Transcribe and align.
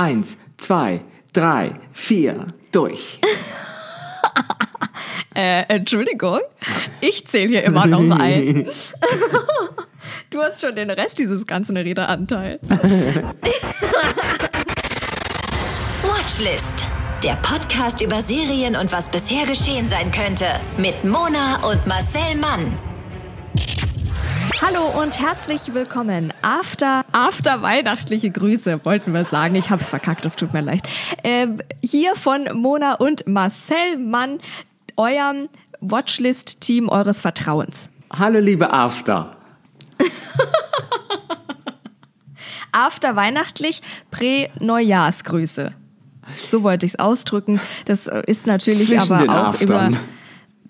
Eins, 0.00 0.38
zwei, 0.56 1.02
drei, 1.34 1.72
vier, 1.92 2.46
durch. 2.72 3.20
Äh, 5.32 5.62
Entschuldigung, 5.68 6.40
ich 7.00 7.24
zähle 7.24 7.48
hier 7.48 7.62
immer 7.62 7.86
noch 7.86 8.00
ein. 8.18 8.66
du 10.30 10.40
hast 10.40 10.60
schon 10.60 10.74
den 10.74 10.90
Rest 10.90 11.18
dieses 11.18 11.46
ganzen 11.46 11.76
Redeanteils. 11.76 12.68
Watchlist. 16.02 16.84
Der 17.22 17.36
Podcast 17.36 18.00
über 18.02 18.20
Serien 18.22 18.74
und 18.74 18.90
was 18.90 19.08
bisher 19.08 19.46
geschehen 19.46 19.88
sein 19.88 20.10
könnte. 20.10 20.46
Mit 20.76 21.04
Mona 21.04 21.64
und 21.70 21.86
Marcel 21.86 22.34
Mann. 22.34 22.89
Hallo 24.62 25.00
und 25.00 25.18
herzlich 25.18 25.72
willkommen. 25.72 26.34
After, 26.42 27.06
after 27.12 27.62
weihnachtliche 27.62 28.30
Grüße, 28.30 28.84
wollten 28.84 29.14
wir 29.14 29.24
sagen. 29.24 29.54
Ich 29.54 29.70
habe 29.70 29.80
es 29.80 29.88
verkackt, 29.88 30.26
es 30.26 30.36
tut 30.36 30.52
mir 30.52 30.60
leid. 30.60 30.82
Ähm, 31.24 31.62
hier 31.82 32.14
von 32.14 32.46
Mona 32.52 32.94
und 32.94 33.26
Marcel 33.26 33.96
Mann, 33.96 34.38
eurem 34.96 35.48
Watchlist-Team 35.80 36.90
eures 36.90 37.20
Vertrauens. 37.20 37.88
Hallo, 38.12 38.38
liebe 38.38 38.70
After. 38.70 39.30
After 42.72 43.16
weihnachtlich, 43.16 43.80
Prä-Neujahrsgrüße. 44.10 45.72
So 46.50 46.62
wollte 46.62 46.84
ich 46.84 46.92
es 46.92 46.98
ausdrücken. 46.98 47.60
Das 47.86 48.06
äh, 48.06 48.22
ist 48.26 48.46
natürlich 48.46 48.88
Zwischen 48.88 49.12
aber 49.12 49.22
den 49.22 49.30
auch 49.30 49.46
Aftern. 49.48 49.92
über 49.94 49.98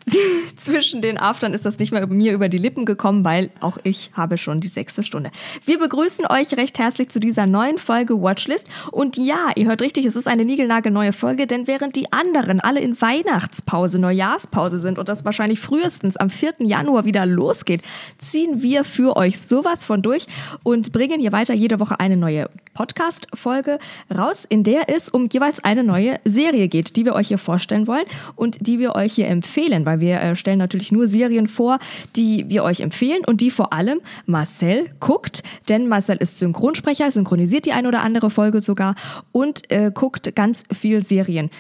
zwischen 0.57 1.03
den 1.03 1.19
Aftern 1.19 1.55
ist 1.55 1.65
das 1.65 1.79
nicht 1.79 1.93
mehr 1.93 2.07
mir 2.07 2.33
über 2.33 2.49
die 2.49 2.59
Lippen 2.59 2.85
gekommen, 2.85 3.25
weil 3.25 3.51
auch 3.61 3.79
ich 3.85 4.11
habe 4.15 4.39
schon 4.39 4.61
die 4.61 4.69
sechste 4.69 5.03
Stunde. 5.03 5.31
Wir 5.65 5.79
begrüßen 5.79 6.27
euch 6.27 6.57
recht 6.57 6.79
herzlich 6.79 7.11
zu 7.11 7.21
dieser 7.21 7.47
neuen 7.47 7.79
Folge 7.79 8.21
Watchlist. 8.21 8.67
Und 8.91 9.17
ja, 9.17 9.51
ihr 9.57 9.67
hört 9.67 9.83
richtig, 9.83 10.07
es 10.07 10.17
ist 10.17 10.29
eine 10.29 10.45
niegelnagelneue 10.45 11.13
Folge, 11.13 11.47
denn 11.47 11.67
während 11.67 11.97
die 11.97 12.13
anderen 12.13 12.61
alle 12.61 12.81
in 12.81 13.01
Weihnachtspause, 13.01 13.99
Neujahrspause 13.99 14.79
sind 14.79 14.99
und 14.99 15.09
das 15.09 15.25
wahrscheinlich 15.25 15.61
frühestens 15.61 16.17
am 16.17 16.31
4. 16.31 16.55
Januar 16.61 17.05
wieder 17.05 17.27
losgeht, 17.27 17.83
ziehen 18.19 18.63
wir 18.63 18.85
für 18.85 19.17
euch 19.17 19.41
sowas 19.41 19.85
von 19.85 20.03
durch 20.03 20.27
und 20.63 20.93
bringen 20.93 21.21
hier 21.21 21.33
weiter 21.33 21.55
jede 21.55 21.81
Woche 21.81 22.01
eine 22.01 22.17
neue 22.17 22.49
Podcast-Folge 22.81 23.79
raus, 24.11 24.47
in 24.49 24.65
der 24.65 24.89
es 24.89 25.11
um 25.11 25.29
jeweils 25.31 25.63
eine 25.63 25.85
neue 25.85 26.19
Serie 26.25 26.67
geht, 26.67 26.97
die 26.97 27.05
wir 27.05 27.15
euch 27.15 27.29
hier 27.29 27.37
vorstellen 27.37 27.87
wollen 27.87 28.07
und 28.37 28.67
die 28.67 28.79
wir 28.79 28.95
euch 28.95 29.13
hier 29.13 29.29
empfehlen, 29.29 29.85
weil 29.85 30.01
wir 30.01 30.19
äh, 30.19 30.35
stellen 30.35 30.57
natürlich 30.57 30.91
nur 30.91 31.07
Serien 31.07 31.47
vor, 31.47 31.79
die 32.17 32.49
wir 32.49 32.65
euch 32.65 32.81
empfehlen 32.81 33.23
und 33.27 33.43
die 33.43 33.51
vor 33.51 33.75
allem 33.75 34.01
Marcel 34.25 34.89
guckt, 34.99 35.43
denn 35.69 35.89
Marcel 35.89 36.17
ist 36.17 36.39
Synchronsprecher, 36.39 37.13
synchronisiert 37.13 37.67
die 37.67 37.73
eine 37.73 37.87
oder 37.87 38.01
andere 38.01 38.31
Folge 38.31 38.63
sogar 38.63 38.95
und 39.31 39.71
äh, 39.71 39.91
guckt 39.93 40.35
ganz 40.35 40.65
viel 40.73 41.05
Serien. 41.05 41.51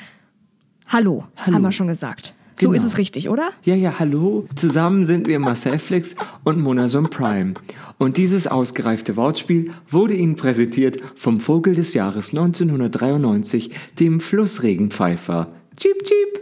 Hallo, 0.88 1.26
Hallo. 1.36 1.54
haben 1.54 1.62
wir 1.62 1.72
schon 1.72 1.88
gesagt. 1.88 2.32
So 2.60 2.70
Genau. 2.70 2.82
ist 2.82 2.92
es 2.92 2.98
richtig, 2.98 3.28
oder? 3.28 3.50
Ja, 3.64 3.74
ja, 3.74 3.98
hallo. 3.98 4.46
Zusammen 4.54 5.04
sind 5.04 5.26
wir 5.26 5.38
Marcel 5.38 5.78
Flix 5.78 6.14
und 6.44 6.60
Monason 6.60 7.08
Prime. 7.08 7.54
Und 7.98 8.16
dieses 8.16 8.46
ausgereifte 8.46 9.16
Wortspiel 9.16 9.70
wurde 9.88 10.14
Ihnen 10.14 10.36
präsentiert 10.36 10.98
vom 11.16 11.40
Vogel 11.40 11.74
des 11.74 11.94
Jahres 11.94 12.30
1993, 12.30 13.70
dem 13.98 14.20
Flussregenpfeifer. 14.20 15.48
Cheep, 15.78 16.02
cheep. 16.04 16.40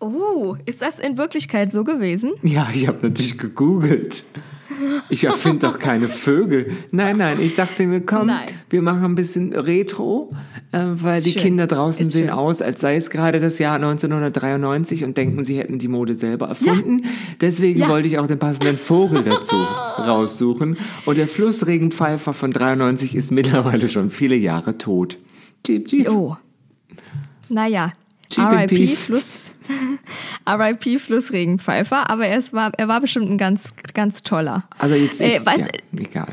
Oh, 0.00 0.56
ist 0.66 0.82
das 0.82 0.98
in 0.98 1.16
Wirklichkeit 1.16 1.72
so 1.72 1.84
gewesen? 1.84 2.32
Ja, 2.42 2.68
ich 2.72 2.86
habe 2.88 2.98
natürlich 3.06 3.38
gegoogelt. 3.38 4.24
Ich 5.08 5.24
erfinde 5.24 5.66
doch 5.66 5.78
keine 5.78 6.08
Vögel. 6.08 6.72
Nein, 6.90 7.16
nein, 7.18 7.38
ich 7.40 7.54
dachte 7.54 7.86
mir, 7.86 8.00
komm, 8.00 8.26
Nein. 8.28 8.46
wir 8.70 8.82
machen 8.82 9.04
ein 9.04 9.14
bisschen 9.14 9.52
Retro, 9.52 10.32
äh, 10.72 10.78
weil 10.94 11.20
die 11.22 11.32
Schön. 11.32 11.42
Kinder 11.42 11.66
draußen 11.66 12.06
Ist 12.06 12.12
sehen 12.12 12.26
schön. 12.28 12.30
aus, 12.34 12.62
als 12.62 12.80
sei 12.80 12.96
es 12.96 13.10
gerade 13.10 13.40
das 13.40 13.58
Jahr 13.58 13.76
1993 13.76 15.04
und 15.04 15.16
denken, 15.16 15.44
sie 15.44 15.58
hätten 15.58 15.78
die 15.78 15.88
Mode 15.88 16.14
selber 16.14 16.48
erfunden. 16.48 16.98
Deswegen 17.40 17.80
Ja. 17.80 17.88
wollte 17.88 18.08
ich 18.08 18.18
auch 18.18 18.26
den 18.26 18.38
passenden 18.38 18.78
Vogel 18.78 19.22
dazu 19.22 19.56
raussuchen. 19.98 20.76
Und 21.04 21.18
der 21.18 21.28
Flussregenpfeifer 21.28 22.32
von 22.34 22.50
93 22.50 23.14
ist 23.14 23.30
mittlerweile 23.30 23.88
schon 23.88 24.10
viele 24.10 24.36
Jahre 24.36 24.78
tot. 24.78 25.18
Jeep, 25.66 25.88
jeep. 25.90 26.08
Oh. 26.10 26.36
Naja. 27.48 27.92
RIP. 28.38 28.88
Fluss. 28.96 29.46
RIP 30.48 31.00
Flussregenpfeifer, 31.00 32.10
aber 32.10 32.26
er, 32.26 32.42
war, 32.52 32.72
er 32.76 32.88
war 32.88 33.00
bestimmt 33.00 33.30
ein 33.30 33.38
ganz, 33.38 33.74
ganz 33.94 34.22
toller. 34.22 34.64
Also 34.78 34.94
jetzt, 34.94 35.20
Äh, 35.20 35.32
jetzt 35.34 35.48
weiß- 35.48 35.60
ja, 35.60 35.66
egal. 36.00 36.28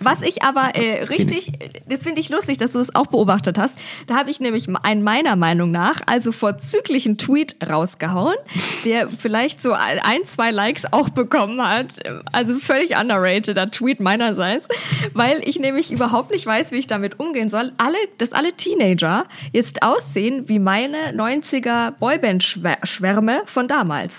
Was 0.00 0.22
ich 0.22 0.42
aber 0.42 0.74
äh, 0.74 1.02
richtig, 1.10 1.52
das 1.88 2.02
finde 2.02 2.20
ich 2.20 2.28
lustig, 2.28 2.58
dass 2.58 2.72
du 2.72 2.78
das 2.78 2.94
auch 2.94 3.06
beobachtet 3.06 3.58
hast. 3.58 3.76
Da 4.06 4.16
habe 4.16 4.30
ich 4.30 4.40
nämlich 4.40 4.68
einen 4.82 5.02
meiner 5.02 5.36
Meinung 5.36 5.70
nach, 5.70 6.00
also 6.06 6.32
vorzüglichen 6.32 7.18
Tweet 7.18 7.56
rausgehauen, 7.66 8.36
der 8.84 9.08
vielleicht 9.08 9.60
so 9.60 9.72
ein, 9.72 10.24
zwei 10.24 10.50
Likes 10.50 10.92
auch 10.92 11.08
bekommen 11.08 11.62
hat. 11.62 11.86
Also 12.32 12.58
völlig 12.58 12.96
underrateder 12.98 13.70
Tweet 13.70 14.00
meinerseits, 14.00 14.68
weil 15.14 15.40
ich 15.44 15.58
nämlich 15.58 15.92
überhaupt 15.92 16.30
nicht 16.30 16.46
weiß, 16.46 16.72
wie 16.72 16.76
ich 16.76 16.86
damit 16.86 17.18
umgehen 17.18 17.48
soll. 17.48 17.72
Alle, 17.78 17.98
dass 18.18 18.32
alle 18.32 18.52
Teenager 18.52 19.26
jetzt 19.52 19.82
aussehen 19.82 20.48
wie 20.48 20.58
meine 20.58 21.12
90er 21.12 21.92
Boyband-Schwärme 21.92 23.42
von 23.46 23.68
damals. 23.68 24.14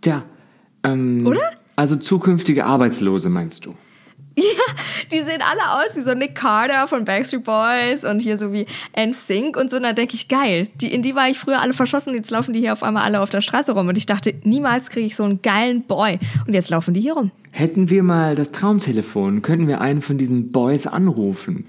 Tja, 0.00 0.22
ähm, 0.82 1.26
Oder? 1.26 1.40
Also 1.76 1.96
zukünftige 1.96 2.66
Arbeitslose 2.66 3.30
meinst 3.30 3.64
du? 3.66 3.74
Die 5.12 5.22
sehen 5.22 5.42
alle 5.42 5.82
aus 5.82 5.96
wie 5.96 6.02
so 6.02 6.14
Nick 6.14 6.34
Carter 6.34 6.86
von 6.86 7.04
Backstreet 7.04 7.44
Boys 7.44 8.04
und 8.04 8.20
hier 8.20 8.38
so 8.38 8.52
wie 8.52 8.66
NSYNC 8.96 9.56
und 9.56 9.70
so. 9.70 9.76
Und 9.76 9.82
da 9.82 9.92
denke 9.92 10.14
ich, 10.14 10.28
geil. 10.28 10.68
Die, 10.80 10.92
in 10.92 11.02
die 11.02 11.14
war 11.14 11.28
ich 11.28 11.38
früher 11.38 11.60
alle 11.60 11.72
verschossen. 11.72 12.14
Jetzt 12.14 12.30
laufen 12.30 12.52
die 12.52 12.60
hier 12.60 12.72
auf 12.72 12.82
einmal 12.82 13.04
alle 13.04 13.20
auf 13.20 13.30
der 13.30 13.40
Straße 13.40 13.72
rum. 13.72 13.88
Und 13.88 13.96
ich 13.96 14.06
dachte, 14.06 14.34
niemals 14.44 14.90
kriege 14.90 15.06
ich 15.06 15.16
so 15.16 15.24
einen 15.24 15.42
geilen 15.42 15.82
Boy. 15.82 16.18
Und 16.46 16.54
jetzt 16.54 16.70
laufen 16.70 16.94
die 16.94 17.00
hier 17.00 17.14
rum. 17.14 17.30
Hätten 17.52 17.90
wir 17.90 18.02
mal 18.02 18.34
das 18.34 18.52
Traumtelefon, 18.52 19.42
könnten 19.42 19.66
wir 19.66 19.80
einen 19.80 20.02
von 20.02 20.18
diesen 20.18 20.52
Boys 20.52 20.86
anrufen. 20.86 21.66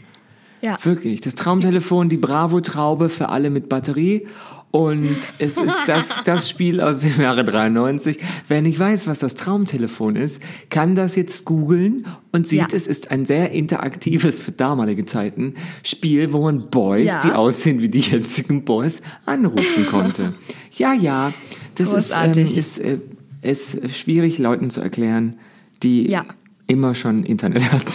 Ja. 0.61 0.77
Wirklich, 0.83 1.21
das 1.21 1.33
Traumtelefon, 1.33 2.09
die 2.09 2.17
Bravo-Traube 2.17 3.09
für 3.09 3.29
alle 3.29 3.49
mit 3.49 3.67
Batterie. 3.67 4.27
Und 4.71 5.17
es 5.37 5.57
ist 5.57 5.75
das, 5.87 6.15
das 6.25 6.49
Spiel 6.49 6.79
aus 6.79 7.01
dem 7.01 7.19
Jahre 7.21 7.43
93. 7.43 8.17
Wer 8.47 8.61
nicht 8.61 8.79
weiß, 8.79 9.05
was 9.05 9.19
das 9.19 9.35
Traumtelefon 9.35 10.15
ist, 10.15 10.41
kann 10.69 10.95
das 10.95 11.15
jetzt 11.17 11.43
googeln 11.43 12.07
und 12.31 12.47
sieht, 12.47 12.59
Ja. 12.61 12.67
es 12.73 12.87
ist 12.87 13.11
ein 13.11 13.25
sehr 13.25 13.51
interaktives, 13.51 14.39
für 14.39 14.53
damalige 14.53 15.03
Zeiten, 15.05 15.55
Spiel, 15.83 16.31
wo 16.31 16.43
man 16.43 16.69
Boys, 16.69 17.09
Ja. 17.09 17.19
die 17.19 17.31
aussehen 17.33 17.81
wie 17.81 17.89
die 17.89 17.99
jetzigen 17.99 18.63
Boys, 18.63 19.01
anrufen 19.25 19.85
konnte. 19.87 20.35
ja, 20.71 20.93
ja, 20.93 21.33
das 21.75 21.89
ist, 21.89 22.11
ähm, 22.11 22.17
Großartig. 22.33 22.57
ist, 22.57 22.77
äh, 22.79 22.99
ist 23.41 23.77
schwierig, 23.97 24.37
Leuten 24.37 24.69
zu 24.69 24.79
erklären, 24.79 25.37
die 25.83 26.09
Ja. 26.09 26.25
immer 26.67 26.95
schon 26.95 27.23
Internet 27.23 27.71
hatten. 27.73 27.91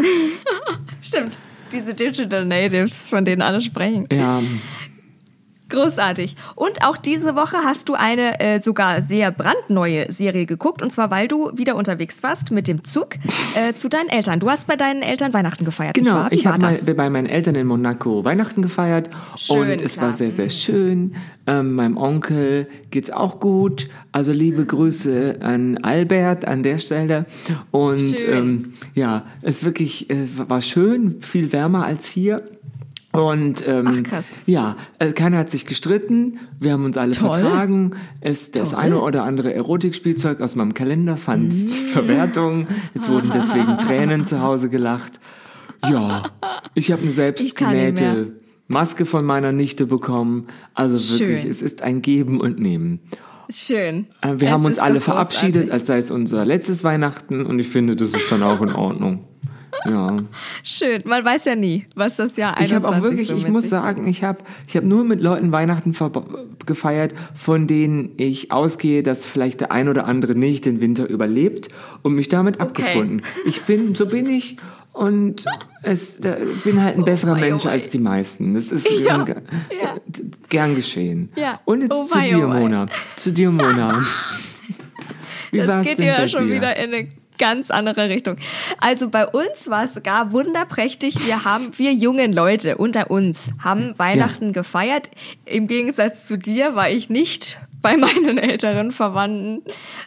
Stimmt. 1.02 1.38
Diese 1.72 1.94
Digital 1.94 2.44
Natives, 2.44 3.06
von 3.08 3.24
denen 3.24 3.42
alle 3.42 3.60
sprechen. 3.60 4.06
Ja, 4.12 4.40
Großartig. 5.68 6.36
Und 6.54 6.82
auch 6.82 6.96
diese 6.96 7.34
Woche 7.34 7.58
hast 7.58 7.88
du 7.88 7.94
eine 7.94 8.40
äh, 8.40 8.60
sogar 8.60 9.02
sehr 9.02 9.30
brandneue 9.30 10.10
Serie 10.12 10.46
geguckt. 10.46 10.82
Und 10.82 10.92
zwar, 10.92 11.10
weil 11.10 11.28
du 11.28 11.50
wieder 11.54 11.76
unterwegs 11.76 12.22
warst 12.22 12.50
mit 12.50 12.68
dem 12.68 12.84
Zug 12.84 13.14
äh, 13.54 13.72
zu 13.76 13.88
deinen 13.88 14.08
Eltern. 14.08 14.40
Du 14.40 14.48
hast 14.48 14.66
bei 14.66 14.76
deinen 14.76 15.02
Eltern 15.02 15.34
Weihnachten 15.34 15.64
gefeiert. 15.64 15.94
Genau, 15.94 16.26
ich 16.30 16.46
habe 16.46 16.58
mal 16.58 16.76
bei 16.96 17.10
meinen 17.10 17.26
Eltern 17.26 17.54
in 17.56 17.66
Monaco 17.66 18.24
Weihnachten 18.24 18.62
gefeiert 18.62 19.10
Schön, 19.36 19.72
und 19.72 19.80
es 19.80 19.94
klar. 19.94 20.06
war 20.06 20.12
sehr, 20.12 20.30
sehr 20.30 20.48
schön. 20.48 21.14
Ähm, 21.46 21.74
meinem 21.74 21.96
Onkel 21.96 22.68
geht's 22.90 23.10
auch 23.10 23.40
gut. 23.40 23.88
Also 24.12 24.32
liebe 24.32 24.64
Grüße 24.64 25.38
an 25.40 25.78
Albert 25.78 26.44
an 26.46 26.62
der 26.62 26.78
Stelle. 26.78 27.26
Und 27.70 28.26
ähm, 28.26 28.72
ja, 28.94 29.24
es 29.42 29.64
wirklich 29.64 30.10
äh, 30.10 30.26
war 30.48 30.60
schön, 30.60 31.20
viel 31.22 31.52
wärmer 31.52 31.84
als 31.84 32.06
hier. 32.06 32.42
Und 33.20 33.66
ähm, 33.66 34.04
Ach, 34.12 34.22
ja, 34.46 34.76
äh, 34.98 35.12
keiner 35.12 35.38
hat 35.38 35.50
sich 35.50 35.66
gestritten. 35.66 36.38
Wir 36.60 36.72
haben 36.72 36.84
uns 36.84 36.96
alle 36.96 37.12
Toll. 37.12 37.32
vertragen. 37.32 37.92
Es, 38.20 38.50
das 38.50 38.70
Toll. 38.70 38.78
eine 38.78 39.00
oder 39.00 39.24
andere 39.24 39.54
Erotikspielzeug 39.54 40.40
aus 40.40 40.56
meinem 40.56 40.74
Kalender 40.74 41.16
fand 41.16 41.52
Mm. 41.52 41.68
Verwertung. 41.92 42.66
Es 42.94 43.08
wurden 43.08 43.30
deswegen 43.34 43.78
Tränen 43.78 44.24
zu 44.24 44.42
Hause 44.42 44.68
gelacht. 44.68 45.20
Ja, 45.88 46.24
ich 46.74 46.90
habe 46.92 47.02
eine 47.02 47.10
selbstgenähte 47.12 48.32
Maske 48.68 49.04
von 49.04 49.24
meiner 49.24 49.52
Nichte 49.52 49.86
bekommen. 49.86 50.46
Also 50.74 50.96
wirklich, 51.18 51.42
Schön. 51.42 51.50
es 51.50 51.62
ist 51.62 51.82
ein 51.82 52.02
Geben 52.02 52.40
und 52.40 52.58
Nehmen. 52.58 53.00
Schön. 53.48 54.06
Äh, 54.22 54.34
Wir 54.40 54.48
Es 54.48 54.54
haben 54.54 54.64
uns 54.64 54.78
alle 54.80 55.00
verabschiedet, 55.00 55.70
als 55.70 55.86
sei 55.86 55.98
es 55.98 56.10
unser 56.10 56.44
letztes 56.44 56.82
Weihnachten 56.82 57.46
und 57.46 57.58
ich 57.60 57.68
finde, 57.68 57.94
das 57.94 58.10
ist 58.12 58.30
dann 58.32 58.42
auch 58.42 58.60
in 58.60 58.72
Ordnung. 58.72 59.24
Ja. 59.84 60.16
Schön. 60.62 61.00
Man 61.04 61.24
weiß 61.24 61.44
ja 61.44 61.56
nie, 61.56 61.86
was 61.94 62.16
das 62.16 62.36
Jahr 62.36 62.56
21 62.56 62.66
Ich 62.70 62.74
habe 62.74 62.88
auch 62.88 63.02
wirklich, 63.02 63.28
so 63.28 63.36
ich 63.36 63.48
muss 63.48 63.68
sagen, 63.68 64.06
ich 64.06 64.24
habe 64.24 64.38
ich 64.66 64.76
hab 64.76 64.84
nur 64.84 65.04
mit 65.04 65.20
Leuten 65.20 65.52
Weihnachten 65.52 65.94
gefeiert, 66.66 67.14
von 67.34 67.66
denen 67.66 68.12
ich 68.16 68.52
ausgehe, 68.52 69.02
dass 69.02 69.26
vielleicht 69.26 69.60
der 69.60 69.72
ein 69.72 69.88
oder 69.88 70.06
andere 70.06 70.34
nicht 70.34 70.66
den 70.66 70.80
Winter 70.80 71.08
überlebt 71.08 71.68
und 72.02 72.14
mich 72.14 72.28
damit 72.28 72.60
abgefunden. 72.60 73.22
Ich 73.46 73.62
bin, 73.62 73.94
so 73.94 74.06
bin 74.06 74.26
ich 74.28 74.56
Und 74.92 75.44
es, 75.82 76.20
bin 76.64 76.82
halt 76.82 76.96
ein 76.96 77.04
besserer 77.04 77.34
wei, 77.34 77.48
oh 77.48 77.50
Mensch 77.50 77.66
wei. 77.66 77.72
als 77.72 77.88
die 77.90 77.98
meisten. 77.98 78.54
Das 78.54 78.72
ist 78.72 78.88
Ja, 79.06 79.22
gern, 79.24 79.42
ja. 79.70 79.94
gern 80.48 80.74
geschehen. 80.74 81.28
Ja. 81.36 81.60
Und 81.66 81.82
jetzt 81.82 81.92
Oh 81.92 82.06
zu 82.06 82.18
dir, 82.22 82.48
oh 82.48 82.50
wei. 82.50 82.60
Mona. 82.60 82.86
Zu 83.14 83.32
dir, 83.32 83.50
Mona. 83.50 84.00
Wie 85.50 85.58
das 85.58 85.86
geht 85.86 85.98
ja 85.98 86.26
schon 86.26 86.46
dir? 86.46 86.54
wieder 86.54 86.76
in 86.76 86.94
eine 86.94 87.08
ganz 87.38 87.70
andere 87.70 88.08
Richtung. 88.08 88.36
Also 88.78 89.10
bei 89.10 89.26
uns 89.26 89.68
war 89.68 89.84
es 89.84 90.02
gar 90.02 90.32
wunderprächtig. 90.32 91.26
Wir 91.26 91.44
haben, 91.44 91.72
wir 91.76 91.92
jungen 91.92 92.32
Leute 92.32 92.76
unter 92.76 93.10
uns 93.10 93.50
haben 93.62 93.98
Weihnachten 93.98 94.52
gefeiert. 94.52 95.10
Im 95.44 95.66
Gegensatz 95.66 96.26
zu 96.26 96.36
dir 96.36 96.74
war 96.74 96.90
ich 96.90 97.08
nicht 97.10 97.58
bei 97.86 97.96
meinen 97.96 98.36
älteren 98.36 98.90
Verwandten 98.90 99.62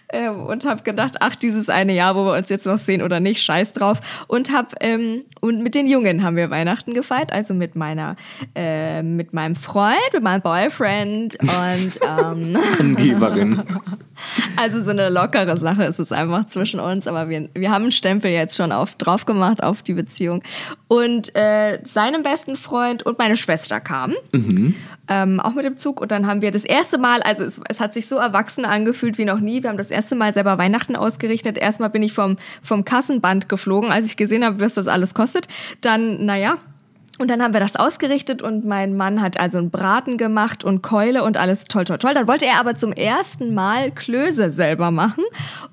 äh, 0.10 0.28
und 0.28 0.66
habe 0.66 0.84
gedacht, 0.84 1.16
ach, 1.22 1.38
dieses 1.38 1.70
eine 1.70 1.94
Jahr, 1.94 2.14
wo 2.14 2.26
wir 2.26 2.38
uns 2.38 2.50
jetzt 2.50 2.66
noch 2.66 2.78
sehen 2.78 3.02
oder 3.02 3.22
nicht, 3.22 3.42
scheiß 3.42 3.72
drauf. 3.72 4.02
Und 4.28 4.52
hab, 4.52 4.76
ähm, 4.82 5.24
und 5.40 5.64
mit 5.64 5.76
den 5.76 5.88
Jungen 5.88 6.24
haben 6.24 6.36
wir 6.36 6.50
Weihnachten 6.50 6.94
gefeiert, 6.94 7.32
also 7.32 7.54
mit 7.54 7.78
meiner, 7.78 8.18
äh, 8.54 9.02
mit 9.02 9.32
meinem 9.32 9.56
Freund, 9.56 9.96
mit 10.12 10.22
meinem 10.22 10.42
Boyfriend 10.42 11.38
und 11.40 12.00
ähm, 12.06 12.58
Angeberin. 12.80 13.64
also 14.58 14.82
so 14.82 14.90
eine 14.90 15.08
lockere 15.08 15.58
Sache 15.58 15.86
ist 15.86 16.00
es 16.00 16.12
einfach 16.12 16.48
zwischen 16.48 16.82
uns, 16.82 17.08
aber 17.08 17.30
wir, 17.30 17.48
wir 17.54 17.72
haben 17.72 17.84
einen 17.84 17.92
Stempel 17.94 18.30
jetzt 18.30 18.58
schon 18.58 18.74
auf, 18.74 18.96
drauf 18.96 19.26
gemacht 19.26 19.64
auf 19.64 19.84
die 19.84 19.94
Beziehung. 19.94 20.44
Und 20.90 21.34
äh, 21.34 21.80
seinem 21.86 22.24
besten 22.24 22.58
Freund 22.58 23.04
und 23.04 23.20
meine 23.20 23.38
Schwester 23.38 23.80
kamen, 23.80 24.16
ähm, 25.10 25.40
auch 25.40 25.54
mit 25.54 25.66
dem 25.66 25.76
Zug. 25.76 26.00
Und 26.00 26.12
dann 26.12 26.28
haben 26.28 26.42
wir 26.42 26.52
das 26.52 26.64
erste 26.64 26.98
Mal, 26.98 27.22
also 27.24 27.44
es, 27.44 27.60
es 27.68 27.80
hat 27.80 27.94
sich 27.94 28.08
so 28.08 28.18
erwachsen 28.18 28.64
angefühlt 28.64 29.18
wie 29.18 29.26
noch 29.26 29.40
nie. 29.40 29.64
Wir 29.64 29.70
haben 29.70 29.78
das 29.78 29.92
erste 29.92 30.16
Mal 30.16 30.32
selber 30.32 30.58
Weihnachten 30.58 30.96
ausgerichtet. 30.96 31.58
Erstmal 31.58 31.90
bin 31.90 32.04
ich 32.04 32.14
vom, 32.14 32.38
vom 32.62 32.86
Kassenband 32.86 33.50
geflogen, 33.50 33.92
als 33.92 34.06
ich 34.06 34.16
gesehen 34.16 34.46
habe, 34.46 34.60
was 34.60 34.76
das 34.76 34.88
alles 34.88 35.14
kostet. 35.14 35.48
Dann, 35.82 36.26
naja, 36.26 36.58
und 37.20 37.30
dann 37.30 37.44
haben 37.44 37.54
wir 37.54 37.60
das 37.60 37.76
ausgerichtet 37.76 38.42
und 38.42 38.66
mein 38.66 38.96
Mann 38.96 39.22
hat 39.22 39.40
also 39.40 39.58
einen 39.58 39.70
Braten 39.70 40.18
gemacht 40.18 40.64
und 40.64 40.82
Keule 40.82 41.24
und 41.24 41.38
alles 41.38 41.66
toll, 41.66 41.84
toll, 41.84 42.00
toll. 42.00 42.14
Dann 42.14 42.28
wollte 42.28 42.46
er 42.46 42.60
aber 42.60 42.76
zum 42.76 42.94
ersten 42.94 43.54
Mal 43.54 43.92
Klöße 43.92 44.50
selber 44.50 44.90
machen 44.90 45.24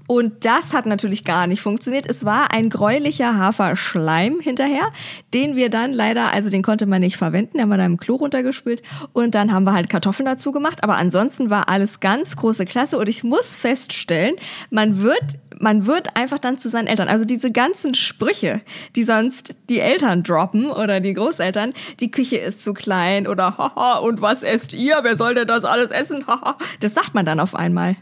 und 0.09 0.45
das 0.45 0.75
hat 0.75 0.87
natürlich 0.87 1.25
gar 1.25 1.47
nicht 1.47 1.63
funktioniert. 1.63 2.07
Es 2.09 2.25
war 2.25 2.53
ein 2.53 2.69
gräulicher 2.69 3.39
Haferschleim 3.39 4.41
hinterher, 4.41 4.91
den 5.33 5.57
wir 5.57 5.71
dann 5.71 5.93
leider, 5.93 6.35
also 6.35 6.51
den 6.51 6.63
konnte 6.63 6.87
man 6.87 7.01
nicht 7.01 7.17
verwenden, 7.17 7.59
der 7.59 7.69
war 7.71 7.79
da 7.79 7.87
im 7.87 7.97
Klo 7.97 8.17
runtergespült 8.17 8.83
und 9.13 9.35
dann 9.35 9.53
haben 9.53 9.65
wir 9.65 9.73
halt 9.73 9.89
Kartoffeln 9.89 10.27
dazu 10.27 10.51
gemacht. 10.51 10.83
Aber 10.83 10.97
ansonsten 10.97 11.49
war 11.49 11.69
alles 11.69 12.01
ganz 12.01 12.35
große 12.37 12.65
Klasse 12.65 12.99
und 12.99 13.09
ich 13.09 13.23
muss 13.23 13.55
feststellen, 13.55 14.35
man 14.71 15.01
wird 15.01 15.39
man 15.59 15.87
wird 15.87 16.17
einfach 16.17 16.39
dann 16.39 16.59
zu 16.59 16.69
seinen 16.69 16.87
Eltern. 16.87 17.09
Also 17.09 17.25
diese 17.25 17.51
ganzen 17.51 17.95
Sprüche, 17.95 18.61
die 18.95 19.05
sonst 19.05 19.57
die 19.69 19.81
Eltern 19.81 20.23
droppen 20.23 20.67
oder 20.71 21.01
die 21.01 21.15
Großeltern, 21.15 21.73
die 22.01 22.11
Küche 22.11 22.37
ist 22.37 22.63
zu 22.63 22.75
klein 22.75 23.27
oder 23.27 23.57
haha, 23.59 23.99
und 23.99 24.21
was 24.21 24.43
esst 24.43 24.75
ihr? 24.75 24.99
Wer 25.03 25.17
soll 25.17 25.35
denn 25.35 25.49
das 25.49 25.65
alles 25.65 25.91
essen? 25.91 26.27
Haha. 26.27 26.57
Das 26.81 26.95
sagt 26.95 27.15
man 27.15 27.25
dann 27.25 27.41
auf 27.41 27.55
einmal, 27.55 27.97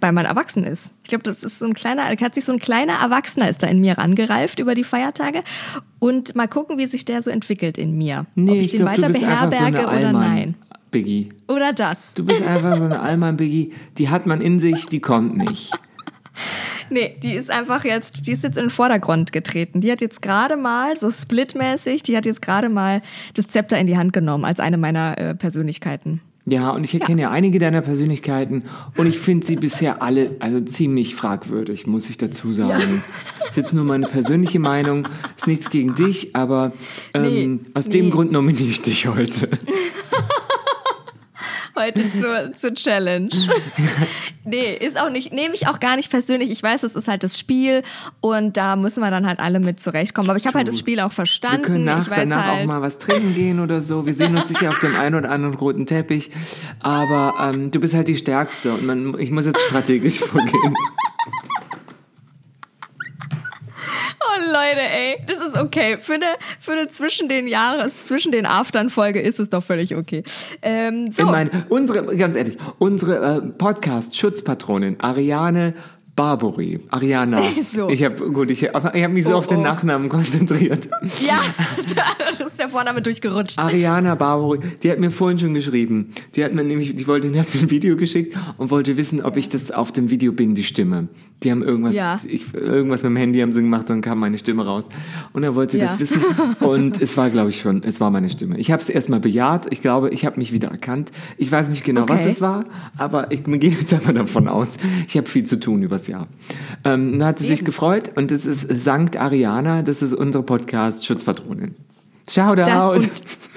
weil 0.00 0.12
man 0.12 0.26
erwachsen 0.26 0.64
ist. 0.64 0.90
Ich 1.02 1.08
glaube, 1.08 1.24
das 1.24 1.42
ist 1.42 1.58
so 1.58 1.64
ein 1.64 1.74
kleiner, 1.74 2.04
hat 2.04 2.34
sich 2.34 2.44
so 2.44 2.52
ein 2.52 2.58
kleiner 2.58 2.94
Erwachsener 2.94 3.48
ist 3.48 3.62
da 3.62 3.66
in 3.66 3.80
mir 3.80 3.98
rangereift 3.98 4.58
über 4.58 4.74
die 4.74 4.84
Feiertage. 4.84 5.42
Und 5.98 6.34
mal 6.34 6.48
gucken, 6.48 6.78
wie 6.78 6.86
sich 6.86 7.04
der 7.04 7.22
so 7.22 7.30
entwickelt 7.30 7.78
in 7.78 7.96
mir. 7.96 8.26
Nee, 8.34 8.50
Ob 8.50 8.56
ich, 8.56 8.64
ich 8.66 8.70
den 8.72 8.80
glaube, 8.80 8.96
du 8.96 9.02
weiter 9.02 9.12
bist 9.12 9.24
einfach 9.24 9.44
so 9.44 9.50
beherberge 9.50 9.88
eine 9.88 10.10
oder 10.10 10.12
nein. 10.12 10.54
Biggie. 10.90 11.30
Oder 11.48 11.72
das. 11.72 12.14
Du 12.14 12.24
bist 12.24 12.42
einfach 12.42 12.76
so 12.76 12.84
eine 12.84 13.00
Allmann, 13.00 13.36
Biggie. 13.36 13.72
Die 13.98 14.08
hat 14.08 14.26
man 14.26 14.40
in 14.40 14.58
sich, 14.58 14.86
die 14.86 15.00
kommt 15.00 15.36
nicht. 15.36 15.70
Nee, 16.90 17.16
die 17.22 17.34
ist 17.34 17.50
einfach 17.50 17.84
jetzt, 17.84 18.26
die 18.26 18.32
ist 18.32 18.42
jetzt 18.42 18.56
in 18.56 18.64
den 18.64 18.70
Vordergrund 18.70 19.32
getreten. 19.32 19.80
Die 19.80 19.90
hat 19.90 20.00
jetzt 20.00 20.22
gerade 20.22 20.56
mal, 20.56 20.96
so 20.96 21.10
splitmäßig, 21.10 22.02
die 22.02 22.16
hat 22.16 22.26
jetzt 22.26 22.42
gerade 22.42 22.68
mal 22.68 23.02
das 23.34 23.48
Zepter 23.48 23.78
in 23.78 23.86
die 23.86 23.96
Hand 23.96 24.12
genommen 24.12 24.44
als 24.44 24.60
eine 24.60 24.76
meiner 24.76 25.18
äh, 25.18 25.34
Persönlichkeiten. 25.34 26.20
Ja, 26.48 26.70
und 26.70 26.84
ich 26.84 26.94
erkenne 26.94 27.22
ja. 27.22 27.30
einige 27.30 27.58
deiner 27.58 27.80
Persönlichkeiten 27.80 28.62
und 28.96 29.08
ich 29.08 29.18
finde 29.18 29.44
sie 29.44 29.56
bisher 29.56 30.00
alle 30.00 30.36
also 30.38 30.60
ziemlich 30.60 31.16
fragwürdig, 31.16 31.88
muss 31.88 32.08
ich 32.08 32.18
dazu 32.18 32.54
sagen. 32.54 33.02
Das 33.40 33.50
ist 33.50 33.56
jetzt 33.56 33.74
nur 33.74 33.84
meine 33.84 34.06
persönliche 34.06 34.60
Meinung, 34.60 35.08
ist 35.36 35.48
nichts 35.48 35.70
gegen 35.70 35.96
dich, 35.96 36.36
aber 36.36 36.72
ähm, 37.14 37.22
Nee, 37.24 37.60
aus 37.74 37.88
dem 37.88 38.06
nee. 38.06 38.10
Grund 38.12 38.30
nominiere 38.30 38.68
ich 38.68 38.80
dich 38.80 39.08
heute. 39.08 39.48
Heute 41.78 42.10
zur, 42.12 42.52
zur 42.56 42.74
Challenge. 42.74 43.28
nee, 44.44 44.74
ist 44.74 44.98
auch 44.98 45.10
nicht, 45.10 45.32
nehme 45.32 45.54
ich 45.54 45.68
auch 45.68 45.78
gar 45.78 45.96
nicht 45.96 46.10
persönlich. 46.10 46.50
Ich 46.50 46.62
weiß, 46.62 46.82
es 46.82 46.96
ist 46.96 47.06
halt 47.06 47.22
das 47.22 47.38
Spiel 47.38 47.82
und 48.20 48.56
da 48.56 48.76
müssen 48.76 49.00
wir 49.00 49.10
dann 49.10 49.26
halt 49.26 49.40
alle 49.40 49.60
mit 49.60 49.78
zurechtkommen. 49.78 50.30
Aber 50.30 50.38
ich 50.38 50.46
habe 50.46 50.56
halt 50.56 50.68
das 50.68 50.78
Spiel 50.78 51.00
auch 51.00 51.12
verstanden. 51.12 51.58
Wir 51.58 51.66
können 51.66 51.84
nach, 51.84 52.08
danach 52.08 52.46
halt, 52.46 52.62
auch 52.62 52.72
mal 52.72 52.82
was 52.82 52.98
trinken 52.98 53.34
gehen 53.34 53.60
oder 53.60 53.82
so. 53.82 54.06
Wir 54.06 54.14
sehen 54.14 54.34
uns 54.36 54.48
sicher 54.48 54.70
auf 54.70 54.78
dem 54.78 54.96
einen 54.96 55.14
oder 55.16 55.30
anderen 55.30 55.54
roten 55.54 55.86
Teppich, 55.86 56.30
aber 56.80 57.34
ähm, 57.40 57.70
du 57.70 57.80
bist 57.80 57.94
halt 57.94 58.08
die 58.08 58.16
Stärkste 58.16 58.72
und 58.72 58.84
man, 58.86 59.18
ich 59.18 59.30
muss 59.30 59.46
jetzt 59.46 59.60
strategisch 59.60 60.18
vorgehen. 60.20 60.74
Leute, 64.38 64.80
ey, 64.80 65.18
das 65.26 65.46
ist 65.46 65.56
okay. 65.56 65.98
Für 66.00 66.14
eine, 66.14 66.26
für 66.60 66.72
eine 66.72 66.88
zwischen 66.88 67.28
den 67.28 67.46
Jahres, 67.46 68.06
zwischen 68.06 68.32
den 68.32 68.46
Aftern-Folge 68.46 69.20
ist 69.20 69.38
es 69.40 69.50
doch 69.50 69.62
völlig 69.62 69.94
okay. 69.96 70.22
Ähm, 70.62 71.10
so. 71.10 71.22
Ich 71.22 71.28
meine, 71.28 71.66
unsere, 71.68 72.16
ganz 72.16 72.36
ehrlich, 72.36 72.56
unsere 72.78 73.36
äh, 73.36 73.40
Podcast-Schutzpatronin 73.40 75.00
Ariane 75.00 75.74
Barbori. 76.16 76.80
Ariana. 76.90 77.40
So. 77.66 77.88
Ich 77.90 78.02
habe 78.04 78.30
gut, 78.30 78.50
ich 78.50 78.62
habe 78.72 78.92
ich 78.96 79.04
hab 79.04 79.12
mich 79.12 79.24
so 79.24 79.32
Oh, 79.34 79.36
auf 79.38 79.46
den 79.46 79.58
oh. 79.58 79.62
Nachnamen 79.62 80.08
konzentriert. 80.08 80.88
Ja, 81.26 81.40
da 81.94 82.44
ist 82.46 82.58
der 82.58 82.68
Vorname 82.68 83.02
durchgerutscht. 83.02 83.58
Ariana 83.58 84.14
Barbori, 84.14 84.60
die 84.82 84.90
hat 84.90 84.98
mir 84.98 85.10
vorhin 85.10 85.38
schon 85.38 85.52
geschrieben. 85.54 86.08
Die 86.34 86.44
hat 86.44 86.54
mir 86.54 86.64
nämlich, 86.64 86.94
die 86.94 87.06
wollte, 87.06 87.30
die 87.30 87.38
hat 87.38 87.52
mir 87.54 87.60
ein 87.62 87.70
Video 87.70 87.96
geschickt 87.96 88.36
und 88.56 88.70
wollte 88.70 88.96
wissen, 88.96 89.20
ob 89.22 89.36
ich 89.36 89.48
das 89.48 89.70
auf 89.70 89.92
dem 89.92 90.10
Video 90.10 90.32
bin, 90.32 90.54
die 90.54 90.62
Stimme. 90.64 91.08
Die 91.42 91.50
haben 91.50 91.62
irgendwas, 91.62 91.94
Ja. 91.94 92.18
ich, 92.26 92.54
irgendwas 92.54 93.02
mit 93.02 93.10
dem 93.10 93.16
Handy 93.16 93.40
haben 93.40 93.52
sie 93.52 93.60
gemacht 93.60 93.90
und 93.90 94.00
kam 94.00 94.18
meine 94.20 94.38
Stimme 94.38 94.64
raus. 94.64 94.88
Und 95.34 95.42
dann 95.42 95.54
wollte 95.54 95.72
sie 95.72 95.78
Ja. 95.78 95.84
das 95.86 95.98
wissen 96.00 96.22
und 96.60 97.00
es 97.02 97.16
war, 97.16 97.28
glaube 97.30 97.50
ich, 97.50 97.60
schon, 97.60 97.82
es 97.84 98.00
war 98.00 98.10
meine 98.10 98.30
Stimme. 98.30 98.58
Ich 98.58 98.70
habe 98.70 98.80
es 98.80 98.88
erstmal 98.88 99.20
bejaht. 99.20 99.66
Ich 99.70 99.82
glaube, 99.82 100.10
ich 100.10 100.24
habe 100.24 100.38
mich 100.38 100.52
wieder 100.52 100.68
erkannt. 100.68 101.10
Ich 101.36 101.50
weiß 101.52 101.68
nicht 101.68 101.84
genau, 101.84 102.08
was 102.08 102.20
Okay. 102.20 102.30
es 102.30 102.40
war, 102.40 102.64
aber 102.96 103.30
ich 103.32 103.46
wir 103.46 103.58
gehen 103.58 103.76
jetzt 103.78 103.92
einfach 103.92 104.12
davon 104.14 104.48
aus. 104.48 104.76
Ich 105.08 105.16
habe 105.16 105.28
viel 105.28 105.44
zu 105.44 105.58
tun 105.60 105.82
übers 105.82 106.05
Jahr. 106.08 106.28
Ähm, 106.84 107.18
da 107.18 107.26
hat 107.26 107.38
sie 107.38 107.46
sich 107.46 107.64
gefreut 107.64 108.12
und 108.14 108.32
es 108.32 108.46
ist 108.46 108.68
Sankt 108.82 109.16
Ariana, 109.16 109.82
das 109.82 110.02
ist 110.02 110.14
unsere 110.14 110.44
Podcast-Schutzpatronin. 110.44 111.74
Shout 112.28 112.58
out! 112.60 112.96
und 112.96 113.10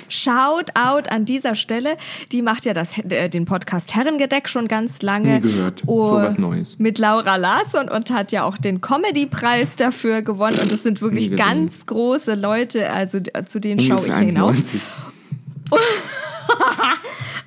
Shout 0.09 0.71
out 0.73 1.11
an 1.11 1.25
dieser 1.25 1.53
Stelle. 1.53 1.95
Die 2.31 2.41
macht 2.41 2.65
ja 2.65 2.73
das, 2.73 2.97
äh, 2.97 3.29
den 3.29 3.45
Podcast 3.45 3.95
Herrengedeck 3.95 4.49
schon 4.49 4.67
ganz 4.67 5.03
lange. 5.03 5.35
Nie 5.35 5.41
gehört. 5.41 5.83
Oh, 5.85 6.13
was 6.13 6.39
Neues. 6.39 6.77
Mit 6.79 6.97
Laura 6.97 7.35
Larsson 7.35 7.87
und 7.87 8.09
hat 8.09 8.31
ja 8.31 8.43
auch 8.43 8.57
den 8.57 8.81
Comedy-Preis 8.81 9.75
dafür 9.75 10.23
gewonnen. 10.23 10.57
Und 10.59 10.71
es 10.71 10.81
sind 10.83 11.01
wirklich 11.01 11.35
ganz 11.35 11.85
große 11.85 12.33
Leute, 12.33 12.89
also 12.89 13.19
äh, 13.33 13.45
zu 13.45 13.59
denen 13.59 13.79
schaue 13.79 13.99
ich 13.99 14.11
Ungefähr 14.11 14.25
hinauf. 14.25 14.55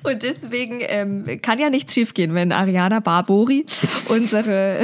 1,90. 0.03 0.11
Und 0.11 0.23
deswegen 0.23 0.79
ähm, 0.81 1.39
kann 1.41 1.59
ja 1.59 1.69
nichts 1.69 1.93
schiefgehen, 1.93 2.33
wenn 2.33 2.51
Ariana 2.51 2.99
Barbori 2.99 3.65
unsere, 4.09 4.79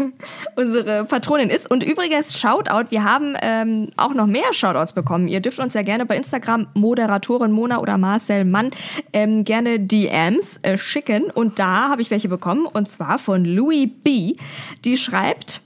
unsere 0.56 1.04
Patronin 1.04 1.50
ist. 1.50 1.70
Und 1.70 1.82
übrigens, 1.82 2.38
Shoutout, 2.38 2.90
wir 2.90 3.04
haben 3.04 3.34
ähm, 3.40 3.90
auch 3.96 4.14
noch 4.14 4.26
mehr 4.26 4.52
Shoutouts 4.52 4.92
bekommen. 4.92 5.28
Ihr 5.28 5.40
dürft 5.40 5.58
uns 5.58 5.74
ja 5.74 5.82
gerne 5.82 6.06
bei 6.06 6.16
Instagram 6.16 6.68
Moderatorin 6.74 7.52
Mona 7.52 7.80
oder 7.80 7.98
Marcel 7.98 8.44
Mann 8.44 8.70
ähm, 9.12 9.44
gerne 9.44 9.80
DMs 9.80 10.58
äh, 10.62 10.78
schicken. 10.78 11.30
Und 11.30 11.58
da 11.58 11.88
habe 11.88 12.02
ich 12.02 12.10
welche 12.10 12.28
bekommen, 12.28 12.66
und 12.66 12.88
zwar 12.88 13.18
von 13.18 13.44
Louis 13.44 13.88
B. 14.02 14.36
Die 14.84 14.96
schreibt, 14.96 15.60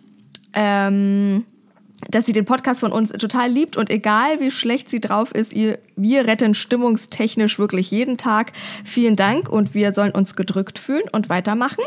ähm, 0.54 1.44
dass 2.10 2.26
sie 2.26 2.32
den 2.32 2.44
Podcast 2.44 2.80
von 2.80 2.92
uns 2.92 3.10
total 3.10 3.50
liebt 3.50 3.76
und 3.76 3.90
egal 3.90 4.40
wie 4.40 4.50
schlecht 4.50 4.90
sie 4.90 5.00
drauf 5.00 5.32
ist, 5.32 5.52
ihr, 5.52 5.78
wir 5.96 6.26
retten 6.26 6.54
stimmungstechnisch 6.54 7.58
wirklich 7.58 7.90
jeden 7.90 8.16
Tag. 8.16 8.52
Vielen 8.84 9.16
Dank 9.16 9.48
und 9.48 9.74
wir 9.74 9.92
sollen 9.92 10.12
uns 10.12 10.36
gedrückt 10.36 10.78
fühlen 10.78 11.04
und 11.12 11.28
weitermachen. 11.28 11.84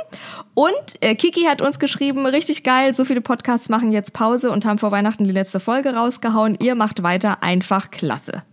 Und 0.53 0.74
äh, 1.01 1.15
Kiki 1.15 1.43
hat 1.43 1.62
uns 1.62 1.79
geschrieben, 1.79 2.25
richtig 2.25 2.63
geil, 2.63 2.93
so 2.93 3.05
viele 3.05 3.21
Podcasts 3.21 3.69
machen 3.69 3.91
jetzt 3.91 4.13
Pause 4.13 4.51
und 4.51 4.65
haben 4.65 4.79
vor 4.79 4.91
Weihnachten 4.91 5.24
die 5.24 5.31
letzte 5.31 5.59
Folge 5.59 5.93
rausgehauen. 5.93 6.57
Ihr 6.62 6.75
macht 6.75 7.03
weiter, 7.03 7.43
einfach 7.43 7.91
klasse. 7.91 8.43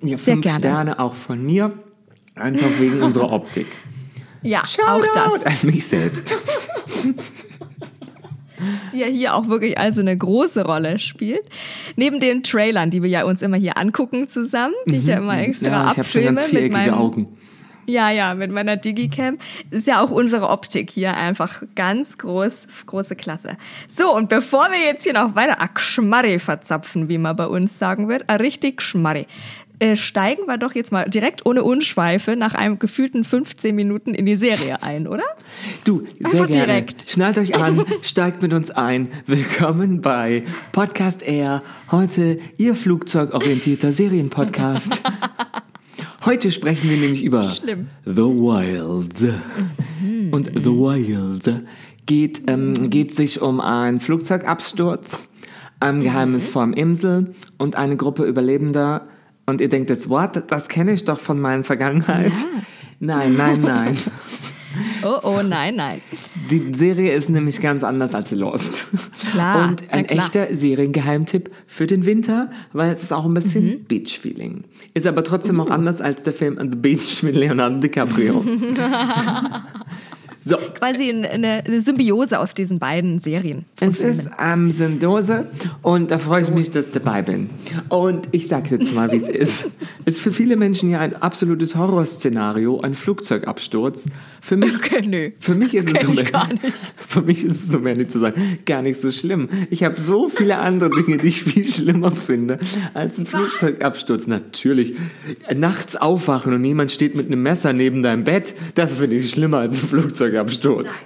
Ja, 0.00 0.16
Sehr 0.16 0.34
fünf 0.34 0.44
gerne. 0.44 0.58
Sterne 0.58 0.98
auch 0.98 1.14
von 1.14 1.44
mir. 1.44 1.72
Einfach 2.34 2.68
wegen 2.78 3.02
unserer 3.02 3.30
Optik. 3.32 3.66
Ja, 4.42 4.62
auch 4.62 5.02
das. 5.14 5.24
Shoutout 5.24 5.44
an 5.44 5.56
mich 5.62 5.86
selbst. 5.86 6.34
die 8.92 8.98
ja 8.98 9.06
hier 9.06 9.34
auch 9.34 9.48
wirklich 9.48 9.78
also 9.78 10.00
eine 10.00 10.16
große 10.16 10.64
Rolle 10.64 10.98
spielt. 10.98 11.42
Neben 11.96 12.20
den 12.20 12.42
Trailern, 12.42 12.90
die 12.90 13.02
wir 13.02 13.10
ja 13.10 13.24
uns 13.24 13.42
immer 13.42 13.56
hier 13.56 13.76
angucken 13.76 14.28
zusammen, 14.28 14.74
die 14.86 14.96
ich 14.96 15.06
ja 15.06 15.18
immer 15.18 15.38
extra 15.38 15.62
Mhm. 15.62 15.72
Ja, 15.72 15.84
abfilme 15.86 16.40
mit 16.52 16.72
meinem 16.72 16.94
Augen. 16.94 17.38
Ja, 17.86 18.10
ja, 18.10 18.34
mit 18.34 18.52
meiner 18.52 18.76
Digicam. 18.76 19.38
Ist 19.70 19.88
ja 19.88 20.00
auch 20.00 20.10
unsere 20.10 20.48
Optik 20.48 20.90
hier 20.90 21.16
einfach 21.16 21.62
ganz 21.74 22.16
groß, 22.16 22.68
große 22.86 23.16
Klasse. 23.16 23.56
So, 23.88 24.14
und 24.14 24.28
bevor 24.28 24.70
wir 24.70 24.78
jetzt 24.78 25.02
hier 25.02 25.14
noch 25.14 25.34
weiter 25.34 25.60
Akschmarri 25.60 26.38
verzapfen, 26.38 27.08
wie 27.08 27.18
man 27.18 27.34
bei 27.34 27.46
uns 27.46 27.78
sagen 27.78 28.08
wird, 28.08 28.30
a 28.30 28.36
richtig 28.36 28.82
Schmarri, 28.82 29.26
äh, 29.78 29.96
steigen 29.96 30.46
wir 30.46 30.58
doch 30.58 30.74
jetzt 30.74 30.92
mal 30.92 31.08
direkt 31.08 31.46
ohne 31.46 31.62
Unschweife 31.62 32.36
nach 32.36 32.54
einem 32.54 32.78
gefühlten 32.78 33.24
15 33.24 33.74
Minuten 33.74 34.14
in 34.14 34.26
die 34.26 34.36
Serie 34.36 34.82
ein, 34.82 35.06
oder? 35.06 35.24
Du, 35.84 36.02
sehr 36.20 36.46
gerne. 36.46 36.66
direkt. 36.66 37.10
Schnallt 37.10 37.38
euch 37.38 37.54
an, 37.56 37.84
steigt 38.02 38.42
mit 38.42 38.52
uns 38.52 38.70
ein. 38.70 39.08
Willkommen 39.26 40.00
bei 40.00 40.44
Podcast 40.72 41.22
Air. 41.22 41.62
Heute 41.90 42.38
Ihr 42.58 42.74
flugzeugorientierter 42.74 43.92
Serienpodcast. 43.92 45.02
Heute 46.24 46.52
sprechen 46.52 46.88
wir 46.88 46.98
nämlich 46.98 47.24
über 47.24 47.50
Schlimm. 47.50 47.88
The 48.04 48.22
Wild. 48.22 49.32
Und 50.32 50.46
The 50.54 50.70
Wild 50.70 51.64
geht, 52.06 52.42
ähm, 52.46 52.90
geht 52.90 53.14
sich 53.14 53.42
um 53.42 53.60
einen 53.60 53.98
Flugzeugabsturz, 53.98 55.28
ein 55.80 56.02
geheimnisvolle 56.02 56.76
Insel 56.76 57.34
und 57.58 57.76
eine 57.76 57.96
Gruppe 57.96 58.24
Überlebender. 58.24 59.06
Und 59.46 59.60
ihr 59.60 59.68
denkt 59.68 59.90
jetzt, 59.90 60.08
what? 60.08 60.42
Das 60.50 60.68
kenne 60.68 60.92
ich 60.92 61.04
doch 61.04 61.18
von 61.18 61.40
meiner 61.40 61.64
Vergangenheit. 61.64 62.32
Nein, 63.00 63.36
nein, 63.36 63.60
nein. 63.60 63.96
Oh, 65.04 65.18
oh, 65.24 65.42
nein, 65.42 65.74
nein. 65.76 66.00
Die 66.50 66.72
Serie 66.74 67.12
ist 67.12 67.28
nämlich 67.28 67.60
ganz 67.60 67.84
anders 67.84 68.14
als 68.14 68.30
Lost. 68.30 68.86
Klar, 69.32 69.68
Und 69.68 69.92
ein 69.92 70.06
klar. 70.06 70.24
echter 70.24 70.54
Seriengeheimtipp 70.56 71.50
für 71.66 71.86
den 71.86 72.06
Winter, 72.06 72.48
weil 72.72 72.90
es 72.92 73.02
ist 73.02 73.12
auch 73.12 73.26
ein 73.26 73.34
bisschen 73.34 73.64
Mhm. 73.66 73.84
Beach-Feeling. 73.84 74.64
Ist 74.94 75.06
aber 75.06 75.24
trotzdem 75.24 75.60
auch 75.60 75.68
anders 75.68 76.00
als 76.00 76.22
der 76.22 76.32
Film 76.32 76.56
The 76.58 76.78
Beach 76.78 77.22
mit 77.22 77.36
Leonardo 77.36 77.80
DiCaprio. 77.80 78.42
so, 80.44 80.56
Quasi 80.56 81.08
eine, 81.10 81.62
eine 81.62 81.80
Symbiose 81.80 82.38
aus 82.38 82.52
diesen 82.52 82.78
beiden 82.78 83.20
Serien. 83.20 83.64
es 83.80 84.00
ist 84.00 84.28
am 84.36 84.70
Sendose 84.70 85.46
und 85.82 86.10
da 86.10 86.18
freue 86.18 86.42
ich 86.42 86.50
mich, 86.50 86.70
dass 86.70 86.86
ich 86.86 86.92
dabei 86.92 87.22
bin. 87.22 87.50
Und 87.88 88.28
ich 88.32 88.48
sage 88.48 88.76
jetzt 88.76 88.94
mal, 88.94 89.10
wie 89.12 89.16
es 89.16 89.28
ist. 89.28 89.68
Ist 90.04 90.20
für 90.20 90.32
viele 90.32 90.56
Menschen 90.56 90.90
ja 90.90 90.98
ein 91.00 91.14
absolutes 91.22 91.76
Horrorszenario, 91.76 92.80
ein 92.80 92.94
Flugzeugabsturz. 92.94 94.04
Für 94.40 94.56
mich, 94.56 94.74
Okay, 94.74 95.06
nö. 95.06 95.30
für 95.40 95.54
mich 95.54 95.74
ist 95.74 95.88
es 95.94 96.02
so 96.02 96.12
mehr- 96.12 96.24
gar 96.24 96.48
nicht. 96.52 96.62
Für 96.96 97.22
mich 97.22 97.44
ist 97.44 97.64
es, 97.68 97.74
um 97.74 97.86
ehrlich 97.86 98.08
zu 98.08 98.18
sein, 98.18 98.32
gar 98.66 98.82
nicht 98.82 98.98
so 99.00 99.12
schlimm. 99.12 99.48
Ich 99.70 99.84
habe 99.84 100.00
so 100.00 100.28
viele 100.28 100.58
andere 100.58 100.90
Dinge, 100.90 101.18
die 101.18 101.28
ich 101.28 101.42
viel 101.42 101.64
schlimmer 101.64 102.10
finde 102.12 102.58
als 102.94 103.18
ein 103.18 103.26
Flugzeugabsturz. 103.26 104.26
Natürlich, 104.26 104.94
nachts 105.54 105.94
aufwachen 105.96 106.52
und 106.52 106.64
jemand 106.64 106.90
steht 106.90 107.14
mit 107.16 107.26
einem 107.26 107.42
Messer 107.42 107.72
neben 107.72 108.02
deinem 108.02 108.24
Bett, 108.24 108.54
das 108.74 108.98
finde 108.98 109.16
ich 109.16 109.30
schlimmer 109.30 109.58
als 109.58 109.80
ein 109.82 109.88
Flugzeugabsturz. 110.32 111.02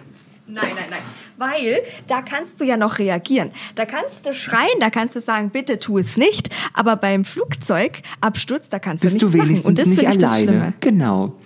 Nein, 0.48 0.70
nein, 0.76 0.84
nein. 0.90 1.00
Weil 1.38 1.80
da 2.06 2.22
kannst 2.22 2.60
du 2.60 2.64
ja 2.64 2.76
noch 2.76 2.98
reagieren. 2.98 3.50
Da 3.74 3.84
kannst 3.84 4.24
du 4.24 4.32
schreien, 4.32 4.78
da 4.80 4.90
kannst 4.90 5.16
du 5.16 5.20
sagen, 5.20 5.50
bitte 5.50 5.78
tu 5.78 5.98
es 5.98 6.16
nicht. 6.16 6.48
Aber 6.72 6.96
beim 6.96 7.24
Flugzeugabsturz, 7.24 8.68
da 8.68 8.78
kannst 8.78 9.02
Bist 9.02 9.16
du 9.20 9.28
du 9.28 9.36
nichts 9.36 9.36
machen. 9.36 9.48
wenigstens 9.48 9.68
Und 9.68 9.78
das 9.78 9.86
nicht 9.88 9.98
finde 9.98 10.12
ich 10.12 10.18
das 10.18 10.32
alleine? 10.32 10.46
Schlimme. 10.50 10.74
Genau. 10.80 11.38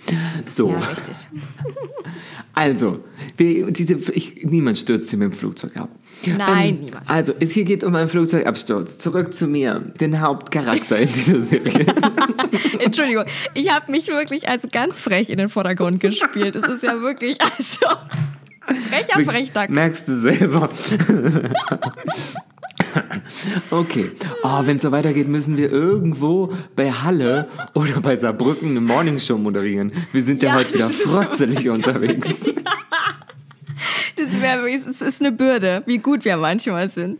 So, 0.45 0.69
Ja, 0.69 0.77
richtig. 0.77 1.15
also, 2.53 2.99
wir, 3.37 3.71
diese, 3.71 3.95
ich, 4.13 4.43
niemand 4.43 4.77
stürzt 4.77 5.09
hier 5.09 5.19
mit 5.19 5.33
dem 5.33 5.35
Flugzeug 5.37 5.75
ab. 5.75 5.89
Nein, 6.37 6.79
niemand. 6.81 7.09
Also, 7.09 7.33
es 7.39 7.51
hier 7.51 7.65
geht 7.65 7.83
um 7.83 7.93
einen 7.95 8.07
Flugzeugabsturz. 8.07 8.97
Zurück 8.99 9.33
zu 9.33 9.47
mir, 9.47 9.79
den 9.99 10.21
Hauptcharakter 10.21 10.99
in 10.99 11.09
dieser 11.11 11.41
Serie. 11.41 11.85
Entschuldigung, 12.79 13.25
ich 13.53 13.69
habe 13.69 13.91
mich 13.91 14.07
wirklich 14.07 14.47
als 14.47 14.67
ganz 14.71 14.99
frech 14.99 15.29
in 15.29 15.37
den 15.37 15.49
Vordergrund 15.49 15.99
gespielt. 15.99 16.55
Es 16.55 16.67
ist 16.67 16.83
ja 16.83 17.01
wirklich, 17.01 17.37
also, 17.41 17.85
frecher 18.89 19.31
Frechdachs. 19.31 19.71
Merkst 19.71 20.07
du 20.07 20.21
selber. 20.21 20.69
Okay. 23.69 24.11
Oh, 24.43 24.59
wenn 24.63 24.77
es 24.77 24.83
so 24.83 24.91
weitergeht, 24.91 25.27
müssen 25.27 25.57
wir 25.57 25.71
irgendwo 25.71 26.53
bei 26.75 26.91
Halle 26.91 27.47
oder 27.73 28.01
bei 28.01 28.15
Saarbrücken 28.15 28.71
eine 28.71 28.81
Morningshow 28.81 29.37
moderieren. 29.37 29.91
Wir 30.11 30.23
sind 30.23 30.43
ja, 30.43 30.49
Ja, 30.49 30.55
heute 30.55 30.73
wieder 30.73 30.89
frotzelig 30.89 31.69
unterwegs. 31.69 32.49
Das 34.17 34.39
wäre 34.39 34.69
es 34.69 34.85
ist 34.85 35.21
eine 35.21 35.31
Bürde, 35.31 35.81
wie 35.87 35.97
gut 35.97 36.25
wir 36.25 36.37
manchmal 36.37 36.89
sind. 36.89 37.19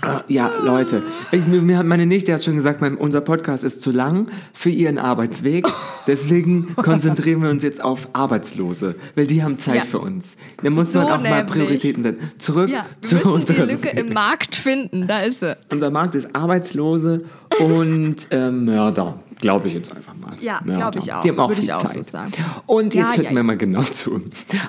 Ah, 0.00 0.22
Ja, 0.28 0.50
Leute, 0.62 1.02
ich, 1.32 1.46
mir, 1.46 1.76
hat 1.76 1.86
meine 1.86 2.06
Nichte 2.06 2.32
hat 2.32 2.44
schon 2.44 2.54
gesagt, 2.54 2.80
mein, 2.80 2.96
unser 2.96 3.20
Podcast 3.20 3.64
ist 3.64 3.80
zu 3.80 3.90
lang 3.90 4.28
für 4.52 4.70
ihren 4.70 4.98
Arbeitsweg. 4.98 5.66
Deswegen 6.06 6.74
konzentrieren 6.76 7.42
wir 7.42 7.50
uns 7.50 7.62
jetzt 7.62 7.82
auf 7.82 8.08
Arbeitslose, 8.12 8.94
weil 9.16 9.26
die 9.26 9.42
haben 9.42 9.58
Zeit 9.58 9.76
Ja. 9.76 9.82
für 9.82 9.98
uns. 9.98 10.36
Da 10.62 10.70
muss 10.70 10.92
So 10.92 10.98
man 11.00 11.08
auch 11.08 11.20
mal 11.22 11.30
nämlich. 11.44 11.46
Prioritäten 11.46 12.02
setzen. 12.02 12.30
Zurück 12.38 12.70
Ja, 12.70 12.86
zu 13.02 13.10
wir 13.10 13.16
müssen 13.16 13.28
die 13.28 13.34
unserer 13.52 13.66
Lücke 13.66 13.78
Serie. 13.88 14.00
im 14.00 14.12
Markt 14.12 14.54
finden, 14.54 15.06
da 15.08 15.18
ist 15.20 15.40
sie. 15.40 15.56
Unser 15.70 15.90
Markt 15.90 16.14
ist 16.14 16.34
Arbeitslose 16.34 17.24
und 17.60 18.16
äh, 18.30 18.50
Mörder. 18.50 19.18
Glaube 19.40 19.68
ich 19.68 19.74
jetzt 19.74 19.94
einfach 19.94 20.14
mal. 20.16 20.32
Ja, 20.40 20.60
Mörder. 20.64 20.78
glaube 20.90 20.98
ich 20.98 21.12
auch. 21.12 21.20
Die 21.20 21.28
haben 21.30 21.38
auch 21.38 21.48
Würde 21.48 21.60
viel 21.62 21.70
auch 21.70 21.84
Zeit. 21.86 22.04
so. 22.04 22.18
Und 22.66 22.94
jetzt 22.94 23.10
Ja, 23.10 23.16
hört 23.16 23.24
ja, 23.26 23.30
mir 23.30 23.36
ja. 23.38 23.42
mal 23.44 23.56
genau 23.56 23.82
zu. 23.82 24.20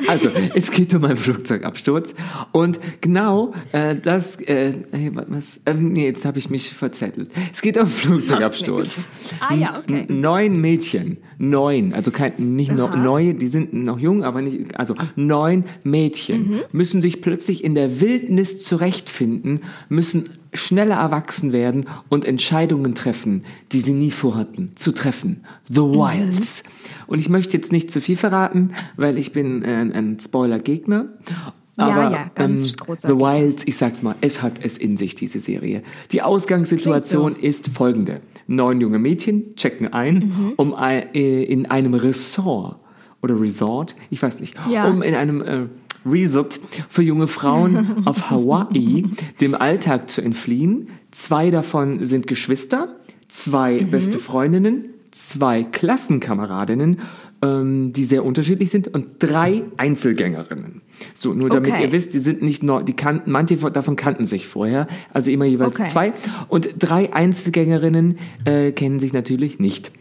Also, 0.07 0.29
es 0.53 0.69
geht 0.71 0.93
um 0.93 1.03
einen 1.05 1.17
Flugzeugabsturz. 1.17 2.13
Und 2.51 2.79
genau 3.01 3.53
äh, 3.71 3.95
das, 3.95 4.35
äh, 4.41 4.73
hey, 4.91 5.11
was, 5.13 5.59
ähm, 5.65 5.93
nee, 5.93 6.05
jetzt 6.05 6.25
habe 6.25 6.38
ich 6.39 6.49
mich 6.49 6.69
verzettelt. 6.73 7.29
Es 7.51 7.61
geht 7.61 7.77
um 7.77 7.83
einen 7.83 7.91
Flugzeugabsturz. 7.91 9.07
Ah, 9.39 9.53
ja, 9.55 9.69
okay. 9.77 10.05
N- 10.07 10.19
Neun 10.19 10.61
Mädchen, 10.61 11.17
neun, 11.41 11.93
also 11.93 12.12
kein, 12.12 12.34
nicht 12.55 12.72
no, 12.72 12.89
neu, 12.89 13.34
die 13.34 13.48
sind 13.48 13.74
noch 13.74 13.98
jung, 13.98 14.24
aber 14.24 14.41
nicht, 14.41 14.77
also 14.77 14.93
neun 15.15 15.63
Mädchen 15.84 16.50
Mhm. 16.50 16.60
müssen 16.74 17.01
sich 17.01 17.22
plötzlich 17.22 17.63
in 17.63 17.74
der 17.75 18.01
Wildnis 18.01 18.60
zurechtfinden, 18.63 19.62
müssen 19.88 20.25
schneller 20.53 20.96
erwachsen 20.96 21.51
werden 21.53 21.86
und 22.10 22.25
Entscheidungen 22.25 22.93
treffen, 22.93 23.43
die 23.72 23.79
sie 23.79 23.93
nie 23.93 24.12
vorhatten 24.12 24.74
zu 24.75 24.91
treffen. 24.91 25.46
The 25.69 25.79
Mhm. 25.81 25.93
Wilds. 25.93 26.63
Und 27.08 27.19
ich 27.19 27.29
möchte 27.29 27.55
jetzt 27.58 27.72
nicht 27.72 27.89
zu 27.89 28.01
viel 28.01 28.17
verraten, 28.17 28.74
weil 28.98 29.17
ich 29.17 29.31
bin 29.31 29.63
äh, 29.63 29.67
ein 29.93 30.17
Spoiler-Gegner. 30.19 31.05
Ja, 31.77 31.86
Aber 31.86 32.12
ja, 32.12 32.31
ganz 32.36 32.72
ähm, 32.72 32.75
großer 32.86 33.08
The. 33.08 33.15
Wilds, 33.15 33.63
ich 33.65 33.77
sag's 33.77 34.01
mal, 34.01 34.15
es 34.19 34.41
hat 34.41 34.60
es 34.62 34.77
in 34.77 34.98
sich, 34.98 35.15
diese 35.15 35.39
Serie. 35.39 35.81
Die 36.12 36.22
Ausgangssituation 36.22 37.38
ist 37.38 37.67
folgende. 37.69 38.19
Neun 38.50 38.82
junge 38.82 38.98
Mädchen 39.00 39.56
checken 39.56 39.94
ein, 39.94 40.15
Mhm. 40.15 40.53
um 40.58 40.74
äh, 40.77 41.44
in 41.44 41.68
einem 41.68 41.94
Ressort 41.94 42.77
oder 43.22 43.39
Resort, 43.39 43.96
ich 44.10 44.22
weiß 44.22 44.39
nicht, 44.39 44.56
Ja. 44.70 44.88
um 44.89 45.01
in 45.03 45.13
einem 45.13 45.41
äh, 45.41 45.68
Resort 46.06 46.60
für 46.88 47.03
junge 47.03 47.27
Frauen 47.27 47.77
auf 48.06 48.29
Hawaii 48.32 49.06
dem 49.39 49.53
Alltag 49.56 50.10
zu 50.10 50.22
entfliehen. 50.22 50.88
Zwei 51.12 51.51
davon 51.51 52.03
sind 52.06 52.25
Geschwister, 52.27 52.96
zwei 53.27 53.82
Mhm. 53.82 53.89
beste 53.91 54.18
Freundinnen, 54.18 54.86
zwei 55.12 55.63
Klassenkameradinnen, 55.63 56.98
ähm, 57.41 57.93
die 57.93 58.03
sehr 58.03 58.25
unterschiedlich 58.25 58.69
sind 58.69 58.88
und 58.89 59.08
drei 59.19 59.63
Einzelgängerinnen. 59.77 60.81
So, 61.13 61.34
nur 61.34 61.50
damit 61.50 61.72
Okay. 61.72 61.84
ihr 61.84 61.91
wisst, 61.91 62.13
die 62.13 62.19
sind 62.19 62.41
nicht 62.41 62.63
neu, 62.63 62.84
die 62.84 62.93
kannten, 62.93 63.31
manche 63.31 63.58
von- 63.58 63.72
davon 63.72 63.96
kannten 63.96 64.25
sich 64.25 64.48
vorher, 64.48 64.88
also 65.13 65.31
immer 65.31 65.46
jeweils 65.46 65.79
Okay. 65.79 65.88
zwei. 65.89 66.12
Und 66.50 66.69
drei 66.79 67.13
Einzelgängerinnen 67.13 68.17
äh, 68.46 68.72
kennen 68.72 69.00
sich 69.00 69.13
natürlich 69.13 69.60
nicht. 69.60 69.91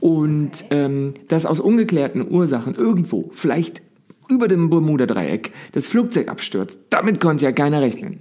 Und 0.00 0.64
ähm, 0.70 1.14
das 1.28 1.46
aus 1.46 1.60
ungeklärten 1.60 2.26
Ursachen 2.28 2.74
irgendwo, 2.74 3.30
vielleicht 3.32 3.82
über 4.28 4.48
dem 4.48 4.70
Bermuda-Dreieck, 4.70 5.50
das 5.72 5.86
Flugzeug 5.86 6.28
abstürzt. 6.28 6.80
Damit 6.90 7.20
konnte 7.20 7.44
ja 7.44 7.52
keiner 7.52 7.80
rechnen. 7.82 8.20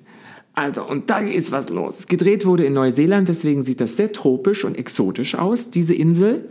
Also, 0.54 0.84
und 0.84 1.10
da 1.10 1.20
ist 1.20 1.52
was 1.52 1.70
los. 1.70 2.08
Gedreht 2.08 2.46
wurde 2.46 2.66
in 2.66 2.74
Neuseeland, 2.74 3.30
deswegen 3.30 3.62
sieht 3.62 3.80
das 3.80 3.96
sehr 3.96 4.12
tropisch 4.12 4.66
und 4.66 4.78
exotisch 4.78 5.36
aus, 5.36 5.70
diese 5.70 5.94
Insel. 5.94 6.50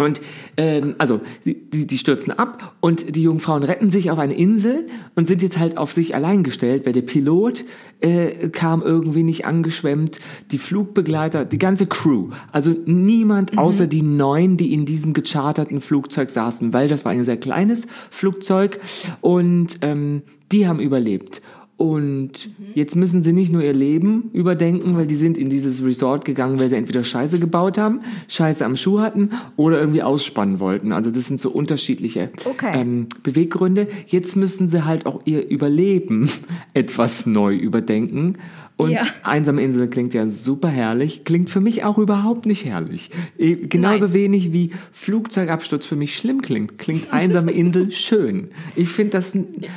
Und 0.00 0.20
ähm, 0.56 0.94
also 0.98 1.20
die, 1.44 1.86
die 1.86 1.98
stürzen 1.98 2.32
ab 2.32 2.74
und 2.80 3.16
die 3.16 3.22
jungen 3.22 3.40
Frauen 3.40 3.62
retten 3.62 3.90
sich 3.90 4.10
auf 4.10 4.18
eine 4.18 4.34
Insel 4.34 4.86
und 5.14 5.28
sind 5.28 5.42
jetzt 5.42 5.58
halt 5.58 5.76
auf 5.78 5.92
sich 5.92 6.14
allein 6.14 6.42
gestellt, 6.42 6.86
weil 6.86 6.92
der 6.92 7.02
Pilot 7.02 7.64
äh, 8.00 8.48
kam 8.48 8.82
irgendwie 8.82 9.22
nicht 9.22 9.46
angeschwemmt, 9.46 10.18
die 10.50 10.58
Flugbegleiter, 10.58 11.44
die 11.44 11.58
ganze 11.58 11.86
Crew, 11.86 12.28
also 12.52 12.74
niemand 12.84 13.58
außer 13.58 13.86
die 13.86 14.02
neun, 14.02 14.56
die 14.56 14.72
in 14.72 14.84
diesem 14.84 15.12
gecharterten 15.12 15.80
Flugzeug 15.80 16.30
saßen, 16.30 16.72
weil 16.72 16.88
das 16.88 17.04
war 17.04 17.12
ein 17.12 17.24
sehr 17.24 17.36
kleines 17.36 17.86
Flugzeug 18.10 18.80
und 19.20 19.78
ähm, 19.82 20.22
die 20.52 20.66
haben 20.66 20.80
überlebt. 20.80 21.42
Und 21.80 22.50
jetzt 22.74 22.94
müssen 22.94 23.22
sie 23.22 23.32
nicht 23.32 23.50
nur 23.50 23.64
ihr 23.64 23.72
Leben 23.72 24.28
überdenken, 24.34 24.98
weil 24.98 25.06
die 25.06 25.14
sind 25.14 25.38
in 25.38 25.48
dieses 25.48 25.82
Resort 25.82 26.26
gegangen, 26.26 26.60
weil 26.60 26.68
sie 26.68 26.76
entweder 26.76 27.02
Scheiße 27.02 27.38
gebaut 27.38 27.78
haben, 27.78 28.00
Scheiße 28.28 28.66
am 28.66 28.76
Schuh 28.76 29.00
hatten 29.00 29.30
oder 29.56 29.80
irgendwie 29.80 30.02
ausspannen 30.02 30.60
wollten. 30.60 30.92
Also 30.92 31.10
das 31.10 31.28
sind 31.28 31.40
so 31.40 31.48
unterschiedliche 31.48 32.32
Okay. 32.44 32.72
ähm, 32.78 33.06
Beweggründe. 33.22 33.88
Jetzt 34.06 34.36
müssen 34.36 34.68
sie 34.68 34.84
halt 34.84 35.06
auch 35.06 35.22
ihr 35.24 35.48
Überleben 35.48 36.28
etwas 36.74 37.24
neu 37.24 37.56
überdenken. 37.56 38.36
Und 38.80 38.90
Ja. 38.90 39.02
einsame 39.22 39.62
Insel 39.62 39.88
klingt 39.88 40.14
ja 40.14 40.28
super 40.28 40.68
herrlich, 40.68 41.24
klingt 41.24 41.50
für 41.50 41.60
mich 41.60 41.84
auch 41.84 41.98
überhaupt 41.98 42.46
nicht 42.46 42.64
herrlich. 42.64 43.10
Eh, 43.38 43.56
Genauso 43.56 44.06
Nein. 44.06 44.14
wenig 44.14 44.52
wie 44.52 44.70
Flugzeugabsturz 44.92 45.86
für 45.86 45.96
mich 45.96 46.16
schlimm 46.16 46.42
klingt, 46.42 46.78
klingt 46.78 47.12
einsame 47.12 47.52
Insel 47.52 47.90
schön. 47.92 48.50
Ich 48.76 48.88
finde 48.88 49.12
das, 49.12 49.32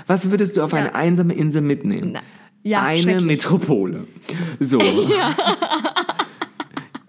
was 0.07 0.31
würdest 0.31 0.57
du 0.57 0.61
auf 0.63 0.73
eine 0.73 0.95
einsame 0.95 1.33
Insel 1.33 1.61
mitnehmen? 1.61 2.11
Na, 2.13 2.19
ja, 2.63 2.81
eine. 2.83 3.19
Metropole. 3.21 4.07
So. 4.59 4.79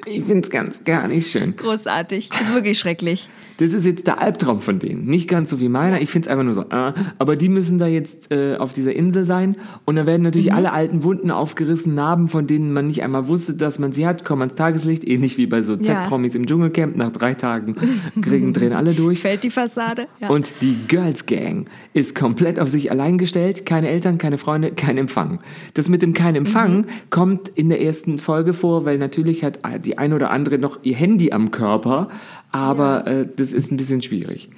Ich 0.07 0.23
finde 0.25 0.41
es 0.47 0.51
ganz 0.51 0.85
gar 0.85 1.09
nicht 1.09 1.31
schön. 1.31 1.57
Großartig. 1.57 2.29
Ist 2.31 2.53
wirklich 2.55 2.79
schrecklich. 2.79 3.29
Das 3.59 3.73
ist 3.73 3.87
jetzt 3.87 4.07
der 4.07 4.21
Albtraum 4.21 4.61
von 4.61 4.79
denen. 4.81 5.07
Nicht 5.07 5.29
ganz 5.29 5.51
so 5.51 5.61
wie 5.61 5.69
meiner. 5.69 6.01
Ich 6.01 6.11
finde 6.11 6.27
es 6.29 6.31
einfach 6.33 6.45
nur 6.45 6.55
so, 6.55 6.63
äh, 6.63 6.93
aber 7.19 7.37
die 7.37 7.49
müssen 7.49 7.79
da 7.79 7.87
jetzt 7.87 8.33
äh, 8.33 8.57
auf 8.57 8.73
dieser 8.73 8.95
Insel 8.95 9.25
sein. 9.27 9.57
Und 9.85 9.97
da 9.97 10.07
werden 10.07 10.23
natürlich 10.23 10.51
Mhm. 10.51 10.57
alle 10.57 10.73
alten 10.73 11.03
Wunden 11.05 11.31
aufgerissen, 11.31 11.95
Narben, 11.95 12.29
von 12.29 12.47
denen 12.47 12.73
man 12.73 12.89
nicht 12.89 13.03
einmal 13.05 13.29
wusste, 13.29 13.55
dass 13.55 13.79
man 13.79 13.93
sie 13.93 14.07
hat, 14.07 14.25
kommen 14.25 14.43
ans 14.43 14.55
Tageslicht. 14.55 15.05
Ähnlich 15.07 15.39
wie 15.39 15.47
bei 15.47 15.63
so 15.63 15.75
Ja. 15.75 15.83
Z-Promis 15.83 16.35
im 16.35 16.47
Dschungelcamp. 16.47 16.97
Nach 16.97 17.13
drei 17.13 17.35
Tagen 17.35 17.77
kriegen, 18.21 18.53
drehen 18.53 18.73
alle 18.73 18.93
durch. 18.93 19.21
Fällt 19.21 19.45
die 19.45 19.51
Fassade? 19.51 20.07
Ja. 20.21 20.31
Und 20.31 20.61
die 20.61 20.77
Girls 20.89 21.27
Gang 21.27 21.69
ist 21.93 22.15
komplett 22.15 22.59
auf 22.59 22.69
sich 22.69 22.91
allein 22.91 23.19
gestellt. 23.19 23.65
Keine 23.67 23.89
Eltern, 23.89 24.19
keine 24.19 24.39
Freunde, 24.39 24.73
kein 24.73 24.99
Empfang. 24.99 25.41
Das 25.75 25.89
mit 25.89 26.03
dem 26.03 26.13
kein 26.13 26.35
Empfang 26.35 26.79
Mhm. 26.79 26.85
kommt 27.11 27.49
in 27.51 27.69
der 27.69 27.83
ersten 27.83 28.19
Folge 28.19 28.53
vor, 28.53 28.85
weil 28.85 28.99
natürlich 28.99 29.45
hat 29.45 29.61
die 29.85 29.97
eine 29.99 30.15
oder 30.17 30.31
andere 30.31 30.59
noch 30.59 30.79
ihr 30.83 30.97
Handy 30.97 31.31
am 31.33 31.51
Körper. 31.51 32.09
Aber 32.55 33.05
äh, 33.09 33.27
das 33.35 33.53
ist 33.53 33.73
ein 33.73 33.77
bisschen 33.77 34.01
schwierig. 34.01 34.49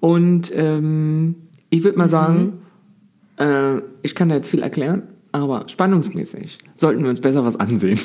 Und 0.00 0.52
ähm, 0.54 1.34
ich 1.70 1.82
würde 1.82 1.96
mal 1.96 2.04
Mhm. 2.04 2.10
sagen, 2.10 2.52
äh, 3.38 3.80
ich 4.02 4.14
kann 4.14 4.28
da 4.28 4.34
jetzt 4.34 4.50
viel 4.50 4.60
erklären, 4.60 5.04
aber 5.32 5.64
spannungsmäßig 5.66 6.58
sollten 6.74 7.02
wir 7.02 7.08
uns 7.08 7.20
besser 7.22 7.46
was 7.46 7.56
ansehen. 7.56 7.98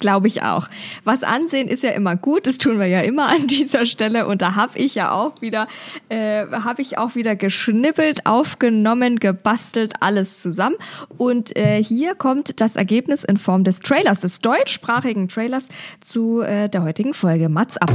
Glaube 0.00 0.26
ich 0.26 0.42
auch. 0.42 0.68
Was 1.04 1.22
ansehen 1.22 1.68
ist 1.68 1.82
ja 1.84 1.90
immer 1.90 2.16
gut, 2.16 2.46
das 2.46 2.58
tun 2.58 2.78
wir 2.78 2.86
ja 2.86 3.00
immer 3.00 3.28
an 3.28 3.46
dieser 3.46 3.86
Stelle 3.86 4.26
und 4.26 4.42
da 4.42 4.56
habe 4.56 4.76
ich 4.76 4.94
ja 4.94 5.12
auch 5.12 5.40
wieder, 5.40 5.66
äh, 6.10 6.44
habe 6.50 6.82
ich 6.82 6.98
auch 6.98 7.14
wieder 7.14 7.36
geschnippelt, 7.36 8.26
aufgenommen, 8.26 9.20
gebastelt, 9.20 9.94
alles 10.00 10.42
zusammen. 10.42 10.76
Und 11.16 11.56
äh, 11.56 11.82
hier 11.82 12.14
kommt 12.14 12.60
das 12.60 12.76
Ergebnis 12.76 13.24
in 13.24 13.38
Form 13.38 13.64
des 13.64 13.80
Trailers, 13.80 14.20
des 14.20 14.40
deutschsprachigen 14.40 15.28
Trailers 15.28 15.68
zu 16.00 16.42
äh, 16.42 16.68
der 16.68 16.82
heutigen 16.82 17.14
Folge. 17.14 17.48
Mats 17.48 17.78
ab. 17.78 17.90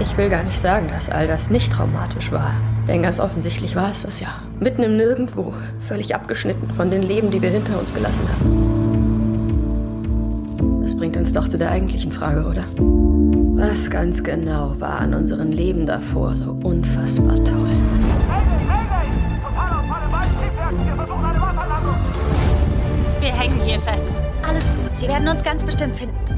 Ich 0.00 0.16
will 0.16 0.28
gar 0.28 0.44
nicht 0.44 0.60
sagen, 0.60 0.88
dass 0.88 1.10
all 1.10 1.26
das 1.26 1.50
nicht 1.50 1.72
traumatisch 1.72 2.30
war. 2.30 2.54
Denn 2.86 3.02
ganz 3.02 3.18
offensichtlich 3.20 3.74
war 3.76 3.90
es 3.90 4.02
das 4.02 4.20
ja. 4.20 4.28
Mitten 4.60 4.82
im 4.82 4.96
Nirgendwo, 4.96 5.52
völlig 5.80 6.14
abgeschnitten 6.14 6.70
von 6.70 6.90
den 6.90 7.02
Leben, 7.02 7.30
die 7.30 7.42
wir 7.42 7.50
hinter 7.50 7.78
uns 7.78 7.92
gelassen 7.92 8.26
hatten. 8.28 8.68
Das 10.82 10.96
bringt 10.96 11.16
uns 11.16 11.32
doch 11.32 11.48
zu 11.48 11.58
der 11.58 11.70
eigentlichen 11.70 12.12
Frage, 12.12 12.46
oder? 12.46 12.64
Was 13.56 13.90
ganz 13.90 14.22
genau 14.22 14.76
war 14.78 15.00
an 15.00 15.14
unseren 15.14 15.50
Leben 15.50 15.84
davor 15.84 16.36
so 16.36 16.52
unfassbar 16.62 17.34
toll? 17.44 17.70
Wir 23.20 23.32
hängen 23.32 23.60
hier 23.64 23.80
fest. 23.80 24.22
Alles 24.48 24.68
gut, 24.68 24.96
Sie 24.96 25.08
werden 25.08 25.26
uns 25.26 25.42
ganz 25.42 25.64
bestimmt 25.64 25.96
finden. 25.96 26.37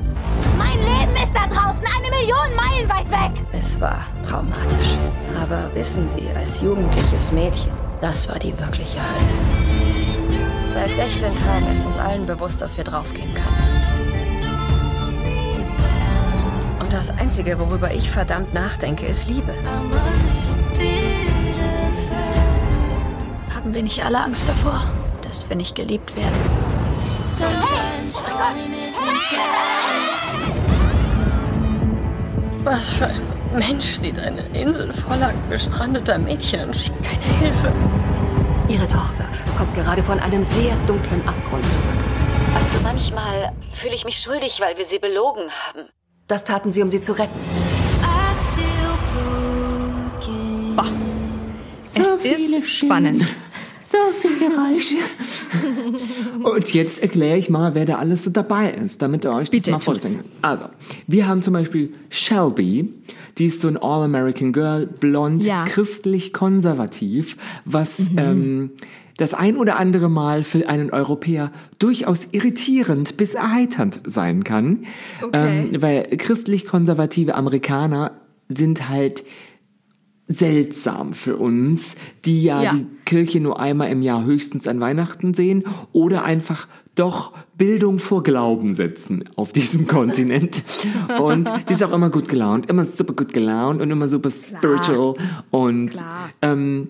Mein 0.59 0.79
Leben 0.79 1.17
ist 1.23 1.35
da 1.35 1.47
draußen 1.47 1.85
eine 1.85 2.11
Million 2.11 2.55
Meilen 2.57 2.89
weit 2.89 3.11
weg. 3.11 3.43
Es 3.53 3.81
war 3.81 4.05
traumatisch. 4.27 4.97
Aber 5.41 5.71
wissen 5.75 6.09
Sie, 6.09 6.29
als 6.37 6.61
jugendliches 6.61 7.33
Mädchen, 7.33 7.73
das 8.01 8.29
war 8.29 8.39
die 8.39 8.59
wirkliche 8.59 8.99
Hölle. 8.99 10.71
Seit 10.71 10.95
16 10.95 11.35
Tagen 11.45 11.67
ist 11.73 11.85
uns 11.85 11.99
allen 11.99 12.27
bewusst, 12.27 12.63
dass 12.63 12.77
wir 12.77 12.85
draufgehen 12.85 13.35
können. 13.35 13.91
Und 16.81 16.93
das 16.93 17.11
Einzige, 17.11 17.59
worüber 17.59 17.93
ich 17.93 18.11
verdammt 18.11 18.55
nachdenke, 18.55 19.07
ist 19.07 19.29
Liebe. 19.29 19.55
Haben 23.55 23.75
wir 23.75 23.83
nicht 23.83 24.05
alle 24.05 24.23
Angst 24.23 24.49
davor, 24.49 24.91
dass 25.23 25.49
wir 25.49 25.57
nicht 25.57 25.75
geliebt 25.75 26.17
werden? 26.17 26.39
Was 32.71 32.93
für 32.93 33.07
ein 33.07 33.21
Mensch 33.53 33.97
sieht 33.97 34.17
eine 34.17 34.43
Insel 34.53 34.93
voller 34.93 35.35
gestrandeter 35.51 36.17
Mädchen 36.19 36.69
und 36.69 36.77
schickt 36.77 37.03
keine 37.03 37.39
Hilfe. 37.39 37.73
Ihre 38.69 38.87
Tochter 38.87 39.25
kommt 39.59 39.75
gerade 39.75 40.05
von 40.05 40.21
einem 40.21 40.45
sehr 40.45 40.77
dunklen 40.87 41.21
Abgrund 41.27 41.65
zurück. 41.65 41.85
Also 42.55 42.79
manchmal 42.85 43.53
fühle 43.75 43.97
ich 43.97 44.05
mich 44.05 44.19
schuldig, 44.19 44.61
weil 44.61 44.79
wir 44.79 44.85
sie 44.85 45.01
belogen 45.01 45.47
haben. 45.51 45.89
Das 46.29 46.45
taten 46.45 46.71
sie, 46.71 46.81
um 46.81 46.89
sie 46.89 47.01
zu 47.01 47.11
retten. 47.11 47.41
es 51.83 51.97
ist 51.97 52.71
spannend. 52.71 53.35
So 53.91 54.13
viel 54.13 54.39
Geräusche. 54.39 54.99
Und 56.45 56.73
jetzt 56.73 57.03
erkläre 57.03 57.37
ich 57.39 57.51
mal, 57.51 57.75
wer 57.75 57.85
da 57.87 57.97
alles 57.97 58.23
so 58.23 58.31
dabei 58.31 58.71
ist, 58.71 59.03
damit 59.03 59.25
ihr 59.25 59.33
euch 59.33 59.51
Bitte, 59.51 59.73
das 59.73 59.81
mal 59.81 59.85
vorstellen 59.85 60.17
könnt. 60.19 60.29
Also, 60.43 60.65
wir 61.09 61.27
haben 61.27 61.43
zum 61.43 61.55
Beispiel 61.55 61.93
Shelby, 62.09 62.95
die 63.39 63.47
ist 63.47 63.61
so 63.61 63.67
ein 63.67 63.77
All-American 63.77 64.53
Girl, 64.53 64.87
blond, 64.87 65.45
Ja. 65.45 65.65
christlich-konservativ, 65.65 67.37
was 67.65 68.11
ähm, 68.17 68.71
das 69.17 69.35
ein 69.35 69.57
oder 69.57 69.77
andere 69.81 70.09
Mal 70.09 70.45
für 70.45 70.69
einen 70.69 70.91
Europäer 70.91 71.51
durchaus 71.81 72.29
irritierend 72.31 73.17
bis 73.17 73.35
erheiternd 73.35 74.03
sein 74.05 74.45
kann. 74.45 74.85
Okay. 75.21 75.69
Ähm, 75.73 75.83
weil 75.83 76.05
christlich-konservative 76.17 77.35
Amerikaner 77.35 78.13
sind 78.49 78.89
halt 78.89 79.25
seltsam 80.33 81.13
für 81.13 81.37
uns, 81.37 81.97
die 82.25 82.45
ja, 82.45 82.63
Ja. 82.63 82.75
die 82.75 82.87
Kirche 83.05 83.41
nur 83.41 83.59
einmal 83.59 83.91
im 83.91 84.01
Jahr 84.01 84.25
höchstens 84.25 84.69
an 84.69 84.81
Weihnachten 84.81 85.35
sehen 85.35 85.65
oder 85.93 86.23
einfach 86.25 86.69
doch 86.95 87.33
Bildung 87.59 87.99
vor 87.99 88.23
Glauben 88.23 88.73
setzen 88.73 89.25
auf 89.35 89.51
diesem 89.53 89.87
Kontinent. 89.89 90.63
Und 91.21 91.51
die 91.69 91.73
ist 91.73 91.83
auch 91.83 91.93
immer 91.93 92.11
gut 92.11 92.29
gelaunt, 92.29 92.71
immer 92.71 92.85
super 92.85 93.15
gut 93.15 93.33
gelaunt 93.33 93.83
und 93.83 93.91
immer 93.91 94.07
super 94.07 94.31
spiritual 94.31 95.15
und 95.51 95.91
Klar. 95.91 96.31
ähm, 96.43 96.89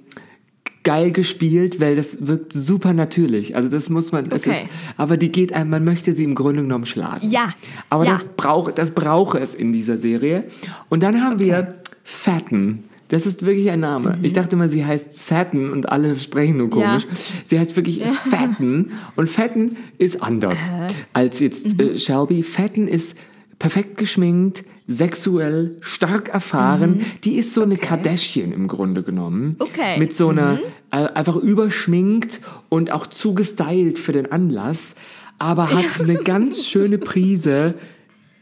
geil 0.84 1.10
gespielt, 1.10 1.80
weil 1.80 1.96
das 1.96 2.26
wirkt 2.26 2.52
super 2.52 2.92
natürlich. 2.92 3.56
Also 3.56 3.70
das 3.70 3.88
muss 3.88 4.12
man, 4.12 4.26
es 4.26 4.46
Okay. 4.46 4.50
ist, 4.50 4.66
aber 4.98 5.16
die 5.16 5.32
geht 5.32 5.54
einem, 5.54 5.70
man 5.70 5.84
möchte 5.84 6.12
sie 6.12 6.24
im 6.24 6.34
Grunde 6.34 6.60
genommen 6.62 6.84
schlagen. 6.86 7.26
Ja. 7.30 7.48
Aber 7.88 8.04
Ja. 8.04 8.12
das 8.12 8.28
braucht, 8.36 8.76
das 8.76 8.90
brauche 8.90 9.38
es 9.38 9.54
in 9.54 9.72
dieser 9.72 9.96
Serie. 9.96 10.44
Und 10.90 11.02
dann 11.02 11.22
haben 11.22 11.38
wir 11.38 11.76
Fatten. 12.04 12.84
Das 13.10 13.26
ist 13.26 13.44
wirklich 13.44 13.70
ein 13.70 13.80
Name. 13.80 14.18
Ich 14.22 14.32
dachte 14.32 14.56
mal, 14.56 14.68
sie 14.68 14.84
heißt 14.84 15.14
Satin 15.14 15.70
und 15.70 15.88
alle 15.88 16.16
sprechen 16.16 16.56
nur 16.56 16.70
komisch. 16.70 17.06
Sie 17.44 17.58
heißt 17.58 17.76
wirklich 17.76 18.02
Fatten. 18.30 18.92
Und 19.16 19.28
Fatten 19.28 19.76
ist 19.98 20.22
anders 20.22 20.70
als 21.12 21.40
jetzt 21.40 21.74
Mhm. 21.76 21.80
äh, 21.80 21.98
Shelby. 21.98 22.42
Fatten 22.42 22.86
ist 22.88 23.16
perfekt 23.58 23.98
geschminkt, 23.98 24.64
sexuell, 24.86 25.76
stark 25.80 26.28
erfahren. 26.30 27.04
Die 27.24 27.34
ist 27.36 27.52
so 27.52 27.62
eine 27.62 27.76
Kardashian 27.76 28.52
im 28.52 28.68
Grunde 28.68 29.02
genommen. 29.02 29.42
Mhm. 29.48 29.56
Okay. 29.58 29.98
Mit 29.98 30.14
so 30.14 30.28
einer, 30.30 30.58
äh, 30.92 30.96
einfach 31.12 31.36
überschminkt 31.36 32.40
und 32.68 32.90
auch 32.92 33.06
zugestylt 33.08 33.98
für 33.98 34.12
den 34.12 34.30
Anlass. 34.32 34.94
Aber 35.38 35.70
hat 35.72 36.00
eine 36.00 36.14
ganz 36.16 36.64
schöne 36.68 36.98
Prise 36.98 37.74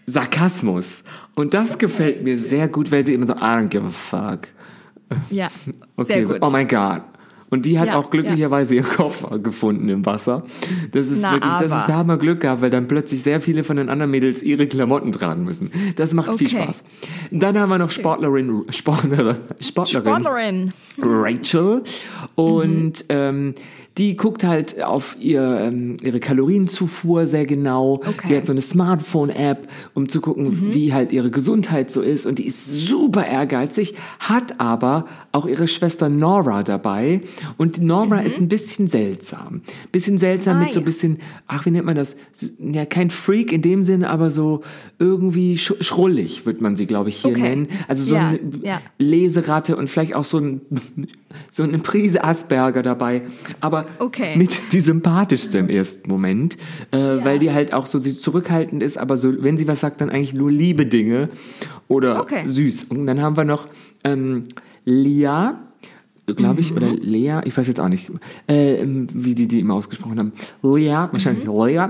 Sarkasmus. 0.07 1.05
Und 1.35 1.55
das 1.55 1.79
gefällt 1.79 2.23
mir 2.23 2.39
sehr 2.39 2.69
gut, 2.69 2.91
weil 2.93 3.05
sie 3.05 3.15
immer 3.15 3.27
so, 3.27 3.35
I 3.35 3.37
don't 3.37 3.69
give 3.69 3.85
a 3.85 3.91
fuck. 3.91 4.49
Ja, 5.31 5.49
Okay, 5.97 6.25
so, 6.25 6.37
oh 6.41 6.51
mein 6.51 6.69
Gott. 6.69 7.03
Und 7.51 7.65
die 7.65 7.79
hat 7.79 7.87
Ja, 7.89 7.97
auch 7.97 8.11
glücklicherweise 8.11 8.75
ihren 8.75 8.85
Koffer 8.91 9.39
gefunden 9.43 9.89
im 9.89 10.05
Wasser. 10.05 10.43
Das 10.93 11.09
ist 11.09 11.23
Na, 11.23 11.33
wirklich, 11.33 11.55
das 11.55 11.73
aber. 11.73 11.81
ist, 11.81 11.89
da 11.89 11.95
haben 11.95 12.09
wir 12.09 12.19
Glück 12.19 12.41
gehabt, 12.41 12.61
weil 12.61 12.69
dann 12.69 12.87
plötzlich 12.89 13.23
sehr 13.23 13.41
viele 13.41 13.65
von 13.65 13.79
den 13.79 13.89
anderen 13.89 14.11
Mädels 14.11 14.43
ihre 14.43 14.67
Klamotten 14.67 15.13
tragen 15.13 15.45
müssen. 15.45 15.71
Das 15.97 16.13
macht 16.13 16.35
viel 16.35 16.47
Okay. 16.47 16.63
Spaß. 16.63 16.85
Dann 17.31 17.59
haben 17.59 17.71
wir 17.71 17.79
noch 17.79 17.91
Sportlerin, 17.91 18.65
Sportlerin, 18.69 19.37
Sportlerin, 19.61 20.05
Sportlerin. 20.05 20.73
Rachel. 21.01 21.83
Und 22.35 23.07
ähm, 23.09 23.55
die 23.99 24.17
guckt 24.17 24.45
halt 24.45 24.81
auf 24.83 25.17
ihr, 25.21 25.43
ähm, 25.43 25.97
ihre 26.03 26.21
Kalorienzufuhr 26.21 27.27
sehr 27.27 27.47
genau. 27.47 27.95
Okay. 27.95 28.11
Mhm. 28.25 28.29
Die 28.29 28.37
hat 28.37 28.47
so 28.47 28.53
eine 28.53 28.61
Smartphone-App, 28.61 29.69
um 29.95 30.09
zu 30.09 30.21
gucken, 30.21 30.73
wie 30.73 30.93
halt 30.93 31.13
ihre 31.13 31.31
Gesundheit 31.31 31.91
so 31.91 32.01
ist. 32.01 32.25
Und 32.27 32.39
die 32.39 32.47
ist 32.47 32.67
super 32.87 33.27
ehrgeizig, 33.27 33.95
hat 34.21 34.61
aber 34.61 35.07
auch 35.33 35.47
ihre 35.47 35.67
Schwester 35.69 36.09
Nora 36.09 36.63
dabei, 36.63 37.21
Und 37.57 37.83
Nora 37.83 38.21
ist 38.21 38.41
ein 38.41 38.49
bisschen 38.49 38.87
seltsam. 38.89 39.63
Bisschen 39.93 40.19
seltsam 40.19 40.57
Mhm. 40.59 40.63
Ah, 40.63 40.65
mit 40.65 40.73
so 40.73 40.79
ein 40.81 40.83
ja. 40.83 40.87
bisschen, 40.87 41.19
ach, 41.47 41.67
wie 41.67 41.71
nennt 41.71 41.85
man 41.85 41.95
das? 41.97 42.17
Ja, 42.61 42.87
kein 42.87 43.11
Freak 43.11 43.53
in 43.53 43.63
dem 43.63 43.83
Sinne, 43.83 44.09
aber 44.11 44.31
so 44.31 44.63
irgendwie 44.99 45.57
sch 45.57 45.75
schrullig, 45.81 46.47
wird 46.47 46.61
man 46.61 46.77
sie, 46.77 46.87
glaube 46.87 47.09
ich, 47.09 47.17
hier 47.17 47.33
Okay. 47.33 47.41
nennen. 47.43 47.69
Also 47.89 48.05
so 48.05 48.15
Ja, 48.15 48.29
eine 48.29 48.39
ja. 48.63 48.81
Leseratte 48.99 49.77
und 49.77 49.91
vielleicht 49.91 50.15
auch 50.15 50.25
so, 50.25 50.39
ein, 50.39 50.61
so 51.51 51.63
eine 51.65 51.79
Prise 51.79 52.23
Asperger 52.25 52.83
dabei. 52.83 53.23
Aber 53.61 53.87
Okay. 53.99 54.37
mit 54.37 54.59
die 54.73 54.81
sympathischste 54.81 55.59
im 55.59 55.69
ersten 55.69 56.11
Moment, 56.11 56.57
äh, 56.91 56.99
weil 56.99 57.39
die 57.39 57.53
halt 57.53 57.73
auch 57.73 57.87
so 57.87 57.99
zurückhaltend 57.99 58.83
ist, 58.83 58.99
aber 58.99 59.17
so, 59.17 59.43
wenn 59.43 59.57
sie 59.59 59.67
was 59.69 59.81
sagt, 59.81 60.01
dann 60.01 60.11
eigentlich 60.11 60.35
nur 60.35 60.51
liebe 60.51 60.87
Dinge 60.87 61.29
oder 61.89 62.21
Okay. 62.21 62.47
süß. 62.47 62.85
Und 62.85 63.07
dann 63.07 63.21
haben 63.21 63.37
wir 63.37 63.45
noch 63.45 63.69
ähm, 64.05 64.45
Lia, 64.85 65.59
glaube 66.37 66.61
ich, 66.61 66.71
Mhm. 66.73 66.77
oder 66.77 66.93
Lea, 66.93 67.41
ich 67.45 67.57
weiß 67.57 67.67
jetzt 67.69 67.81
auch 67.81 67.89
nicht, 67.89 68.11
äh, 68.47 68.85
wie 68.85 69.35
die 69.35 69.49
die 69.49 69.61
immer 69.61 69.75
ausgesprochen 69.75 70.19
haben. 70.19 70.33
Lea, 70.63 71.09
wahrscheinlich 71.11 71.45
Lea. 71.47 71.87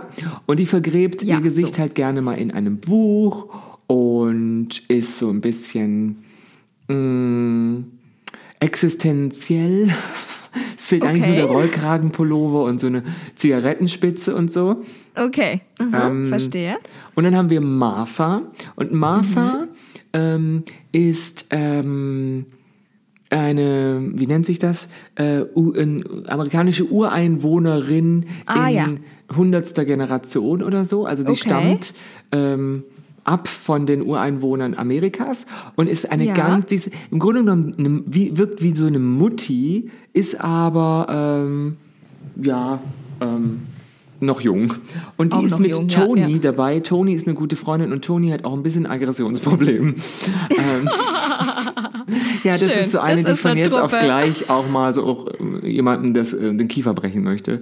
Und 0.47 0.59
die 0.61 0.67
vergräbt 0.67 1.23
Mhm. 1.23 1.29
Ja, 1.29 1.37
ihr 1.37 1.43
Gesicht 1.43 1.75
so. 1.75 1.81
halt 1.81 1.95
gerne 1.97 2.23
mal 2.23 2.35
in 2.35 2.51
einem 2.53 2.79
Buch 2.79 3.49
und 3.89 4.69
ist 4.89 5.19
so 5.19 5.29
ein 5.31 5.41
bisschen 5.41 6.19
mh, 6.89 7.83
existenziell. 8.61 9.89
Es 10.89 10.91
fehlt 10.91 11.05
eigentlich 11.05 11.27
nur 11.27 11.33
Okay. 11.35 11.43
der 11.43 11.45
Rollkragenpullover 11.51 12.63
und 12.65 12.81
so 12.81 12.87
eine 12.87 13.03
Zigarettenspitze 13.35 14.35
und 14.35 14.51
so. 14.51 14.81
Okay, 15.15 15.61
mhm, 15.79 15.95
Ähm, 15.95 16.29
verstehe. 16.31 16.79
Und 17.15 17.25
dann 17.25 17.37
haben 17.37 17.51
wir 17.51 17.61
Martha. 17.61 18.41
Und 18.75 18.93
Martha 18.95 19.65
Mhm. 19.65 19.69
ähm, 20.15 20.65
ist 20.93 21.45
ähm, 21.51 22.47
eine, 23.29 24.01
wie 24.15 24.27
nennt 24.27 24.47
sich 24.47 24.59
das? 24.59 24.89
Äh, 25.17 25.41
amerikanische 26.27 26.87
Ureinwohnerin 26.87 28.25
Ah, 28.47 28.69
in 28.71 28.75
ja. 28.75 28.89
hundertster 29.37 29.85
Generation 29.85 30.63
oder 30.63 30.87
so. 30.87 31.05
Also 31.05 31.23
sie 31.23 31.33
Okay. 31.33 31.41
stammt 31.41 31.93
ähm, 32.33 32.85
ab 33.29 33.47
von 33.47 33.85
den 33.87 34.03
Ureinwohnern 34.03 34.75
Amerikas 34.75 35.47
und 35.77 35.87
ist 35.87 36.11
eine 36.11 36.25
Ja. 36.25 36.35
ganz, 36.35 36.71
sie 36.71 36.77
ist 36.77 36.91
im 37.11 37.19
Grunde 37.19 37.41
genommen 37.41 37.73
eine, 37.79 38.03
wie, 38.07 38.37
wirkt 38.39 38.63
wie 38.63 38.75
so 38.75 38.87
eine 38.87 38.99
Mutti, 38.99 39.91
ist 40.15 40.41
aber 40.41 41.07
ähm, 41.11 41.77
ja 42.43 42.81
ähm, 43.21 43.61
noch 44.21 44.41
jung. 44.41 44.73
Und 45.17 45.33
die 45.33 45.37
Auch 45.37 45.43
ist 45.43 45.59
mit 45.61 45.77
jung, 45.77 45.89
ja, 45.89 46.05
Tony 46.05 46.33
ja. 46.33 46.39
dabei. 46.39 46.81
Tony 46.81 47.13
ist 47.13 47.27
eine 47.27 47.35
gute 47.37 47.55
Freundin 47.55 47.93
und 47.93 48.05
Tony 48.05 48.31
hat 48.31 48.45
auch 48.45 48.53
ein 48.55 48.63
bisschen 48.63 48.87
Aggressionsproblem. 48.87 49.95
ähm, 50.59 50.89
ja, 52.43 52.53
das 52.53 52.63
Schön, 52.63 52.79
ist 52.81 52.93
so 52.93 52.99
eine, 52.99 53.23
das 53.23 53.33
die 53.33 53.37
von 53.43 53.51
eine 53.53 53.61
jetzt 53.61 53.79
auf 53.79 53.91
Truppe. 53.91 54.05
gleich 54.05 54.51
auch 54.51 54.69
mal 54.69 54.93
so 54.93 55.05
auch 55.05 55.27
äh, 55.63 55.69
jemandem 55.69 56.15
das, 56.15 56.33
äh, 56.33 56.55
den 56.55 56.67
Kiefer 56.69 56.95
brechen 56.95 57.23
möchte. 57.23 57.61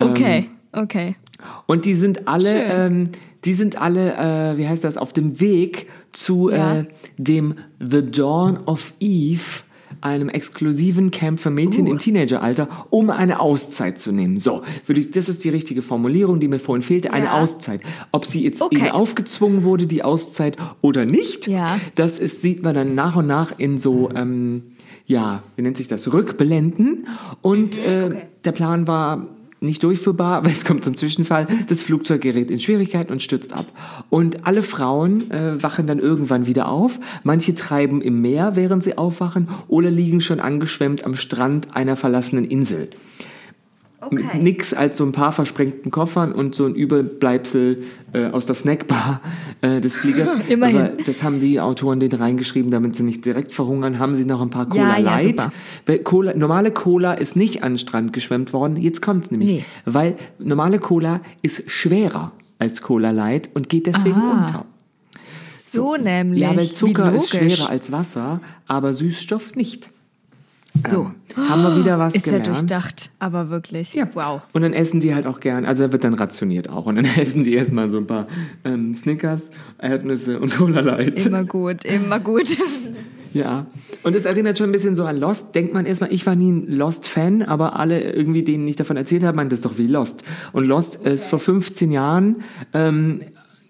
Ähm, 0.00 0.08
Okay, 0.10 0.50
okay. 0.72 1.16
und 1.66 1.84
die 1.84 1.94
sind 1.94 2.26
alle, 2.28 2.54
ähm, 2.64 3.10
die 3.48 3.54
sind 3.54 3.80
alle, 3.80 4.12
äh, 4.14 4.58
wie 4.58 4.68
heißt 4.68 4.84
das, 4.84 4.98
auf 4.98 5.14
dem 5.14 5.40
Weg 5.40 5.86
zu 6.12 6.50
Ja. 6.50 6.80
äh, 6.80 6.84
dem 7.16 7.54
The 7.80 8.02
Dawn 8.10 8.58
of 8.66 8.92
Eve, 9.00 9.62
einem 10.02 10.28
exklusiven 10.28 11.10
Camp 11.10 11.40
für 11.40 11.48
Mädchen 11.50 11.86
Uh. 11.86 11.92
im 11.92 11.98
Teenageralter, 11.98 12.68
um 12.90 13.08
eine 13.08 13.40
Auszeit 13.40 13.98
zu 13.98 14.12
nehmen. 14.12 14.36
So, 14.36 14.60
würde 14.84 15.00
ich, 15.00 15.10
das 15.12 15.30
ist 15.30 15.42
die 15.44 15.48
richtige 15.48 15.80
Formulierung, 15.80 16.40
die 16.40 16.48
mir 16.48 16.58
vorhin 16.58 16.82
fehlte, 16.82 17.10
eine 17.14 17.24
Ja. 17.24 17.40
Auszeit. 17.40 17.80
Ob 18.12 18.26
sie 18.26 18.44
jetzt 18.44 18.60
Okay. 18.60 18.76
ihnen 18.80 18.90
aufgezwungen 18.90 19.62
wurde, 19.62 19.86
die 19.86 20.02
Auszeit 20.04 20.58
oder 20.82 21.06
nicht, 21.06 21.48
Ja. 21.48 21.80
das 21.94 22.18
ist, 22.18 22.42
sieht 22.42 22.62
man 22.62 22.74
dann 22.74 22.94
nach 22.94 23.16
und 23.16 23.26
nach 23.26 23.58
in 23.58 23.78
so, 23.78 24.10
ähm, 24.14 24.62
ja, 25.06 25.42
wie 25.56 25.62
nennt 25.62 25.78
sich 25.78 25.88
das, 25.88 26.12
Rückblenden. 26.12 27.06
Und 27.40 27.78
äh, 27.78 28.10
der 28.44 28.52
Plan 28.52 28.86
war 28.86 29.26
nicht 29.60 29.82
durchführbar, 29.82 30.44
weil 30.44 30.52
es 30.52 30.64
kommt 30.64 30.84
zum 30.84 30.94
Zwischenfall. 30.94 31.46
Das 31.68 31.82
Flugzeug 31.82 32.22
gerät 32.22 32.50
in 32.50 32.60
Schwierigkeiten 32.60 33.12
und 33.12 33.22
stürzt 33.22 33.52
ab. 33.52 33.66
Und 34.10 34.46
alle 34.46 34.62
Frauen 34.62 35.30
äh, 35.30 35.62
wachen 35.62 35.86
dann 35.86 35.98
irgendwann 35.98 36.46
wieder 36.46 36.68
auf. 36.68 37.00
Manche 37.24 37.54
treiben 37.54 38.00
im 38.00 38.20
Meer, 38.20 38.56
während 38.56 38.82
sie 38.82 38.98
aufwachen, 38.98 39.48
oder 39.68 39.90
liegen 39.90 40.20
schon 40.20 40.40
angeschwemmt 40.40 41.04
am 41.04 41.14
Strand 41.14 41.74
einer 41.74 41.96
verlassenen 41.96 42.44
Insel. 42.44 42.88
Okay. 44.00 44.38
Nix 44.40 44.74
als 44.74 44.96
so 44.96 45.04
ein 45.04 45.10
paar 45.10 45.32
versprengten 45.32 45.90
Koffern 45.90 46.30
und 46.30 46.54
so 46.54 46.66
ein 46.66 46.76
Überbleibsel 46.76 47.82
äh, 48.12 48.26
aus 48.26 48.46
der 48.46 48.54
Snackbar 48.54 49.20
äh, 49.60 49.80
des 49.80 49.96
Fliegers. 49.96 50.30
Immerhin. 50.48 50.76
Aber 50.76 50.88
das 51.04 51.24
haben 51.24 51.40
die 51.40 51.58
Autoren 51.58 51.98
den 51.98 52.12
reingeschrieben, 52.12 52.70
damit 52.70 52.94
sie 52.94 53.02
nicht 53.02 53.24
direkt 53.24 53.50
verhungern, 53.50 53.98
haben 53.98 54.14
sie 54.14 54.24
noch 54.24 54.40
ein 54.40 54.50
paar 54.50 54.68
Cola 54.68 54.98
Ja, 54.98 54.98
ja, 54.98 55.16
Light. 55.16 55.48
Weil 55.86 55.98
Cola, 55.98 56.32
normale 56.34 56.70
Cola 56.70 57.14
ist 57.14 57.34
nicht 57.34 57.64
an 57.64 57.72
den 57.72 57.78
Strand 57.78 58.12
geschwemmt 58.12 58.52
worden. 58.52 58.76
Jetzt 58.76 59.02
kommt's 59.02 59.32
nämlich. 59.32 59.50
Nee. 59.50 59.64
Weil 59.84 60.16
normale 60.38 60.78
Cola 60.78 61.20
ist 61.42 61.68
schwerer 61.68 62.30
als 62.60 62.82
Cola 62.82 63.10
Light 63.10 63.50
und 63.54 63.68
geht 63.68 63.86
deswegen 63.88 64.20
Ah, 64.20 64.42
unter. 64.46 64.64
So 65.66 65.96
nämlich. 65.96 66.40
Ja, 66.40 66.56
weil 66.56 66.70
Zucker 66.70 67.12
ist 67.12 67.30
schwerer 67.30 67.68
als 67.68 67.90
Wasser, 67.90 68.40
aber 68.68 68.92
Süßstoff 68.92 69.56
nicht. 69.56 69.90
So. 70.88 71.10
Ähm, 71.36 71.48
haben 71.48 71.62
wir 71.62 71.76
wieder 71.76 71.98
was 71.98 72.14
Ist 72.14 72.26
ja 72.26 72.38
gelernt. 72.38 72.46
durchdacht, 72.48 73.10
aber 73.18 73.50
wirklich. 73.50 73.94
Ja. 73.94 74.08
Wow. 74.14 74.42
Und 74.52 74.62
dann 74.62 74.72
essen 74.72 75.00
die 75.00 75.14
halt 75.14 75.26
auch 75.26 75.40
gern, 75.40 75.64
also 75.64 75.84
er 75.84 75.92
wird 75.92 76.04
dann 76.04 76.14
rationiert 76.14 76.68
auch. 76.68 76.86
Und 76.86 76.96
dann 76.96 77.04
essen 77.16 77.42
die 77.42 77.54
erstmal 77.54 77.90
so 77.90 77.98
ein 77.98 78.06
paar 78.06 78.26
ähm, 78.64 78.94
Snickers, 78.94 79.50
Erdnüsse 79.78 80.40
und 80.40 80.56
Cola 80.56 80.80
Light. 80.80 81.24
Immer 81.24 81.44
gut, 81.44 81.84
immer 81.84 82.20
gut. 82.20 82.56
Ja. 83.34 83.66
Und 84.04 84.16
es 84.16 84.24
erinnert 84.24 84.56
schon 84.56 84.70
ein 84.70 84.72
bisschen 84.72 84.94
so 84.94 85.04
an 85.04 85.18
Lost. 85.18 85.54
Denkt 85.54 85.74
man 85.74 85.84
erstmal, 85.84 86.12
ich 86.12 86.24
war 86.26 86.34
nie 86.34 86.50
ein 86.50 86.66
Lost-Fan, 86.66 87.42
aber 87.42 87.78
alle 87.78 88.12
irgendwie, 88.12 88.42
denen 88.42 88.66
ich 88.66 88.76
davon 88.76 88.96
erzählt 88.96 89.22
habe, 89.22 89.36
meinen, 89.36 89.50
das 89.50 89.58
ist 89.58 89.66
doch 89.66 89.76
wie 89.76 89.86
Lost. 89.86 90.24
Und 90.52 90.66
Lost 90.66 90.96
ist 91.04 91.26
vor 91.26 91.38
15 91.38 91.90
Jahren, 91.90 92.36
ähm, 92.72 93.20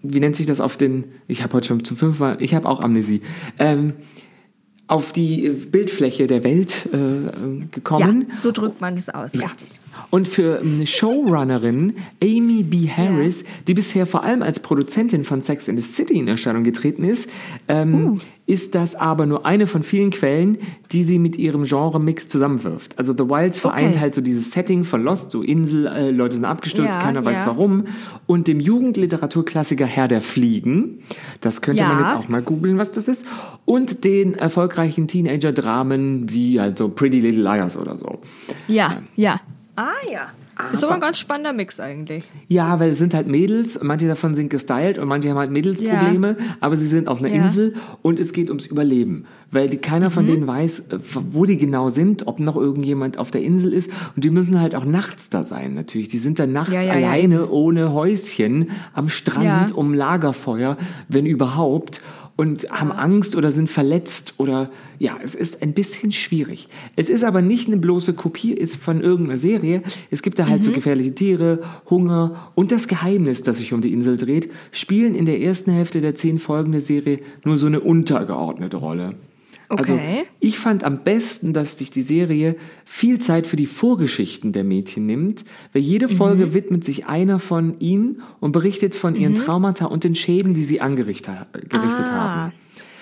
wie 0.03 0.21
nennt 0.21 0.37
sich 0.37 0.47
das 0.47 0.61
auf 0.61 0.77
den, 0.77 1.07
ich 1.27 1.43
habe 1.43 1.55
heute 1.55 1.67
schon 1.67 1.83
zum 1.83 1.97
fünften 1.97 2.23
Mal, 2.23 2.37
ich 2.41 2.55
habe 2.55 2.69
auch 2.69 2.81
Amnesie, 2.81 3.21
ähm, 3.59 3.95
auf 4.89 5.13
die 5.13 5.51
Bildfläche 5.51 6.27
der 6.27 6.43
Welt 6.45 6.89
äh, 6.93 7.67
gekommen. 7.71 8.27
Ja, 8.29 8.37
so 8.37 8.53
drückt 8.53 8.81
man 8.81 8.97
das 8.97 9.11
aus. 9.11 9.35
Richtig. 9.35 9.79
Und 10.11 10.27
für 10.27 10.61
eine 10.61 10.87
Showrunnerin 10.87 11.95
Amy 12.23 12.63
B. 12.63 12.89
Harris, 12.89 13.45
die 13.67 13.75
bisher 13.75 14.07
vor 14.07 14.25
allem 14.25 14.43
als 14.43 14.61
Produzentin 14.61 15.25
von 15.25 15.43
Sex 15.43 15.69
in 15.69 15.77
the 15.77 15.83
City 15.83 16.19
in 16.19 16.27
Erscheinung 16.27 16.65
getreten 16.65 17.05
ist, 17.05 17.29
ähm, 17.69 18.13
Uh. 18.13 18.19
Ist 18.49 18.75
das 18.75 18.95
aber 18.95 19.27
nur 19.27 19.45
eine 19.47 19.67
von 19.67 19.83
vielen 19.83 20.11
Quellen, 20.11 20.57
die 20.91 21.05
sie 21.05 21.19
mit 21.19 21.37
ihrem 21.37 21.65
Genre-Mix 21.65 22.29
zusammenwirft. 22.29 22.99
Also 22.99 23.13
The 23.13 23.29
Wilds 23.29 23.59
vereint 23.61 23.91
Okay. 23.91 24.01
halt 24.01 24.15
so 24.15 24.21
dieses 24.23 24.51
Setting 24.51 24.85
von 24.85 25.05
Lost, 25.05 25.31
so 25.31 25.43
Insel, 25.43 25.87
äh, 25.87 26.11
Leute 26.11 26.35
sind 26.37 26.47
abgestürzt, 26.47 26.97
Ja, 26.97 27.03
keiner 27.03 27.25
weiß 27.25 27.43
ja. 27.43 27.47
warum, 27.47 27.85
und 28.27 28.49
dem 28.49 28.59
Jugendliteraturklassiker 28.59 29.85
Herr 29.87 30.09
der 30.09 30.23
Fliegen, 30.23 31.01
das 31.43 31.61
könnte 31.61 31.85
man 31.85 31.93
Ja. 31.93 32.01
jetzt 32.01 32.13
auch 32.13 32.29
mal 32.29 32.41
googeln, 32.43 32.79
was 32.79 32.91
das 32.91 33.07
ist, 33.07 33.27
und 33.67 34.03
den 34.05 34.33
erfolgreichen 34.35 35.07
Teenager-Dramen 35.09 36.31
wie 36.31 36.59
also 36.59 36.89
Pretty 36.89 37.21
Little 37.21 37.43
Liars 37.43 37.77
oder 37.77 37.99
so. 37.99 38.19
Ja, 38.67 39.03
ja. 39.15 39.41
Ah 39.77 39.89
ja. 40.11 40.29
Ist 40.73 40.83
aber 40.83 40.95
ein 40.95 41.01
ganz 41.01 41.19
spannender 41.19 41.53
Mix 41.53 41.79
eigentlich. 41.79 42.25
Ja, 42.49 42.81
weil 42.81 42.91
es 42.91 42.99
sind 42.99 43.15
halt 43.15 43.29
Mädels, 43.29 43.79
manche 43.83 44.09
davon 44.09 44.35
sind 44.35 44.51
gestylt 44.51 44.99
und 44.99 45.07
manche 45.07 45.31
haben 45.31 45.39
halt 45.39 45.51
Mädelsprobleme, 45.53 46.37
aber 46.61 46.77
sie 46.77 46.89
sind 46.89 47.07
auf 47.09 47.21
einer 47.21 47.29
Ja. 47.33 47.43
Insel 47.45 47.75
und 48.03 48.19
es 48.19 48.33
geht 48.33 48.49
ums 48.51 48.67
Überleben. 48.67 49.25
Weil 49.53 49.69
die, 49.71 49.79
keiner 49.79 50.07
Mhm. 50.09 50.13
von 50.13 50.27
denen 50.27 50.47
weiß, 50.47 50.81
äh, 50.81 50.99
wo 51.31 51.45
die 51.45 51.57
genau 51.59 51.89
sind, 51.91 52.27
ob 52.27 52.41
noch 52.41 52.57
irgendjemand 52.57 53.19
auf 53.19 53.31
der 53.31 53.43
Insel 53.43 53.73
ist 53.73 53.91
und 54.17 54.25
die 54.25 54.31
müssen 54.31 54.61
halt 54.61 54.75
auch 54.75 54.85
nachts 54.85 55.31
da 55.31 55.45
sein 55.45 55.75
natürlich. 55.75 56.09
Die 56.09 56.19
sind 56.19 56.39
dann 56.39 56.53
nachts 56.53 56.75
Ja, 56.75 56.83
ja, 56.83 56.99
ja, 56.99 57.07
alleine 57.09 57.49
ohne 57.51 57.93
Häuschen 57.93 58.71
am 58.93 59.09
Strand 59.09 59.71
Ja. 59.71 59.75
um 59.77 59.95
Lagerfeuer, 59.95 60.77
wenn 61.09 61.25
überhaupt 61.25 62.01
und 62.39 62.71
haben 62.71 62.93
Angst 62.93 63.35
oder 63.35 63.51
sind 63.51 63.69
verletzt 63.69 64.35
oder 64.37 64.71
ja, 65.01 65.19
es 65.23 65.35
ist 65.35 65.61
ein 65.61 65.73
bisschen 65.75 66.13
schwierig. 66.13 66.69
Es 66.95 67.09
ist 67.11 67.25
aber 67.25 67.43
nicht 67.43 67.67
eine 67.67 67.79
bloße 67.79 68.13
Kopie 68.15 68.53
ist 68.53 68.77
von 68.77 69.01
irgendeiner 69.01 69.37
Serie. 69.39 69.83
Es 70.13 70.23
gibt 70.23 70.39
da 70.39 70.47
halt 70.47 70.61
Mhm. 70.61 70.65
so 70.67 70.71
gefährliche 70.71 71.13
Tiere, 71.17 71.59
Hunger 71.91 72.53
und 72.55 72.71
das 72.71 72.87
Geheimnis, 72.87 73.43
das 73.43 73.59
sich 73.59 73.73
um 73.73 73.81
die 73.81 73.93
Insel 73.93 74.17
dreht, 74.17 74.49
spielen 74.71 75.17
in 75.17 75.27
der 75.27 75.41
ersten 75.41 75.73
Hälfte 75.73 76.01
der 76.01 76.15
zehn 76.15 76.39
Folgen 76.39 76.71
der 76.71 76.81
Serie 76.81 77.19
nur 77.45 77.57
so 77.59 77.67
eine 77.67 77.81
untergeordnete 77.81 78.77
Rolle. 78.77 79.17
Also 79.71 79.95
Okay. 79.95 80.25
ich 80.41 80.59
fand 80.59 80.83
am 80.83 81.05
besten, 81.05 81.53
dass 81.53 81.77
sich 81.79 81.91
die 81.91 82.03
Serie 82.03 82.57
viel 82.87 83.19
Zeit 83.19 83.47
für 83.47 83.57
die 83.57 83.67
Vorgeschichten 83.67 84.53
der 84.53 84.65
Mädchen 84.65 85.05
nimmt, 85.07 85.45
weil 85.73 85.83
jede 85.83 86.09
Folge 86.09 86.47
Mhm. 86.47 86.55
widmet 86.55 86.85
sich 86.85 87.07
einer 87.07 87.39
von 87.39 87.79
ihnen 87.79 88.23
und 88.41 88.53
berichtet 88.53 88.95
von 88.95 89.15
ihren 89.15 89.35
Traumata 89.35 89.85
und 89.87 90.05
den 90.05 90.15
Schäden, 90.15 90.55
die 90.55 90.63
sie 90.63 90.81
angerichtet, 90.81 91.35
gerichtet 91.69 92.07
Ah. 92.09 92.13
haben. 92.13 92.53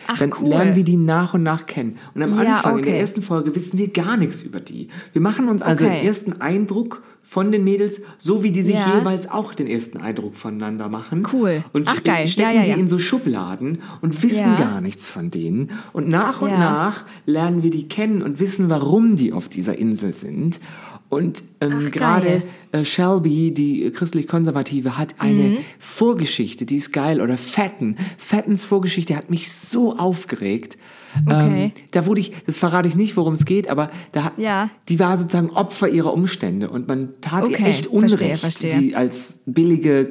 Ach, 0.09 0.19
Dann 0.19 0.33
cool. 0.41 0.49
lernen 0.49 0.77
wir 0.77 0.85
die 0.85 0.97
nach 0.97 1.35
und 1.35 1.43
nach 1.43 1.67
kennen. 1.67 1.97
Und 2.15 2.23
am 2.23 2.41
Ja, 2.43 2.57
Anfang, 2.57 2.79
in 2.79 2.83
der 2.85 2.93
okay. 2.93 3.01
ersten 3.01 3.23
Folge, 3.23 3.55
wissen 3.55 3.79
wir 3.79 3.89
gar 3.89 4.17
nichts 4.17 4.43
über 4.43 4.61
die. 4.61 4.89
Wir 5.13 5.21
machen 5.21 5.49
uns 5.49 5.63
also 5.63 5.85
Okay. 5.85 5.99
den 5.99 6.07
ersten 6.07 6.41
Eindruck 6.41 7.03
von 7.23 7.51
den 7.51 7.65
Mädels, 7.65 8.03
so 8.19 8.45
wie 8.45 8.53
die 8.53 8.63
sich 8.63 8.77
Ja. 8.77 8.99
jeweils 8.99 9.29
auch 9.29 9.53
den 9.55 9.67
ersten 9.67 9.99
Eindruck 9.99 10.37
voneinander 10.37 10.89
machen. 10.89 11.27
Cool. 11.33 11.65
Und 11.73 11.89
Ach, 11.89 12.05
geil. 12.05 12.29
stecken 12.29 12.55
Ja, 12.57 12.63
die 12.63 12.79
in 12.81 12.87
so 12.87 12.99
Schubladen 13.01 13.83
und 14.01 14.23
wissen 14.23 14.57
gar 14.57 14.81
nichts 14.81 15.11
von 15.11 15.31
denen. 15.33 15.71
Und 15.93 16.09
nach 16.09 16.41
und 16.41 16.51
nach 16.51 17.05
lernen 17.25 17.63
wir 17.65 17.71
die 17.71 17.89
kennen 17.89 18.23
und 18.23 18.39
wissen, 18.39 18.71
warum 18.71 19.17
die 19.17 19.33
auf 19.33 19.49
dieser 19.49 19.77
Insel 19.77 20.13
sind. 20.13 20.61
Und 21.09 21.43
ähm, 21.61 21.91
gerade 21.93 22.43
äh, 22.73 22.85
Shelby, 22.85 23.53
die 23.53 23.91
christlich-konservative, 23.93 24.99
hat 24.99 25.15
eine 25.19 25.43
Mhm. 25.43 25.57
Vorgeschichte, 25.79 26.67
die 26.67 26.77
ist 26.77 26.93
geil. 26.93 27.21
Oder 27.21 27.37
Fatten. 27.37 27.97
Fattens 28.19 28.65
Vorgeschichte 28.65 29.15
hat 29.17 29.31
mich 29.31 29.53
so 29.53 29.97
aufgeregt. 29.97 30.77
Okay. 31.25 31.65
Ähm, 31.67 31.73
da 31.93 32.05
wurde 32.07 32.21
ich, 32.21 32.33
das 32.45 32.59
verrate 32.59 32.89
ich 32.89 32.97
nicht, 32.97 33.17
worum 33.17 33.33
es 33.35 33.45
geht, 33.47 33.71
aber 33.71 33.91
da, 34.13 34.33
Ja. 34.37 34.69
die 34.91 34.99
war 34.99 35.17
sozusagen 35.17 35.49
Opfer 35.51 35.89
ihrer 35.89 36.13
Umstände 36.13 36.69
und 36.69 36.89
man 36.89 37.15
tat 37.23 37.45
ihr 37.49 37.55
Okay, 37.55 37.65
echt 37.65 37.87
verstehe, 37.87 37.91
Unrecht, 37.99 38.41
verstehe. 38.41 38.71
sie 38.71 38.95
als 38.97 39.41
billige 39.47 40.11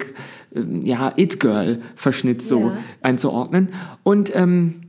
ähm, 0.55 0.81
ja, 0.83 1.13
It-Girl-Verschnitt 1.15 2.41
so 2.41 2.59
Ja. 2.69 2.77
einzuordnen. 3.03 3.69
Und 4.03 4.35
ähm, 4.35 4.81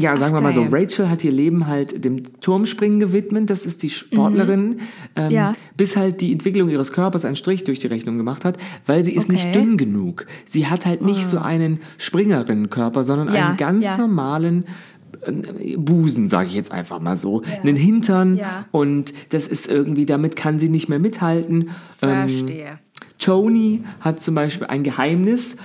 ja, 0.00 0.16
sagen 0.16 0.34
wir 0.34 0.40
mal 0.40 0.52
so. 0.52 0.64
Rachel 0.70 1.08
hat 1.08 1.22
ihr 1.24 1.32
Leben 1.32 1.66
halt 1.66 2.04
dem 2.04 2.40
Turmspringen 2.40 3.00
gewidmet, 3.00 3.50
das 3.50 3.66
ist 3.66 3.82
die 3.82 3.90
Sportlerin, 3.90 4.80
ähm, 5.16 5.26
Mhm. 5.26 5.30
Ja. 5.30 5.52
bis 5.76 5.96
halt 5.96 6.20
die 6.20 6.32
Entwicklung 6.32 6.68
ihres 6.68 6.92
Körpers 6.92 7.24
einen 7.24 7.36
Strich 7.36 7.64
durch 7.64 7.78
die 7.78 7.86
Rechnung 7.88 8.16
gemacht 8.16 8.44
hat, 8.44 8.58
weil 8.86 9.02
sie 9.02 9.14
ist 9.14 9.28
nicht 9.28 9.46
Okay. 9.48 9.58
Ah. 9.58 9.60
dünn 9.62 9.76
genug. 9.76 10.26
Sie 10.44 10.66
hat 10.66 10.86
halt 10.86 11.02
nicht 11.02 11.26
so 11.26 11.38
einen 11.38 11.80
Springerinnenkörper, 11.98 13.02
sondern 13.02 13.34
Ja, 13.34 13.48
einen 13.48 13.56
ganz 13.56 13.84
ja. 13.84 13.96
normalen 13.96 14.64
äh, 15.26 15.76
Busen, 15.76 16.28
sage 16.28 16.48
ich 16.48 16.54
jetzt 16.54 16.72
einfach 16.72 17.00
mal 17.00 17.16
so, 17.16 17.42
einen 17.62 17.76
Hintern 17.76 18.36
Ja. 18.36 18.66
und 18.70 19.12
das 19.30 19.48
ist 19.48 19.68
irgendwie, 19.68 20.06
damit 20.06 20.36
kann 20.36 20.58
sie 20.58 20.68
nicht 20.68 20.88
mehr 20.88 20.98
mithalten. 21.00 21.70
Ähm, 22.00 22.28
Verstehe. 22.28 22.78
Tony 23.20 23.82
hat 24.00 24.20
zum 24.20 24.34
Beispiel 24.34 24.66
ein 24.66 24.82
Geheimnis, 24.82 25.56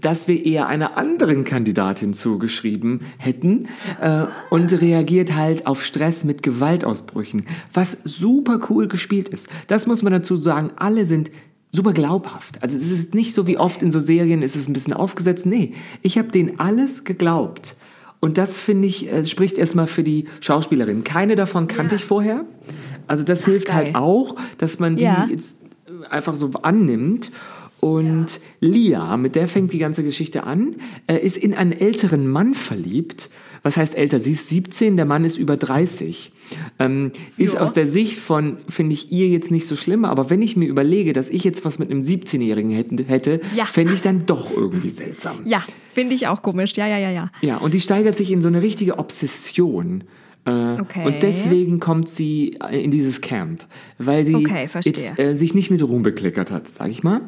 das 0.00 0.28
wir 0.28 0.44
eher 0.44 0.68
einer 0.68 0.96
anderen 0.96 1.44
Kandidatin 1.44 2.12
zugeschrieben 2.12 3.00
hätten 3.18 3.66
äh, 4.00 4.26
und 4.50 4.72
reagiert 4.80 5.34
halt 5.34 5.66
auf 5.66 5.84
Stress 5.84 6.24
mit 6.24 6.42
Gewaltausbrüchen, 6.42 7.46
was 7.72 7.96
super 8.04 8.60
cool 8.70 8.86
gespielt 8.88 9.28
ist. 9.30 9.48
Das 9.66 9.86
muss 9.86 10.02
man 10.02 10.12
dazu 10.12 10.36
sagen, 10.36 10.70
alle 10.76 11.04
sind 11.04 11.30
super 11.70 11.92
glaubhaft. 11.92 12.62
Also 12.62 12.76
es 12.76 12.90
ist 12.90 13.14
nicht 13.14 13.34
so 13.34 13.46
wie 13.46 13.58
oft 13.58 13.82
in 13.82 13.90
so 13.90 14.00
Serien, 14.00 14.42
ist 14.42 14.56
es 14.56 14.68
ein 14.68 14.72
bisschen 14.72 14.92
aufgesetzt. 14.94 15.46
Nee, 15.46 15.72
ich 16.02 16.18
habe 16.18 16.28
denen 16.28 16.60
alles 16.60 17.04
geglaubt. 17.04 17.76
Und 18.20 18.36
das 18.36 18.58
finde 18.58 18.88
ich, 18.88 19.10
äh, 19.12 19.24
spricht 19.24 19.58
erstmal 19.58 19.86
für 19.86 20.02
die 20.02 20.24
Schauspielerin. 20.40 21.04
Keine 21.04 21.36
davon 21.36 21.68
kannte 21.68 21.94
ich 21.94 22.04
vorher. 22.04 22.44
Also 23.06 23.22
das 23.22 23.44
hilft 23.44 23.68
geil. 23.68 23.76
halt 23.76 23.94
auch, 23.94 24.34
dass 24.58 24.78
man 24.78 24.96
die 24.96 25.04
Ja. 25.04 25.28
jetzt 25.30 25.56
einfach 26.10 26.36
so 26.36 26.50
annimmt. 26.62 27.30
Und 27.80 28.40
Lia, 28.60 29.16
mit 29.16 29.36
der 29.36 29.46
fängt 29.46 29.72
die 29.72 29.78
ganze 29.78 30.02
Geschichte 30.02 30.42
an, 30.42 30.74
äh, 31.06 31.16
ist 31.18 31.36
in 31.36 31.54
einen 31.54 31.70
älteren 31.70 32.26
Mann 32.26 32.54
verliebt. 32.54 33.30
Was 33.62 33.76
heißt 33.76 33.96
älter? 33.96 34.18
Sie 34.18 34.32
ist 34.32 34.48
17, 34.48 34.96
der 34.96 35.04
Mann 35.04 35.24
ist 35.24 35.36
über 35.38 35.56
30. 35.56 36.32
Ähm, 36.80 37.12
ist 37.36 37.54
Ja. 37.54 37.60
aus 37.60 37.74
der 37.74 37.86
Sicht 37.86 38.18
von, 38.18 38.56
finde 38.68 38.94
ich, 38.94 39.12
ihr 39.12 39.28
jetzt 39.28 39.52
nicht 39.52 39.66
so 39.66 39.76
schlimm, 39.76 40.04
aber 40.04 40.28
wenn 40.28 40.42
ich 40.42 40.56
mir 40.56 40.66
überlege, 40.66 41.12
dass 41.12 41.28
ich 41.28 41.44
jetzt 41.44 41.64
was 41.64 41.78
mit 41.78 41.88
einem 41.90 42.00
17-Jährigen 42.00 42.70
hätte, 42.72 43.04
hätte 43.04 43.40
Ja. 43.54 43.64
fände 43.66 43.92
ich 43.94 44.00
dann 44.00 44.26
doch 44.26 44.50
irgendwie 44.50 44.88
seltsam. 44.88 45.38
Ja, 45.44 45.62
finde 45.94 46.16
ich 46.16 46.26
auch 46.26 46.42
komisch. 46.42 46.72
Ja, 46.76 46.88
ja, 46.88 46.98
ja, 46.98 47.10
ja. 47.12 47.30
Ja, 47.42 47.58
und 47.58 47.74
die 47.74 47.80
steigert 47.80 48.16
sich 48.16 48.32
in 48.32 48.42
so 48.42 48.48
eine 48.48 48.60
richtige 48.62 48.98
Obsession. 48.98 50.02
Äh, 50.46 50.80
Okay. 50.80 51.04
Und 51.04 51.22
deswegen 51.22 51.80
kommt 51.80 52.08
sie 52.08 52.56
äh, 52.62 52.82
in 52.82 52.90
dieses 52.90 53.20
Camp, 53.20 53.64
weil 53.98 54.24
sie 54.24 54.36
Okay, 54.36 54.68
jetzt, 54.84 55.18
äh, 55.18 55.34
sich 55.34 55.54
nicht 55.54 55.70
mit 55.70 55.82
Ruhm 55.82 56.02
bekleckert 56.02 56.50
hat, 56.50 56.66
sag 56.68 56.88
ich 56.90 57.02
mal. 57.02 57.22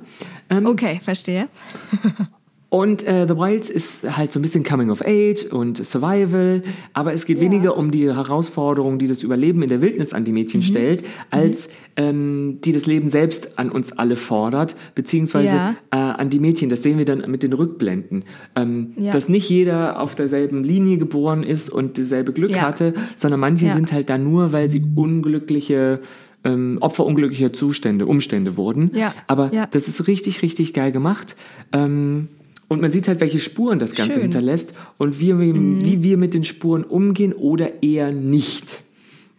Ähm, 0.49 0.66
Okay, 0.66 1.01
verstehe. 1.03 1.49
Und 2.70 3.04
äh, 3.04 3.26
The 3.28 3.37
Wilds 3.37 3.68
ist 3.68 4.16
halt 4.16 4.30
so 4.30 4.38
ein 4.38 4.42
bisschen 4.42 4.62
Coming 4.62 4.90
of 4.90 5.02
Age 5.04 5.44
und 5.50 5.85
Survival, 5.85 6.62
aber 6.92 7.12
es 7.12 7.26
geht 7.26 7.40
weniger 7.40 7.76
um 7.76 7.90
die 7.90 8.04
Herausforderung, 8.14 9.00
die 9.00 9.09
das 9.09 9.24
Überleben 9.24 9.62
in 9.62 9.68
der 9.68 9.83
Wildnis 9.83 10.12
an 10.12 10.24
die 10.24 10.30
Mhm. 10.30 10.38
Mädchen 10.38 10.62
stellt, 10.62 11.02
als 11.30 11.68
ähm, 11.96 12.59
die 12.64 12.70
das 12.70 12.87
Leben 12.87 13.09
selbst 13.09 13.59
an 13.59 13.70
uns 13.70 13.90
alle 13.90 14.14
fordert, 14.14 14.76
beziehungsweise 14.94 15.56
Ja. 15.56 15.74
äh, 15.90 15.96
an 15.96 16.30
die 16.30 16.38
Mädchen. 16.38 16.70
Das 16.70 16.85
sehen 16.85 16.96
wir 16.96 17.04
dann 17.04 17.28
mit 17.28 17.42
den 17.42 17.52
Rückblenden. 17.52 18.24
Ähm, 18.54 18.92
Ja. 18.96 19.11
Dass 19.12 19.28
nicht 19.28 19.48
jeder 19.50 20.00
auf 20.00 20.14
derselben 20.14 20.62
Linie 20.62 20.96
geboren 20.98 21.42
ist 21.42 21.70
und 21.70 21.98
dasselbe 21.98 22.33
Glück 22.33 22.52
Ja. 22.52 22.62
hatte, 22.62 22.92
sondern 23.16 23.40
manche 23.40 23.66
Ja. 23.66 23.74
sind 23.74 23.92
halt 23.92 24.09
da 24.09 24.16
nur, 24.16 24.52
weil 24.52 24.68
sie 24.68 24.83
unglückliche 24.94 26.00
ähm, 26.42 26.78
Opfer 26.80 27.04
unglücklicher 27.04 27.52
Zustände, 27.52 28.06
Umstände 28.06 28.56
wurden. 28.56 28.92
Ja. 28.94 29.12
Aber 29.26 29.52
Ja. 29.52 29.66
das 29.66 29.88
ist 29.88 30.06
richtig, 30.06 30.40
richtig 30.40 30.72
geil 30.72 30.90
gemacht. 30.90 31.37
Ähm, 31.74 32.28
und 32.70 32.80
man 32.80 32.90
sieht 32.90 33.06
halt, 33.09 33.20
welche 33.20 33.40
Spuren 33.40 33.78
das 33.78 33.94
Ganze 33.94 34.12
Schön. 34.14 34.20
Mhm. 34.22 34.33
hinterlässt 34.33 34.74
und 34.96 35.20
wie, 35.20 35.37
wir- 35.38 35.54
wie 35.54 36.02
wir 36.02 36.16
mit 36.16 36.33
den 36.33 36.44
Spuren 36.44 36.85
umgehen 36.85 37.33
oder 37.35 37.83
eher 37.83 38.11
nicht. 38.12 38.83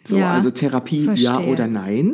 So, 0.03 0.17
Ja, 0.17 0.33
also 0.33 0.51
Therapie 0.51 1.05
ja 1.15 1.15
verstehe. 1.33 1.51
oder 1.53 1.65
nein. 1.67 2.13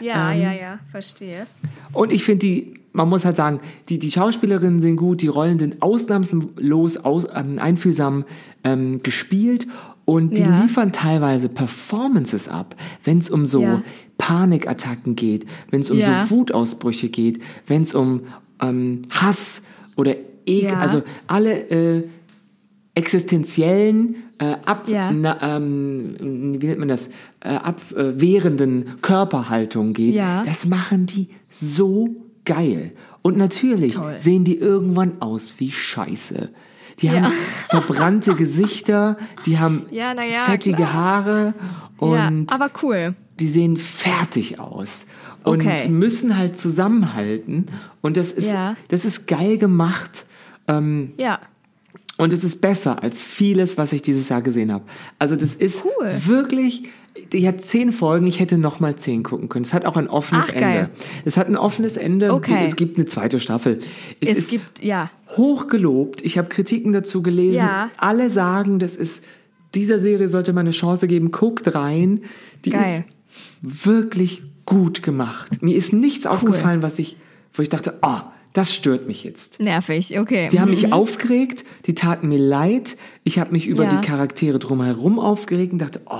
Ja, 0.00 0.32
Ähm, 0.32 0.40
ja, 0.42 0.52
ja, 0.52 0.78
verstehe. 0.90 1.46
Und 1.92 2.12
ich 2.12 2.24
finde 2.24 2.46
die, 2.46 2.74
man 2.92 3.08
muss 3.08 3.24
halt 3.24 3.36
sagen, 3.36 3.60
die, 3.90 3.98
die 3.98 4.10
Schauspielerinnen 4.10 4.80
sind 4.80 4.96
gut, 4.96 5.20
die 5.22 5.28
Rollen 5.28 5.58
sind 5.58 5.82
ausnahmslos 5.82 6.96
aus, 6.98 7.26
ähm, 7.34 7.58
einfühlsam 7.58 8.24
ähm, 8.64 9.02
gespielt 9.02 9.66
und 10.06 10.38
die 10.38 10.42
Ja. 10.42 10.62
liefern 10.62 10.92
teilweise 10.92 11.48
Performances 11.50 12.48
ab, 12.48 12.76
wenn 13.04 13.18
es 13.18 13.28
um 13.30 13.44
so 13.46 13.60
Ja. 13.62 13.82
Panikattacken 14.18 15.16
geht, 15.16 15.46
wenn 15.70 15.80
es 15.80 15.90
um 15.90 15.98
Ja. 15.98 16.26
so 16.26 16.36
Wutausbrüche 16.36 17.08
geht, 17.08 17.40
wenn 17.66 17.82
es 17.82 17.94
um 17.94 18.20
ähm, 18.60 19.02
Hass 19.10 19.60
oder 19.96 20.14
Ekel, 20.46 20.70
Ja. 20.70 20.80
also 20.80 21.02
alle 21.26 21.68
äh, 21.70 22.08
existenziellen, 22.94 24.16
äh, 24.38 24.56
ab, 24.64 24.88
Ja. 24.88 25.12
na, 25.12 25.56
ähm, 25.56 26.16
wie 26.60 26.66
nennt 26.66 26.78
man 26.78 26.88
das, 26.88 27.08
äh, 27.40 27.48
abwehrenden 27.50 29.00
Körperhaltung 29.02 29.92
geht, 29.92 30.14
Ja. 30.14 30.42
das 30.44 30.66
machen 30.66 31.06
die 31.06 31.28
so 31.50 32.08
geil. 32.44 32.92
Und 33.22 33.36
natürlich 33.36 33.94
Toll. 33.94 34.14
sehen 34.18 34.44
die 34.44 34.56
irgendwann 34.56 35.20
aus 35.20 35.54
wie 35.58 35.70
Scheiße. 35.70 36.50
Die 37.00 37.10
haben 37.10 37.30
verbrannte 37.68 38.34
Gesichter, 38.34 39.16
die 39.44 39.58
haben 39.58 39.86
fettige 40.46 40.76
klar. 40.76 40.92
Haare 40.94 41.54
und 41.98 42.50
aber 42.52 42.70
cool. 42.82 43.14
die 43.40 43.48
sehen 43.48 43.76
fertig 43.76 44.58
aus 44.58 45.06
und 45.44 45.60
Okay. 45.60 45.88
müssen 45.90 46.36
halt 46.38 46.56
zusammenhalten. 46.56 47.66
Und 48.00 48.16
das 48.16 48.32
ist, 48.32 48.52
Ja. 48.52 48.76
das 48.88 49.04
ist 49.04 49.26
geil 49.26 49.58
gemacht. 49.58 50.24
Ähm, 50.68 51.12
Ja. 51.16 51.38
und 52.18 52.32
es 52.32 52.44
ist 52.44 52.60
besser 52.60 53.02
als 53.02 53.22
vieles, 53.22 53.76
was 53.78 53.92
ich 53.92 54.02
dieses 54.02 54.28
Jahr 54.28 54.42
gesehen 54.42 54.72
habe. 54.72 54.84
Also 55.18 55.36
das 55.36 55.54
ist 55.54 55.84
Cool. 55.84 56.10
wirklich, 56.26 56.84
die 57.32 57.46
hat 57.46 57.62
zehn 57.62 57.92
Folgen, 57.92 58.26
ich 58.26 58.40
hätte 58.40 58.58
noch 58.58 58.80
mal 58.80 58.96
zehn 58.96 59.22
gucken 59.22 59.48
können. 59.48 59.64
Es 59.64 59.72
hat 59.74 59.84
auch 59.86 59.96
ein 59.96 60.08
offenes 60.08 60.46
Ach. 60.50 60.54
Ende. 60.54 60.90
Es 61.24 61.36
hat 61.36 61.48
ein 61.48 61.56
offenes 61.56 61.96
Ende. 61.96 62.32
Okay. 62.32 62.64
Es 62.66 62.76
gibt 62.76 62.96
eine 62.96 63.06
zweite 63.06 63.38
Staffel. 63.40 63.80
Es, 64.20 64.30
Es, 64.30 64.38
ist 64.38 64.50
gibt, 64.50 64.82
ja. 64.82 65.10
hochgelobt. 65.36 66.22
Ich 66.22 66.38
habe 66.38 66.48
Kritiken 66.48 66.92
dazu 66.92 67.22
gelesen. 67.22 67.58
Ja. 67.58 67.90
Alle 67.98 68.30
sagen, 68.30 68.78
das 68.78 68.96
ist, 68.96 69.22
dieser 69.74 69.98
Serie 69.98 70.28
sollte 70.28 70.52
man 70.52 70.62
eine 70.66 70.70
Chance 70.70 71.06
geben. 71.08 71.30
Guckt 71.30 71.74
rein. 71.74 72.20
Die 72.64 72.70
Geil. 72.70 73.04
ist 73.62 73.84
wirklich 73.84 74.42
gut 74.64 75.02
gemacht. 75.02 75.62
Mir 75.62 75.76
ist 75.76 75.92
nichts 75.92 76.26
aufgefallen, 76.26 76.82
was 76.82 76.98
ich, 76.98 77.16
wo 77.52 77.62
ich 77.62 77.68
dachte, 77.68 77.98
oh, 78.02 78.20
das 78.56 78.72
stört 78.74 79.06
mich 79.06 79.22
jetzt. 79.24 79.60
Nervig, 79.60 80.18
okay. 80.18 80.48
Die 80.50 80.60
haben 80.60 80.70
mich 80.70 80.92
aufgeregt, 80.92 81.64
die 81.86 81.94
taten 81.94 82.28
mir 82.28 82.38
leid. 82.38 82.96
Ich 83.24 83.38
habe 83.38 83.52
mich 83.52 83.66
über 83.66 83.84
Ja. 83.84 83.90
die 84.00 84.06
Charaktere 84.06 84.58
drumherum 84.58 85.18
aufgeregt 85.18 85.72
und 85.72 85.78
dachte, 85.80 86.00
oh, 86.06 86.16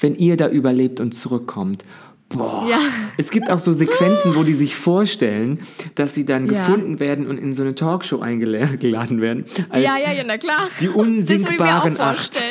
wenn 0.00 0.14
ihr 0.14 0.36
da 0.36 0.48
überlebt 0.48 1.00
und 1.00 1.12
zurückkommt. 1.12 1.82
Boah. 2.30 2.66
Ja. 2.68 2.78
Es 3.18 3.30
gibt 3.30 3.50
auch 3.50 3.58
so 3.58 3.72
Sequenzen, 3.72 4.34
wo 4.34 4.42
die 4.44 4.54
sich 4.54 4.74
vorstellen, 4.74 5.60
dass 5.94 6.14
sie 6.14 6.24
dann 6.24 6.46
Ja. 6.46 6.52
gefunden 6.52 6.98
werden 6.98 7.26
und 7.26 7.38
in 7.38 7.52
so 7.52 7.62
eine 7.62 7.74
Talkshow 7.74 8.20
eingeladen 8.20 9.20
werden. 9.20 9.44
Ja, 9.72 9.78
ja, 9.78 10.12
ja, 10.12 10.24
na 10.26 10.38
klar. 10.38 10.68
die 10.80 10.86
Das 10.86 10.94
würde 10.96 11.10
ich 11.12 11.28
mir 11.28 11.38
unsinkbaren 11.38 11.96
auch 11.98 12.04
Acht. 12.04 12.42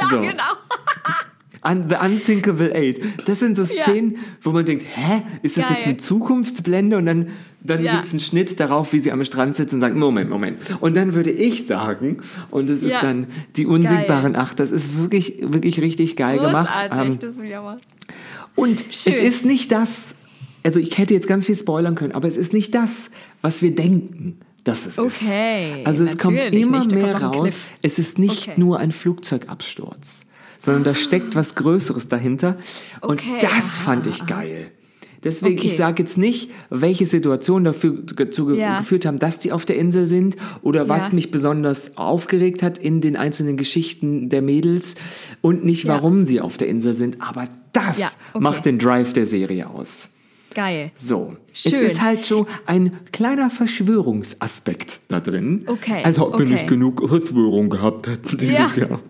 Ja, 0.00 0.08
So. 0.10 0.20
genau. 0.20 0.32
Un 1.64 1.88
the 1.88 1.94
Unthinkable 1.94 2.74
Eight. 2.74 3.00
Das 3.26 3.38
sind 3.38 3.56
so 3.56 3.62
Ja. 3.62 3.82
Szenen, 3.84 4.16
wo 4.40 4.50
man 4.50 4.64
denkt, 4.64 4.84
hä, 4.94 5.22
ist 5.42 5.56
das 5.56 5.66
Geil. 5.68 5.76
jetzt 5.76 5.86
eine 5.86 5.96
Zukunftsblende? 5.96 6.96
Und 6.96 7.06
dann, 7.06 7.28
dann 7.62 7.82
Ja. 7.84 7.92
gibt 7.92 8.06
es 8.06 8.10
einen 8.12 8.20
Schnitt 8.20 8.58
darauf, 8.58 8.92
wie 8.92 8.98
sie 8.98 9.12
am 9.12 9.22
Strand 9.22 9.54
sitzt 9.54 9.72
und 9.72 9.80
sagt, 9.80 9.94
Moment, 9.94 10.28
Moment. 10.28 10.58
Und 10.80 10.96
dann 10.96 11.14
würde 11.14 11.30
ich 11.30 11.66
sagen, 11.66 12.18
und 12.50 12.68
es 12.68 12.82
ist 12.82 12.92
Ja. 12.92 13.00
dann 13.00 13.26
die 13.56 13.66
unsinkbaren 13.66 14.34
Acht, 14.34 14.58
das 14.58 14.70
ist 14.72 14.98
wirklich, 14.98 15.36
wirklich 15.40 15.80
richtig 15.80 16.16
geil 16.16 16.38
gemacht. 16.38 16.74
Großartig, 16.74 17.06
Ähm, 17.12 17.18
das 17.20 17.38
will 17.38 17.44
ich 17.46 17.56
auch 17.56 17.76
und 18.54 18.80
Schön. 18.90 19.12
es 19.14 19.18
ist 19.20 19.44
nicht 19.46 19.72
das, 19.72 20.14
also 20.64 20.78
ich 20.80 20.98
hätte 20.98 21.14
jetzt 21.14 21.26
ganz 21.26 21.46
viel 21.46 21.54
spoilern 21.56 21.94
können, 21.94 22.12
aber 22.12 22.28
es 22.28 22.36
ist 22.36 22.52
nicht 22.52 22.74
das, 22.74 23.10
was 23.40 23.62
wir 23.62 23.74
denken. 23.74 24.38
dass 24.64 24.86
es 24.86 24.96
ist. 24.96 24.98
Okay, 25.00 25.82
Also 25.84 26.04
es 26.04 26.16
kommt 26.18 26.38
immer 26.38 26.78
nicht, 26.78 26.92
mehr 26.92 27.14
kommt 27.14 27.34
raus. 27.34 27.54
Es 27.82 27.98
ist 27.98 28.20
nicht 28.20 28.46
Okay. 28.50 28.60
nur 28.60 28.78
ein 28.78 28.92
Flugzeugabsturz, 28.92 30.24
sondern 30.62 30.84
da 30.84 30.94
steckt 30.94 31.34
was 31.34 31.54
Größeres 31.56 32.06
dahinter. 32.08 32.56
Und 33.00 33.18
Okay, 33.20 33.38
das 33.40 33.78
fand 33.78 34.06
ich 34.06 34.26
geil. 34.26 34.70
Deswegen, 35.24 35.58
Okay. 35.58 35.68
ich 35.68 35.76
sage 35.76 36.02
jetzt 36.02 36.18
nicht, 36.18 36.50
welche 36.70 37.06
Situationen 37.06 37.64
dafür 37.64 38.02
dazu 38.16 38.52
Ja. 38.54 38.78
geführt 38.78 39.06
haben, 39.06 39.18
dass 39.18 39.38
die 39.38 39.52
auf 39.52 39.64
der 39.64 39.76
Insel 39.76 40.08
sind 40.08 40.36
oder 40.62 40.88
was 40.88 41.08
Ja. 41.08 41.14
mich 41.14 41.30
besonders 41.30 41.96
aufgeregt 41.96 42.62
hat 42.62 42.78
in 42.78 43.00
den 43.00 43.16
einzelnen 43.16 43.56
Geschichten 43.56 44.28
der 44.30 44.42
Mädels 44.42 44.96
und 45.40 45.64
nicht, 45.64 45.84
Ja. 45.84 45.94
warum 45.94 46.24
sie 46.24 46.40
auf 46.40 46.56
der 46.58 46.68
Insel 46.68 46.94
sind. 46.94 47.18
Aber 47.20 47.48
das 47.72 47.98
okay. 48.32 48.42
macht 48.42 48.64
den 48.66 48.78
Drive 48.78 49.12
der 49.12 49.26
Serie 49.26 49.68
aus. 49.70 50.08
Geil. 50.54 50.90
So, 50.96 51.36
Schön. 51.52 51.72
es 51.74 51.80
ist 51.92 52.02
halt 52.02 52.24
so 52.24 52.46
ein 52.66 52.90
kleiner 53.12 53.48
Verschwörungsaspekt 53.48 55.00
da 55.08 55.20
drin. 55.20 55.62
Okay, 55.66 56.02
Als 56.04 56.18
ob 56.18 56.36
wir 56.38 56.44
okay. 56.44 56.52
nicht 56.54 56.66
genug 56.66 57.08
Verschwörung 57.08 57.70
gehabt 57.70 58.06
hätten 58.08 58.36
dieses 58.38 58.76
Ja. 58.76 58.88
Jahr. 58.88 59.00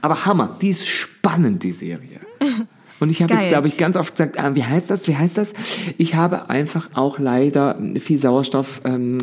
Aber 0.00 0.24
Hammer, 0.26 0.56
die 0.60 0.68
ist 0.68 0.86
spannend, 0.86 1.62
die 1.62 1.70
Serie. 1.70 2.20
Und 3.00 3.10
ich 3.10 3.22
habe 3.22 3.34
jetzt, 3.34 3.48
glaube 3.48 3.68
ich, 3.68 3.76
ganz 3.76 3.96
oft 3.96 4.14
gesagt, 4.14 4.38
ah, 4.38 4.54
wie 4.54 4.64
heißt 4.64 4.90
das, 4.90 5.06
wie 5.06 5.16
heißt 5.16 5.38
das? 5.38 5.52
Ich 5.98 6.14
habe 6.14 6.50
einfach 6.50 6.90
auch 6.94 7.18
leider 7.18 7.78
viel 8.00 8.18
Sauerstoff 8.18 8.80
ähm, 8.84 9.18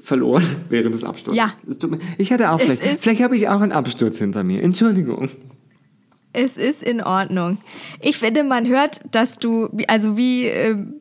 verloren 0.00 0.44
während 0.68 0.94
des 0.94 1.04
Absturzes. 1.04 1.36
Ja. 1.36 1.52
Es 1.68 1.78
tut 1.78 1.90
mir, 1.90 1.98
ich 2.18 2.32
hatte 2.32 2.50
auch 2.50 2.58
Es 2.58 2.64
vielleicht, 2.64 3.00
vielleicht 3.00 3.22
habe 3.22 3.36
ich 3.36 3.48
auch 3.48 3.60
einen 3.60 3.72
Absturz 3.72 4.18
hinter 4.18 4.44
mir. 4.44 4.62
Entschuldigung. 4.62 5.28
Es 6.32 6.56
ist 6.56 6.82
in 6.82 7.02
Ordnung. 7.02 7.58
Ich 8.00 8.16
finde, 8.16 8.42
man 8.44 8.66
hört, 8.66 9.02
dass 9.10 9.38
du, 9.38 9.68
also 9.86 10.16
wie 10.16 10.46
ähm, 10.46 10.94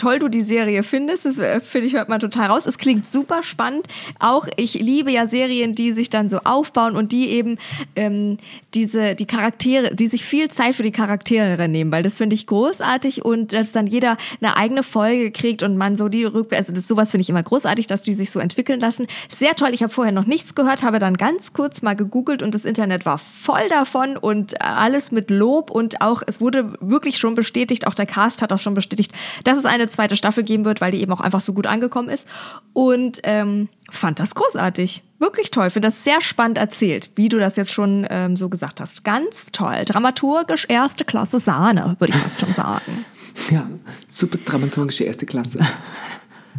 toll 0.00 0.18
du 0.18 0.28
die 0.28 0.42
Serie 0.42 0.82
findest, 0.82 1.26
das 1.26 1.36
äh, 1.36 1.60
finde 1.60 1.86
ich, 1.86 1.94
hört 1.94 2.08
man 2.08 2.20
total 2.20 2.48
raus. 2.48 2.64
Es 2.64 2.78
klingt 2.78 3.06
super 3.06 3.42
spannend. 3.42 3.86
Auch 4.18 4.46
ich 4.56 4.74
liebe 4.74 5.10
ja 5.10 5.26
Serien, 5.26 5.74
die 5.74 5.92
sich 5.92 6.08
dann 6.08 6.30
so 6.30 6.38
aufbauen 6.38 6.96
und 6.96 7.12
die 7.12 7.28
eben 7.28 7.58
ähm, 7.96 8.38
diese, 8.72 9.14
die 9.14 9.26
Charaktere, 9.26 9.94
die 9.94 10.06
sich 10.06 10.24
viel 10.24 10.50
Zeit 10.50 10.74
für 10.74 10.82
die 10.82 10.90
Charaktere 10.90 11.68
nehmen, 11.68 11.92
weil 11.92 12.02
das 12.02 12.16
finde 12.16 12.34
ich 12.34 12.46
großartig 12.46 13.24
und 13.24 13.52
dass 13.52 13.72
dann 13.72 13.86
jeder 13.86 14.16
eine 14.40 14.56
eigene 14.56 14.82
Folge 14.82 15.30
kriegt 15.32 15.62
und 15.62 15.76
man 15.76 15.98
so 15.98 16.08
die 16.08 16.24
Rückblick, 16.24 16.58
also 16.58 16.72
das 16.72 16.88
sowas 16.88 17.10
finde 17.10 17.22
ich 17.22 17.28
immer 17.28 17.42
großartig, 17.42 17.86
dass 17.86 18.02
die 18.02 18.14
sich 18.14 18.30
so 18.30 18.40
entwickeln 18.40 18.80
lassen. 18.80 19.06
Sehr 19.28 19.54
toll. 19.54 19.70
Ich 19.74 19.82
habe 19.82 19.92
vorher 19.92 20.12
noch 20.12 20.26
nichts 20.26 20.54
gehört, 20.54 20.82
habe 20.82 20.98
dann 20.98 21.18
ganz 21.18 21.52
kurz 21.52 21.82
mal 21.82 21.94
gegoogelt 21.94 22.42
und 22.42 22.54
das 22.54 22.64
Internet 22.64 23.04
war 23.04 23.18
voll 23.18 23.68
davon 23.68 24.16
und 24.16 24.62
alles 24.62 25.12
mit 25.12 25.28
Lob 25.28 25.70
und 25.70 26.00
auch 26.00 26.22
es 26.26 26.40
wurde 26.40 26.72
wirklich 26.80 27.18
schon 27.18 27.34
bestätigt, 27.34 27.86
auch 27.86 27.94
der 27.94 28.06
Cast 28.06 28.40
hat 28.40 28.50
auch 28.52 28.58
schon 28.58 28.72
bestätigt, 28.72 29.12
dass 29.44 29.58
es 29.58 29.66
eine 29.66 29.89
zweite 29.90 30.16
Staffel 30.16 30.42
geben 30.44 30.64
wird, 30.64 30.80
weil 30.80 30.90
die 30.92 31.00
eben 31.02 31.12
auch 31.12 31.20
einfach 31.20 31.40
so 31.40 31.52
gut 31.52 31.66
angekommen 31.66 32.08
ist 32.08 32.26
und 32.72 33.20
ähm, 33.24 33.68
fand 33.90 34.18
das 34.18 34.34
großartig. 34.34 35.02
Wirklich 35.18 35.50
toll, 35.50 35.68
finde 35.68 35.88
das 35.88 36.02
sehr 36.02 36.20
spannend 36.22 36.56
erzählt, 36.56 37.10
wie 37.14 37.28
du 37.28 37.38
das 37.38 37.56
jetzt 37.56 37.72
schon 37.72 38.06
ähm, 38.08 38.36
so 38.36 38.48
gesagt 38.48 38.80
hast. 38.80 39.04
Ganz 39.04 39.48
toll. 39.52 39.84
Dramaturgisch 39.84 40.66
erste 40.68 41.04
Klasse 41.04 41.40
Sahne, 41.40 41.96
würde 41.98 42.14
ich 42.14 42.20
fast 42.20 42.40
schon 42.40 42.54
sagen. 42.54 43.04
Ja, 43.48 43.64
super 44.08 44.38
dramaturgische 44.44 45.04
erste 45.04 45.24
Klasse. 45.24 45.60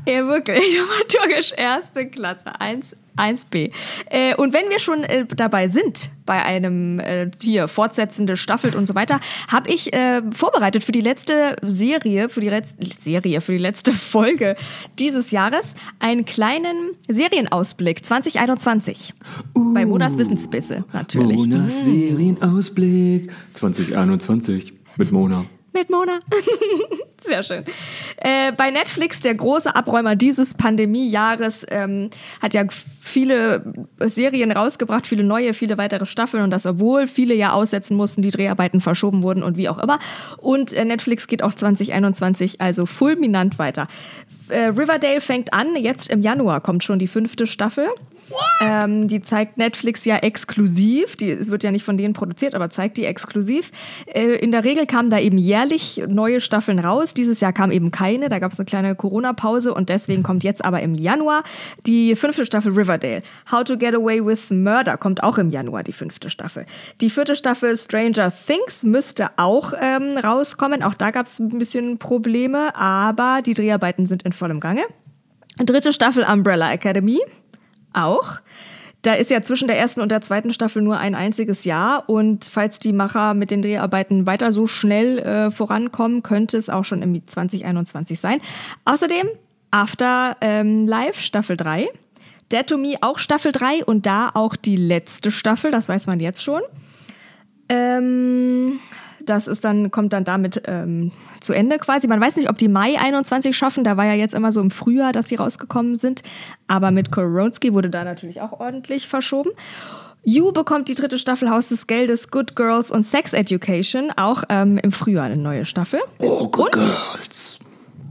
Ja, 0.08 0.26
wirklich. 0.26 0.64
Dramaturgisch 0.78 1.52
erste 1.56 2.08
Klasse. 2.08 2.60
1, 2.60 2.96
1b. 3.18 3.72
Äh, 4.10 4.36
und 4.36 4.54
wenn 4.54 4.70
wir 4.70 4.80
schon 4.80 5.04
äh, 5.04 5.26
dabei 5.26 5.68
sind, 5.68 6.10
bei 6.26 6.44
einem 6.44 7.00
äh, 7.00 7.30
hier 7.42 7.68
fortsetzende 7.68 8.38
Staffel 8.38 8.76
und 8.76 8.88
so 8.88 8.96
weiter, 8.96 9.20
habe 9.48 9.70
ich 9.70 9.94
äh, 9.94 10.22
vorbereitet 10.32 10.84
für 10.84 10.92
die 10.92 11.02
letzte 11.02 11.56
Serie, 11.62 12.30
für 12.30 12.42
die 12.42 12.50
letzte 12.50 12.86
Serie, 13.00 13.42
für 13.42 13.52
die 13.52 13.58
letzte 13.58 13.94
Folge 14.12 14.56
dieses 15.00 15.32
Jahres 15.32 15.76
einen 16.00 16.26
kleinen 16.26 16.92
Serienausblick 17.08 18.06
2021. 18.06 19.14
Bei 19.74 19.86
Monas 19.86 20.18
Wissensbisse 20.18 20.86
natürlich. 20.94 21.38
Monas 21.38 21.86
Serienausblick 21.86 23.32
2021 23.54 24.74
mit 24.98 25.12
Mona. 25.12 25.46
Mit 25.74 25.90
Mona. 25.90 26.20
Sehr 27.24 27.44
schön. 27.44 27.64
Äh, 28.18 28.52
bei 28.52 28.72
Netflix, 28.72 29.22
der 29.22 29.36
große 29.36 29.74
Abräumer 29.74 30.16
dieses 30.16 30.54
Pandemiejahres, 30.56 31.66
ähm, 31.70 32.10
hat 32.42 32.54
ja 32.54 32.66
viele 33.00 33.74
Serien 34.00 34.52
rausgebracht, 34.52 35.08
viele 35.08 35.24
neue, 35.24 35.54
viele 35.54 35.78
weitere 35.78 36.06
Staffeln 36.06 36.44
und 36.44 36.50
das, 36.50 36.66
obwohl 36.66 37.08
viele 37.08 37.34
ja 37.34 37.54
aussetzen 37.54 37.96
mussten, 37.96 38.22
die 38.22 38.32
Dreharbeiten 38.32 38.82
verschoben 38.82 39.24
wurden 39.24 39.44
und 39.44 39.56
wie 39.56 39.70
auch 39.70 39.78
immer. 39.78 40.00
Und 40.38 40.74
äh, 40.74 40.84
Netflix 40.84 41.28
geht 41.28 41.44
auch 41.44 41.54
2021 41.54 42.60
also 42.60 42.86
fulminant 42.86 43.60
weiter. 43.60 43.88
Äh, 44.50 44.68
Riverdale 44.68 45.22
fängt 45.22 45.54
an, 45.54 45.76
jetzt 45.78 46.10
im 46.10 46.22
Januar 46.22 46.60
kommt 46.60 46.84
schon 46.84 47.00
die 47.00 47.08
fünfte 47.08 47.48
Staffel. 47.48 47.88
Ähm, 48.62 49.08
die 49.08 49.22
zeigt 49.22 49.58
Netflix 49.58 50.06
ja 50.06 50.18
exklusiv. 50.18 51.16
Die 51.16 51.50
wird 51.50 51.64
ja 51.64 51.72
nicht 51.72 51.84
von 51.84 51.98
denen 51.98 52.14
produziert, 52.14 52.56
aber 52.56 52.70
zeigt 52.70 52.98
die 52.98 53.06
exklusiv. 53.06 53.72
Äh, 54.06 54.36
in 54.36 54.52
der 54.52 54.64
Regel 54.64 54.86
kamen 54.86 55.10
da 55.10 55.20
eben 55.20 55.38
jährlich 55.38 56.04
neue 56.08 56.42
Staffeln 56.42 56.80
raus. 56.80 57.14
Dieses 57.14 57.40
Jahr 57.40 57.54
kam 57.54 57.72
eben 57.72 57.92
keine. 57.92 58.30
Da 58.30 58.40
gab 58.40 58.52
es 58.52 58.60
eine 58.60 58.66
kleine 58.66 58.96
Corona-Pause 58.96 59.74
und 59.74 59.90
deswegen 59.90 60.24
kommt 60.24 60.44
jetzt 60.44 60.64
aber 60.64 60.82
im 60.82 60.96
Januar 60.96 61.44
die 61.86 62.16
fünfte 62.16 62.46
Staffel 62.46 62.74
Riverdale. 62.74 63.24
How 63.52 63.64
to 63.64 63.78
Get 63.78 63.96
Away 63.96 64.26
with 64.26 64.50
Murder 64.50 64.98
kommt 64.98 65.24
auch 65.24 65.38
im 65.38 65.50
Januar, 65.50 65.84
die 65.84 65.94
fünfte 65.94 66.30
Staffel. 66.30 66.66
Die 67.02 67.10
vierte 67.10 67.36
Staffel 67.36 67.76
Stranger 67.76 68.32
Things 68.32 68.84
müsste 68.84 69.32
auch 69.38 69.74
ähm, 69.80 70.18
rauskommen. 70.18 70.84
Auch 70.84 70.94
da 70.94 71.12
gab 71.12 71.26
es 71.26 71.40
ein 71.40 71.58
bisschen 71.58 71.98
Probleme, 71.98 72.76
aber 72.76 73.42
die 73.42 73.54
Dreharbeiten 73.54 74.06
sind 74.06 74.24
in 74.24 74.34
vollem 74.34 74.60
Gange. 74.60 74.84
Dritte 75.58 75.94
Staffel 75.94 76.24
Umbrella 76.24 76.72
Academy 76.72 77.20
auch. 77.94 78.42
Da 79.02 79.16
ist 79.16 79.32
ja 79.32 79.42
zwischen 79.42 79.68
der 79.68 79.80
ersten 79.80 80.02
und 80.02 80.10
der 80.10 80.22
zweiten 80.22 80.54
Staffel 80.54 80.84
nur 80.84 80.98
ein 80.98 81.16
einziges 81.16 81.64
Jahr 81.64 82.08
und 82.08 82.46
falls 82.46 82.78
die 82.78 82.94
Macher 82.94 83.34
mit 83.34 83.50
den 83.50 83.64
Dreharbeiten 83.64 84.28
weiter 84.28 84.52
so 84.52 84.68
schnell 84.68 85.18
äh, 85.20 85.52
vorankommen, 85.52 86.22
könnte 86.22 86.58
es 86.58 86.70
auch 86.70 86.86
schon 86.86 87.02
im 87.02 87.26
2021 87.26 88.20
sein. 88.20 88.42
Außerdem 88.86 89.28
After 89.72 90.38
ähm, 90.42 90.86
Live 90.86 91.20
Staffel 91.20 91.58
3, 91.58 91.90
Dead 92.52 92.68
to 92.68 92.78
Me 92.78 92.96
auch 93.02 93.18
Staffel 93.18 93.52
3 93.52 93.86
und 93.86 94.06
da 94.06 94.30
auch 94.34 94.56
die 94.56 94.76
letzte 94.76 95.32
Staffel, 95.32 95.72
das 95.72 95.90
weiß 95.90 96.06
man 96.06 96.20
jetzt 96.20 96.44
schon. 96.44 96.62
Ähm, 97.70 98.80
das 99.26 99.48
ist 99.48 99.64
dann, 99.64 99.92
kommt 99.92 100.14
dann 100.14 100.24
damit 100.24 100.62
ähm, 100.66 101.12
zu 101.40 101.54
Ende 101.54 101.78
quasi. 101.78 102.08
Man 102.08 102.20
weiß 102.22 102.36
nicht, 102.36 102.50
ob 102.50 102.58
die 102.58 102.68
Mai 102.68 103.00
21 103.00 103.56
schaffen. 103.56 103.84
Da 103.84 103.98
war 103.98 104.06
ja 104.06 104.14
jetzt 104.14 104.34
immer 104.34 104.52
so 104.52 104.62
im 104.62 104.72
Frühjahr, 104.72 105.12
dass 105.12 105.26
die 105.26 105.36
rausgekommen 105.36 105.96
sind. 105.96 106.24
Aber 106.68 106.92
mit 106.92 107.12
Koronski 107.12 107.74
wurde 107.74 107.90
da 107.90 108.04
natürlich 108.04 108.42
auch 108.42 108.60
ordentlich 108.60 109.08
verschoben. 109.08 109.52
You 110.24 110.52
bekommt 110.52 110.88
die 110.88 110.94
dritte 110.96 111.18
Staffel 111.18 111.50
Haus 111.50 111.70
des 111.70 111.88
Geldes, 111.88 112.30
Good 112.30 112.56
Girls 112.56 112.92
und 112.92 113.04
Sex 113.04 113.34
Education. 113.34 114.12
Auch 114.16 114.44
ähm, 114.50 114.78
im 114.78 114.92
Frühjahr 114.92 115.26
eine 115.26 115.38
neue 115.38 115.66
Staffel. 115.66 116.00
Oh, 116.20 116.48
good 116.48 116.76
Und- 116.76 116.82
girls. 116.84 117.60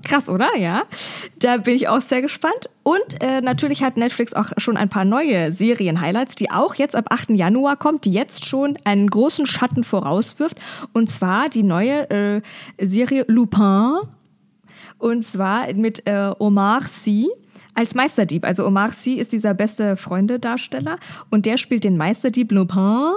Krass, 0.03 0.29
oder? 0.29 0.57
Ja. 0.57 0.85
Da 1.39 1.59
bin 1.59 1.75
ich 1.75 1.89
auch 1.89 2.01
sehr 2.01 2.23
gespannt. 2.23 2.71
Und 2.83 3.21
äh, 3.21 3.41
natürlich 3.41 3.83
hat 3.83 3.97
Netflix 3.97 4.33
auch 4.33 4.51
schon 4.57 4.77
ein 4.77 4.89
paar 4.89 5.05
neue 5.05 5.53
Serien-Highlights, 5.53 6.35
die 6.35 6.51
auch 6.51 6.75
jetzt 6.75 6.97
ab 6.97 7.07
8. 7.11 7.31
Januar 7.31 7.77
kommt, 7.77 8.05
die 8.05 8.13
jetzt 8.13 8.47
schon 8.47 8.77
einen 8.85 9.09
großen 9.09 9.47
Schatten 9.47 9.85
vorauswirft. 9.85 10.57
Und 10.93 11.11
zwar 11.11 11.49
die 11.49 11.63
neue 11.63 12.11
äh, 12.11 12.41
Serie 12.79 13.25
Lupin. 13.29 13.99
Und 14.99 15.25
zwar 15.25 15.73
mit 15.75 16.07
äh, 16.07 16.33
Omar 16.39 16.83
Sy 16.87 17.29
als 17.75 17.95
Meisterdieb. 17.95 18.45
Also 18.45 18.67
Omar 18.67 18.93
Sy 18.93 19.15
ist 19.15 19.33
dieser 19.33 19.55
beste 19.55 19.97
Freunde-Darsteller 19.97 20.99
und 21.31 21.47
der 21.47 21.57
spielt 21.57 21.85
den 21.85 21.97
Meisterdieb 21.97 22.53
Lupin. 22.53 23.13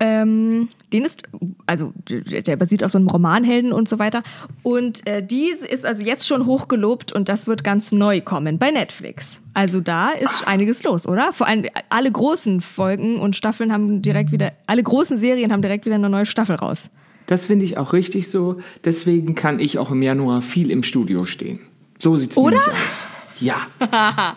Ähm, 0.00 0.68
den 0.92 1.04
ist, 1.04 1.22
also 1.66 1.92
der, 2.08 2.56
basiert 2.56 2.82
auf 2.82 2.90
so 2.90 2.98
einem 2.98 3.08
Romanhelden 3.08 3.72
und 3.72 3.88
so 3.88 3.98
weiter. 3.98 4.22
Und 4.62 5.06
äh, 5.06 5.24
die 5.24 5.50
ist 5.50 5.86
also 5.86 6.02
jetzt 6.02 6.26
schon 6.26 6.46
hochgelobt 6.46 7.12
und 7.12 7.28
das 7.28 7.46
wird 7.46 7.62
ganz 7.62 7.92
neu 7.92 8.20
kommen 8.20 8.58
bei 8.58 8.70
Netflix. 8.70 9.40
Also 9.54 9.80
da 9.80 10.10
ist 10.10 10.46
einiges 10.48 10.82
los, 10.82 11.06
oder? 11.06 11.32
Vor 11.32 11.46
allem 11.46 11.66
alle 11.90 12.10
großen 12.10 12.60
Folgen 12.60 13.20
und 13.20 13.36
Staffeln 13.36 13.72
haben 13.72 14.02
direkt 14.02 14.32
wieder, 14.32 14.52
alle 14.66 14.82
großen 14.82 15.16
Serien 15.16 15.52
haben 15.52 15.62
direkt 15.62 15.86
wieder 15.86 15.94
eine 15.94 16.10
neue 16.10 16.26
Staffel 16.26 16.56
raus. 16.56 16.90
Das 17.26 17.46
finde 17.46 17.64
ich 17.64 17.78
auch 17.78 17.92
richtig 17.92 18.28
so. 18.28 18.56
Deswegen 18.84 19.34
kann 19.34 19.58
ich 19.58 19.78
auch 19.78 19.90
im 19.90 20.02
Januar 20.02 20.42
viel 20.42 20.70
im 20.70 20.82
Studio 20.82 21.24
stehen. 21.24 21.60
So 21.98 22.16
sieht's 22.16 22.36
Oder? 22.36 22.56
nämlich 22.56 22.72
aus. 22.72 23.06
Ja. 23.40 23.66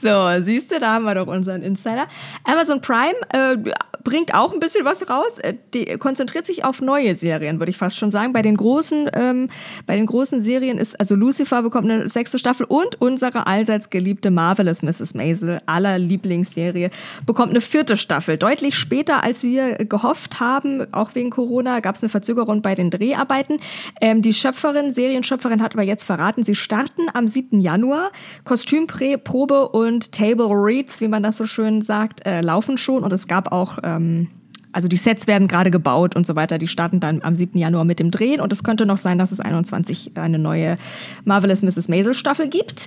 So, 0.00 0.42
siehst 0.42 0.70
du, 0.70 0.78
da 0.78 0.94
haben 0.94 1.04
wir 1.04 1.14
doch 1.14 1.26
unseren 1.26 1.62
Insider. 1.62 2.06
Amazon 2.44 2.80
Prime 2.80 3.14
äh, 3.30 3.56
bringt 4.04 4.34
auch 4.34 4.52
ein 4.52 4.60
bisschen 4.60 4.84
was 4.84 5.08
raus. 5.08 5.38
Äh, 5.38 5.54
Die 5.74 5.96
konzentriert 5.98 6.46
sich 6.46 6.64
auf 6.64 6.80
neue 6.80 7.16
Serien, 7.16 7.58
würde 7.58 7.70
ich 7.70 7.76
fast 7.76 7.96
schon 7.98 8.10
sagen. 8.10 8.32
Bei 8.32 8.42
den 8.42 8.56
großen, 8.56 9.10
ähm, 9.12 9.48
bei 9.86 9.96
den 9.96 10.06
großen 10.06 10.42
Serien 10.42 10.78
ist 10.78 10.98
also 11.00 11.14
Lucifer 11.14 11.62
bekommt 11.62 11.90
eine 11.90 12.08
sechste 12.08 12.38
Staffel 12.38 12.66
und 12.66 13.00
unsere 13.00 13.46
allseits 13.46 13.90
geliebte 13.90 14.30
Marvelous 14.30 14.82
Mrs. 14.82 15.14
Maisel, 15.14 15.60
aller 15.66 15.98
Lieblingsserie, 15.98 16.90
bekommt 17.24 17.50
eine 17.50 17.60
vierte 17.60 17.96
Staffel. 17.96 18.36
Deutlich 18.36 18.76
später, 18.76 19.24
als 19.24 19.42
wir 19.42 19.74
gehofft 19.86 20.40
haben, 20.40 20.86
auch 20.92 21.14
wegen 21.14 21.30
Corona, 21.30 21.80
gab 21.80 21.96
es 21.96 22.02
eine 22.02 22.10
Verzögerung 22.10 22.62
bei 22.62 22.74
den 22.74 22.90
Dreharbeiten. 22.90 23.58
Ähm, 24.00 24.22
die 24.22 24.34
Schöpferin, 24.34 24.92
Serienschöpferin 24.92 25.62
hat 25.62 25.74
aber 25.74 25.82
jetzt 25.82 26.04
verraten, 26.04 26.44
sie 26.44 26.54
starten 26.54 27.06
am 27.12 27.26
7. 27.26 27.60
Januar. 27.60 28.10
Kostümprobe 28.44 29.68
und 29.70 29.85
Table 30.12 30.48
Reads, 30.50 31.00
wie 31.00 31.08
man 31.08 31.22
das 31.22 31.36
so 31.36 31.46
schön 31.46 31.82
sagt, 31.82 32.26
äh, 32.26 32.40
laufen 32.40 32.78
schon 32.78 33.02
und 33.02 33.12
es 33.12 33.26
gab 33.26 33.52
auch 33.52 33.78
ähm, 33.82 34.28
also 34.76 34.88
die 34.88 34.96
Sets 34.96 35.26
werden 35.26 35.48
gerade 35.48 35.70
gebaut 35.70 36.16
und 36.16 36.26
so 36.26 36.36
weiter. 36.36 36.58
Die 36.58 36.68
starten 36.68 37.00
dann 37.00 37.22
am 37.22 37.34
7. 37.34 37.58
Januar 37.58 37.84
mit 37.84 37.98
dem 37.98 38.10
Drehen 38.10 38.42
und 38.42 38.52
es 38.52 38.62
könnte 38.62 38.84
noch 38.84 38.98
sein, 38.98 39.16
dass 39.16 39.32
es 39.32 39.40
21 39.40 40.18
eine 40.18 40.38
neue 40.38 40.76
Marvelous 41.24 41.62
Mrs. 41.62 41.88
Maisel 41.88 42.12
Staffel 42.12 42.50
gibt. 42.50 42.86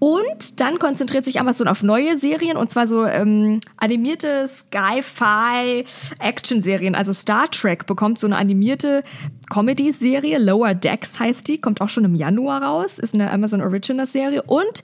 Und 0.00 0.60
dann 0.60 0.78
konzentriert 0.78 1.24
sich 1.24 1.40
Amazon 1.40 1.66
auf 1.66 1.82
neue 1.82 2.18
Serien 2.18 2.58
und 2.58 2.68
zwar 2.68 2.86
so 2.86 3.06
ähm, 3.06 3.60
animierte 3.78 4.46
Sci-Fi 4.46 5.86
Action-Serien. 6.18 6.94
Also 6.94 7.14
Star 7.14 7.50
Trek 7.50 7.86
bekommt 7.86 8.20
so 8.20 8.26
eine 8.26 8.36
animierte 8.36 9.02
Comedy-Serie, 9.48 10.38
Lower 10.38 10.74
Decks 10.74 11.18
heißt 11.18 11.48
die, 11.48 11.58
kommt 11.58 11.80
auch 11.80 11.88
schon 11.88 12.04
im 12.04 12.14
Januar 12.14 12.62
raus, 12.62 12.98
ist 12.98 13.14
eine 13.14 13.30
Amazon 13.30 13.62
Original-Serie. 13.62 14.42
Und 14.42 14.82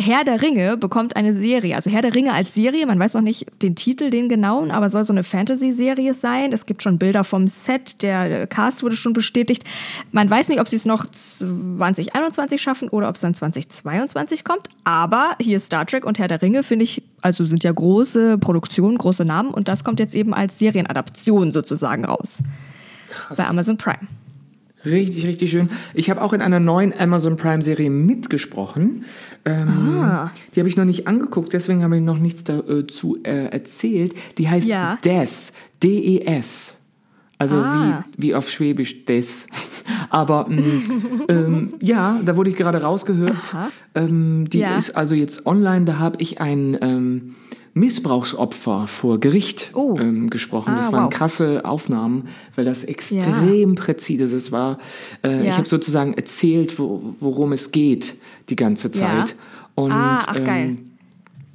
Herr 0.00 0.24
der 0.24 0.42
Ringe 0.42 0.76
bekommt 0.76 1.16
eine 1.16 1.34
Serie. 1.34 1.76
Also 1.76 1.90
Herr 1.90 2.02
der 2.02 2.14
Ringe 2.14 2.32
als 2.32 2.54
Serie, 2.54 2.86
man 2.86 2.98
weiß 2.98 3.14
noch 3.14 3.20
nicht 3.22 3.46
den 3.62 3.76
Titel, 3.76 4.10
den 4.10 4.28
genauen, 4.28 4.70
aber 4.70 4.90
soll 4.90 5.04
so 5.04 5.12
eine 5.12 5.24
Fantasy-Serie 5.24 6.14
sein. 6.14 6.52
Es 6.52 6.66
gibt 6.66 6.82
schon 6.82 6.98
Bilder 6.98 7.24
vom 7.24 7.48
Set, 7.48 8.02
der 8.02 8.46
Cast 8.46 8.82
wurde 8.82 8.96
schon 8.96 9.12
bestätigt. 9.12 9.64
Man 10.12 10.28
weiß 10.28 10.48
nicht, 10.48 10.60
ob 10.60 10.68
sie 10.68 10.76
es 10.76 10.84
noch 10.84 11.06
2021 11.10 12.60
schaffen 12.60 12.88
oder 12.88 13.08
ob 13.08 13.14
es 13.14 13.20
dann 13.20 13.34
2022 13.34 14.44
kommt. 14.44 14.68
Aber 14.84 15.36
hier 15.40 15.58
ist 15.58 15.66
Star 15.66 15.86
Trek 15.86 16.04
und 16.04 16.18
Herr 16.18 16.28
der 16.28 16.42
Ringe, 16.42 16.62
finde 16.62 16.84
ich, 16.84 17.02
also 17.20 17.44
sind 17.44 17.62
ja 17.64 17.72
große 17.72 18.38
Produktionen, 18.38 18.98
große 18.98 19.24
Namen 19.24 19.50
und 19.50 19.68
das 19.68 19.84
kommt 19.84 20.00
jetzt 20.00 20.14
eben 20.14 20.34
als 20.34 20.58
Serienadaption 20.58 21.52
sozusagen 21.52 22.04
raus. 22.04 22.38
Krass. 23.10 23.36
Bei 23.36 23.46
Amazon 23.46 23.76
Prime. 23.76 24.06
Richtig, 24.84 25.26
richtig 25.26 25.50
schön. 25.50 25.68
Ich 25.94 26.08
habe 26.08 26.22
auch 26.22 26.32
in 26.32 26.40
einer 26.40 26.60
neuen 26.60 26.98
Amazon 26.98 27.36
Prime-Serie 27.36 27.90
mitgesprochen. 27.90 29.04
Ähm, 29.44 29.68
ah. 30.00 30.30
Die 30.54 30.60
habe 30.60 30.68
ich 30.68 30.76
noch 30.76 30.84
nicht 30.84 31.06
angeguckt, 31.06 31.52
deswegen 31.52 31.82
habe 31.82 31.96
ich 31.96 32.02
noch 32.02 32.18
nichts 32.18 32.44
dazu 32.44 33.18
äh, 33.22 33.46
erzählt. 33.46 34.14
Die 34.38 34.48
heißt 34.48 34.66
ja. 34.66 34.96
Des, 35.04 35.52
D-E-S. 35.82 36.76
Also 37.38 37.56
ah. 37.56 38.04
wie, 38.16 38.28
wie 38.28 38.34
auf 38.34 38.50
Schwäbisch 38.50 39.04
Des. 39.06 39.46
Aber 40.10 40.48
mm, 40.48 41.24
ähm, 41.28 41.74
ja, 41.80 42.20
da 42.24 42.36
wurde 42.36 42.50
ich 42.50 42.56
gerade 42.56 42.82
rausgehört. 42.82 43.54
Ähm, 43.94 44.44
die 44.48 44.58
ja. 44.58 44.76
ist 44.76 44.96
also 44.96 45.14
jetzt 45.14 45.46
online. 45.46 45.84
Da 45.86 45.98
habe 45.98 46.20
ich 46.20 46.40
ein 46.40 46.76
ähm, 46.82 47.34
Missbrauchsopfer 47.74 48.86
vor 48.86 49.20
Gericht 49.20 49.70
oh. 49.74 49.96
ähm, 49.98 50.28
gesprochen. 50.28 50.72
Ah, 50.74 50.76
das 50.76 50.92
waren 50.92 51.04
wow. 51.04 51.12
krasse 51.12 51.64
Aufnahmen, 51.64 52.28
weil 52.56 52.64
das 52.64 52.84
extrem 52.84 53.74
ja. 53.74 53.80
präzise 53.80 54.24
ist. 54.24 54.32
Es 54.32 54.52
war, 54.52 54.78
äh, 55.22 55.36
ja. 55.36 55.42
ich 55.50 55.56
habe 55.56 55.68
sozusagen 55.68 56.14
erzählt, 56.14 56.78
wo, 56.78 57.00
worum 57.20 57.52
es 57.52 57.70
geht 57.70 58.16
die 58.48 58.56
ganze 58.56 58.90
Zeit. 58.90 59.30
Ja. 59.30 59.34
Und, 59.76 59.92
ah, 59.92 60.18
ach 60.26 60.44
geil. 60.44 60.78
Ähm, 60.78 60.90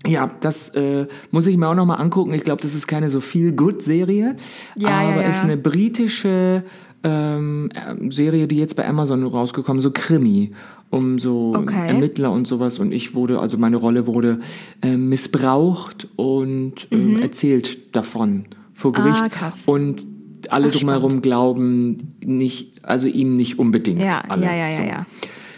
ja, 0.07 0.32
das 0.39 0.70
äh, 0.70 1.07
muss 1.32 1.47
ich 1.47 1.57
mir 1.57 1.68
auch 1.68 1.76
nochmal 1.76 1.99
angucken. 1.99 2.34
Ich 2.34 2.43
glaube, 2.43 2.61
das 2.61 2.76
ist 2.76 2.88
keine 2.88 3.09
so 3.09 3.22
viel 3.22 3.51
good 3.51 3.82
Serie, 3.82 4.36
ja, 4.78 4.89
aber 4.89 5.16
ja, 5.16 5.22
ja. 5.22 5.28
ist 5.28 5.43
eine 5.43 5.57
britische 5.57 6.63
ähm, 7.06 7.70
Serie, 8.10 8.47
die 8.47 8.58
jetzt 8.58 8.76
bei 8.76 8.88
Amazon 8.88 9.24
rausgekommen, 9.24 9.82
so 9.82 9.91
Krimi, 9.91 10.51
um 10.89 11.20
so 11.20 11.53
okay. 11.56 11.89
Ermittler 11.89 12.32
und 12.32 12.47
sowas. 12.47 12.80
Und 12.80 12.91
ich 12.91 13.14
wurde, 13.14 13.39
also 13.39 13.58
meine 13.58 13.78
Rolle 13.78 14.08
wurde 14.08 14.39
äh, 14.82 14.97
missbraucht 14.97 16.08
und 16.16 16.88
äh, 16.91 16.95
mhm. 16.95 17.22
erzählt 17.22 17.95
davon 17.95 18.45
vor 18.74 18.91
ah, 18.95 19.01
Gericht. 19.01 19.24
Ah, 19.24 19.30
krass. 19.30 19.64
Und 19.68 20.08
alle 20.49 20.68
Ach, 20.68 20.72
drumherum 20.72 21.12
spannend. 21.12 21.24
glauben 21.24 22.16
nicht, 22.24 22.84
also 22.84 23.08
ihm 23.08 23.38
nicht 23.38 23.60
unbedingt. 23.60 24.01
Ja, 24.01 24.22
alle. 24.28 24.45
ja, 24.45 24.56
ja, 24.56 24.70
ja, 24.70 24.76
so. 24.76 24.84
ja. 24.84 25.06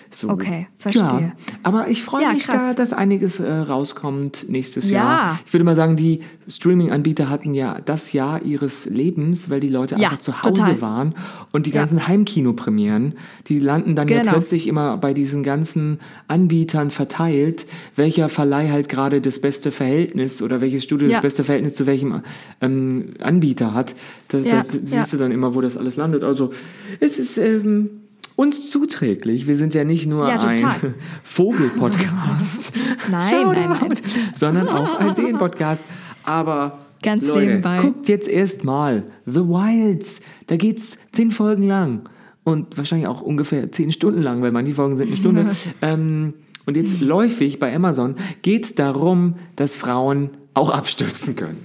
So, 0.10 0.30
okay, 0.30 0.68
verstehe. 0.78 1.04
Ja, 1.04 1.32
aber 1.64 1.90
ich 1.90 2.04
freue 2.04 2.24
ja, 2.24 2.34
mich 2.34 2.44
krass. 2.44 2.56
da, 2.56 2.74
dass 2.74 2.94
einiges 2.94 3.40
äh, 3.40 3.52
rauskommt 3.52 4.46
nächstes 4.50 4.90
ja. 4.90 4.98
Jahr. 4.98 5.40
Ich 5.46 5.54
würde 5.54 5.64
mal 5.64 5.76
sagen, 5.76 5.96
die 5.96 6.22
Streaming-Anbieter 6.48 7.30
hatten 7.30 7.54
ja 7.54 7.78
das 7.84 8.14
Jahr 8.14 8.42
ihres 8.42 8.86
Lebens, 8.86 9.50
weil 9.50 9.60
die 9.60 9.70
Leute 9.70 9.98
einfach 9.98 10.18
zu 10.18 10.42
Hause 10.44 10.54
total. 10.54 10.82
waren. 10.82 11.16
Und 11.52 11.66
die 11.66 11.72
ganzen 11.72 12.08
Heimkinopremieren, 12.08 13.16
die 13.48 13.60
landen 13.60 13.96
dann 13.96 14.08
genau. 14.08 14.24
ja 14.24 14.32
plötzlich 14.32 14.68
immer 14.68 14.98
bei 14.98 15.14
diesen 15.14 15.44
ganzen 15.44 16.00
Anbietern 16.28 16.90
verteilt, 16.90 17.66
welcher 17.96 18.30
Verleih 18.30 18.70
halt 18.70 18.90
gerade 18.90 19.20
das 19.20 19.40
beste 19.40 19.72
Verhältnis 19.72 20.42
oder 20.42 20.62
welches 20.62 20.84
Studio 20.84 21.10
das 21.10 21.22
beste 21.22 21.44
Verhältnis 21.44 21.76
zu 21.76 21.86
welchem 21.86 22.22
ähm, 22.62 23.14
Anbieter 23.20 23.74
hat. 23.74 23.96
Das, 24.30 24.46
das 24.46 24.70
siehst 24.70 25.14
du 25.14 25.18
dann 25.18 25.32
immer, 25.32 25.54
wo 25.54 25.62
das 25.62 25.78
alles 25.78 25.96
landet. 25.98 26.24
Also 26.24 26.52
es 27.00 27.18
ist... 27.18 27.38
Ähm, 27.38 27.90
uns 28.38 28.70
zuträglich. 28.72 29.48
Wir 29.48 29.58
sind 29.58 29.74
ja 29.74 29.84
nicht 29.84 30.08
nur 30.08 30.26
ja, 30.26 30.40
ein 30.40 30.60
Vogel-Podcast, 31.24 32.72
nein, 33.12 33.46
nein, 33.46 33.90
sondern 34.34 34.70
auch 34.70 34.98
ein 35.00 35.14
Seen-Podcast. 35.16 35.84
Aber 36.24 36.80
Ganz 37.04 37.26
Leute, 37.26 37.40
nebenbei. 37.42 37.80
guckt 37.82 38.08
jetzt 38.08 38.30
erstmal 38.30 39.04
The 39.26 39.42
Wilds. 39.42 40.22
Da 40.46 40.56
geht's 40.56 40.98
zehn 41.12 41.32
Folgen 41.32 41.64
lang 41.68 42.02
und 42.44 42.78
wahrscheinlich 42.78 43.08
auch 43.08 43.22
ungefähr 43.22 43.72
zehn 43.72 43.92
Stunden 43.92 44.22
lang, 44.22 44.42
weil 44.42 44.52
manche 44.52 44.74
Folgen 44.74 44.98
sind 44.98 45.08
eine 45.08 45.18
Stunde. 45.18 45.48
ähm, 45.82 46.34
und 46.66 46.78
jetzt 46.78 47.02
läufig 47.02 47.60
bei 47.60 47.74
Amazon 47.74 48.16
geht 48.44 48.66
es 48.66 48.76
darum, 48.76 49.36
dass 49.56 49.76
Frauen 49.76 50.32
auch 50.54 50.70
abstürzen 50.70 51.36
können. 51.36 51.58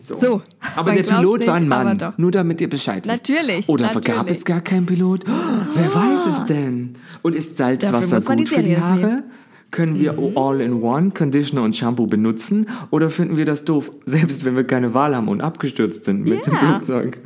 So. 0.00 0.18
so 0.18 0.42
aber 0.76 0.92
der 0.92 1.02
Pilot 1.02 1.40
nicht, 1.40 1.48
war 1.48 1.56
ein 1.56 1.68
Mann, 1.68 2.14
nur 2.16 2.30
damit 2.30 2.60
ihr 2.62 2.70
Bescheid 2.70 3.06
wisst. 3.06 3.28
Natürlich. 3.28 3.68
Oder 3.68 3.86
natürlich. 3.86 4.06
gab 4.06 4.30
es 4.30 4.44
gar 4.46 4.62
keinen 4.62 4.86
Pilot? 4.86 5.24
Oh, 5.28 5.32
wer 5.74 5.94
weiß 5.94 6.26
es 6.26 6.44
denn? 6.46 6.94
Und 7.20 7.34
ist 7.34 7.58
Salzwasser 7.58 8.22
gut 8.22 8.48
für 8.48 8.62
die 8.62 8.78
Haare? 8.78 9.00
Sehen. 9.00 9.22
Können 9.70 9.98
wir 9.98 10.14
mhm. 10.14 10.36
All-in-One 10.36 11.10
Conditioner 11.10 11.62
und 11.62 11.76
Shampoo 11.76 12.06
benutzen? 12.06 12.66
Oder 12.90 13.10
finden 13.10 13.36
wir 13.36 13.44
das 13.44 13.64
doof, 13.66 13.92
selbst 14.06 14.44
wenn 14.46 14.56
wir 14.56 14.64
keine 14.64 14.94
Wahl 14.94 15.14
haben 15.14 15.28
und 15.28 15.42
abgestürzt 15.42 16.04
sind 16.04 16.22
mit 16.22 16.46
ja. 16.46 16.50
dem 16.50 16.56
Flugzeug? 16.56 17.18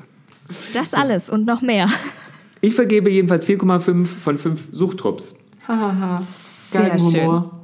Das 0.75 0.95
alles 0.95 1.31
und 1.31 1.47
noch 1.47 1.63
mehr. 1.63 1.89
Ich 2.61 2.75
vergebe 2.75 3.09
jedenfalls 3.09 3.47
4,5 3.47 4.07
von 4.07 4.37
5 4.37 4.69
Suchtrupps. 4.73 5.37
Hahaha. 5.69 6.23
Geilen 6.73 7.01
Humor. 7.01 7.61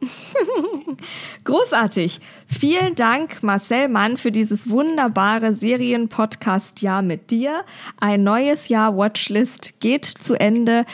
Großartig. 1.44 2.20
Vielen 2.52 2.96
Dank, 2.96 3.44
Marcel 3.44 3.88
Mann, 3.88 4.16
für 4.16 4.32
dieses 4.32 4.68
wunderbare 4.68 5.54
Serienpodcast-Jahr 5.54 7.00
mit 7.00 7.30
dir. 7.30 7.62
Ein 8.00 8.24
neues 8.24 8.68
Jahr 8.68 8.96
Watchlist 8.96 9.78
geht 9.78 10.04
zu 10.04 10.34
Ende. 10.34 10.84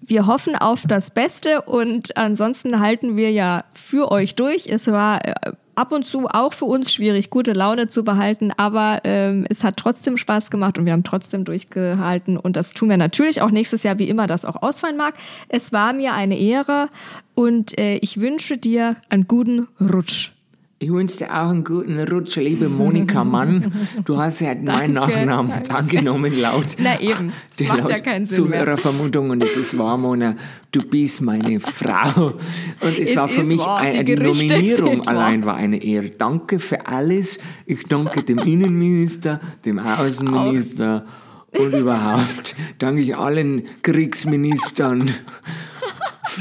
Wir 0.00 0.26
hoffen 0.26 0.56
auf 0.56 0.84
das 0.88 1.10
Beste 1.12 1.60
und 1.62 2.16
ansonsten 2.16 2.80
halten 2.80 3.16
wir 3.18 3.30
ja 3.30 3.64
für 3.74 4.10
euch 4.10 4.34
durch. 4.34 4.66
Es 4.66 4.90
war 4.90 5.24
äh, 5.24 5.34
ab 5.74 5.92
und 5.92 6.06
zu 6.06 6.26
auch 6.26 6.54
für 6.54 6.64
uns 6.64 6.92
schwierig, 6.92 7.28
gute 7.28 7.52
Laune 7.52 7.88
zu 7.88 8.02
behalten, 8.02 8.50
aber 8.56 9.02
ähm, 9.04 9.46
es 9.50 9.62
hat 9.62 9.76
trotzdem 9.76 10.16
Spaß 10.16 10.50
gemacht 10.50 10.78
und 10.78 10.86
wir 10.86 10.94
haben 10.94 11.04
trotzdem 11.04 11.44
durchgehalten 11.44 12.38
und 12.38 12.56
das 12.56 12.72
tun 12.72 12.88
wir 12.88 12.96
natürlich 12.96 13.42
auch 13.42 13.50
nächstes 13.50 13.82
Jahr, 13.82 13.98
wie 13.98 14.08
immer 14.08 14.26
das 14.26 14.46
auch 14.46 14.62
ausfallen 14.62 14.96
mag. 14.96 15.14
Es 15.48 15.70
war 15.70 15.92
mir 15.92 16.14
eine 16.14 16.38
Ehre 16.38 16.88
und 17.34 17.78
äh, 17.78 17.96
ich 17.98 18.20
wünsche 18.20 18.56
dir 18.56 18.96
einen 19.10 19.28
guten 19.28 19.68
Rutsch. 19.80 20.32
Ich 20.80 20.92
wünsche 20.92 21.18
dir 21.18 21.30
auch 21.30 21.48
einen 21.48 21.64
guten 21.64 21.98
Rutsch, 21.98 22.36
liebe 22.36 22.68
Monika 22.68 23.24
Mann. 23.24 23.72
Du 24.04 24.16
hast 24.16 24.38
ja 24.38 24.54
meinen 24.54 24.92
Nachnamen 24.94 25.52
angenommen 25.70 26.38
laut. 26.40 26.66
Na 26.78 27.00
eben, 27.00 27.32
das 27.58 27.66
macht 27.66 27.78
laut 27.80 27.90
ja 27.90 27.98
keinen 27.98 28.26
Sinn 28.26 28.46
Zuhörervermutung 28.46 29.30
und 29.30 29.42
es 29.42 29.56
ist 29.56 29.76
wahr, 29.76 29.98
Mona. 29.98 30.36
Du 30.70 30.82
bist 30.82 31.20
meine 31.20 31.58
Frau. 31.60 32.34
Und 32.80 32.96
es, 32.96 33.10
es 33.10 33.16
war 33.16 33.26
für 33.26 33.42
mich 33.42 33.58
wahr, 33.58 33.78
eine, 33.78 34.04
die 34.04 34.14
Nominierung 34.14 35.08
allein 35.08 35.44
war 35.44 35.56
eine 35.56 35.82
Ehre. 35.82 36.10
Danke 36.10 36.60
für 36.60 36.86
alles. 36.86 37.40
Ich 37.66 37.82
danke 37.88 38.22
dem 38.22 38.38
Innenminister, 38.38 39.40
dem 39.64 39.80
Außenminister 39.80 41.06
auch. 41.52 41.58
und 41.58 41.74
überhaupt 41.74 42.54
danke 42.78 43.02
ich 43.02 43.16
allen 43.16 43.64
Kriegsministern 43.82 45.10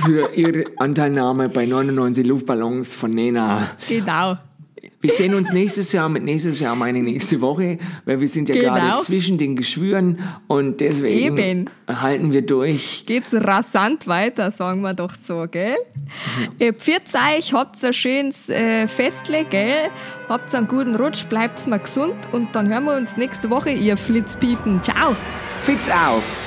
für 0.05 0.33
Ihre 0.33 0.65
Anteilnahme 0.77 1.49
bei 1.49 1.65
99 1.65 2.25
Luftballons 2.25 2.95
von 2.95 3.11
Nena. 3.11 3.67
Genau. 3.87 4.37
Wir 5.01 5.09
sehen 5.09 5.33
uns 5.33 5.51
nächstes 5.51 5.91
Jahr, 5.91 6.07
mit 6.09 6.23
nächstes 6.23 6.59
Jahr 6.59 6.75
meine 6.75 7.01
nächste 7.01 7.41
Woche, 7.41 7.77
weil 8.05 8.19
wir 8.19 8.27
sind 8.27 8.49
ja 8.49 8.55
genau. 8.55 8.73
gerade 8.73 9.03
zwischen 9.03 9.37
den 9.37 9.55
Geschwüren 9.55 10.19
und 10.47 10.81
deswegen 10.81 11.37
Eben. 11.37 11.69
halten 11.87 12.33
wir 12.33 12.43
durch. 12.43 13.03
Geht's 13.05 13.33
rasant 13.33 14.07
weiter, 14.07 14.51
sagen 14.51 14.81
wir 14.81 14.93
doch 14.93 15.13
so, 15.23 15.45
gell? 15.49 15.75
Mhm. 16.59 16.73
Pfiat 16.75 17.03
euch, 17.35 17.53
habt 17.53 17.83
ein 17.83 17.93
schönes 17.93 18.49
äh, 18.49 18.87
Festle, 18.87 19.45
gell? 19.45 19.89
Habt 20.29 20.53
einen 20.53 20.67
guten 20.67 20.95
Rutsch, 20.95 21.25
bleibt 21.27 21.65
mal 21.67 21.79
gesund 21.79 22.15
und 22.31 22.55
dann 22.55 22.67
hören 22.69 22.85
wir 22.85 22.97
uns 22.97 23.17
nächste 23.17 23.49
Woche, 23.49 23.71
ihr 23.71 23.97
Flitzpiepen. 23.97 24.83
Ciao! 24.83 25.15
Fitz 25.61 25.89
auf! 25.89 26.46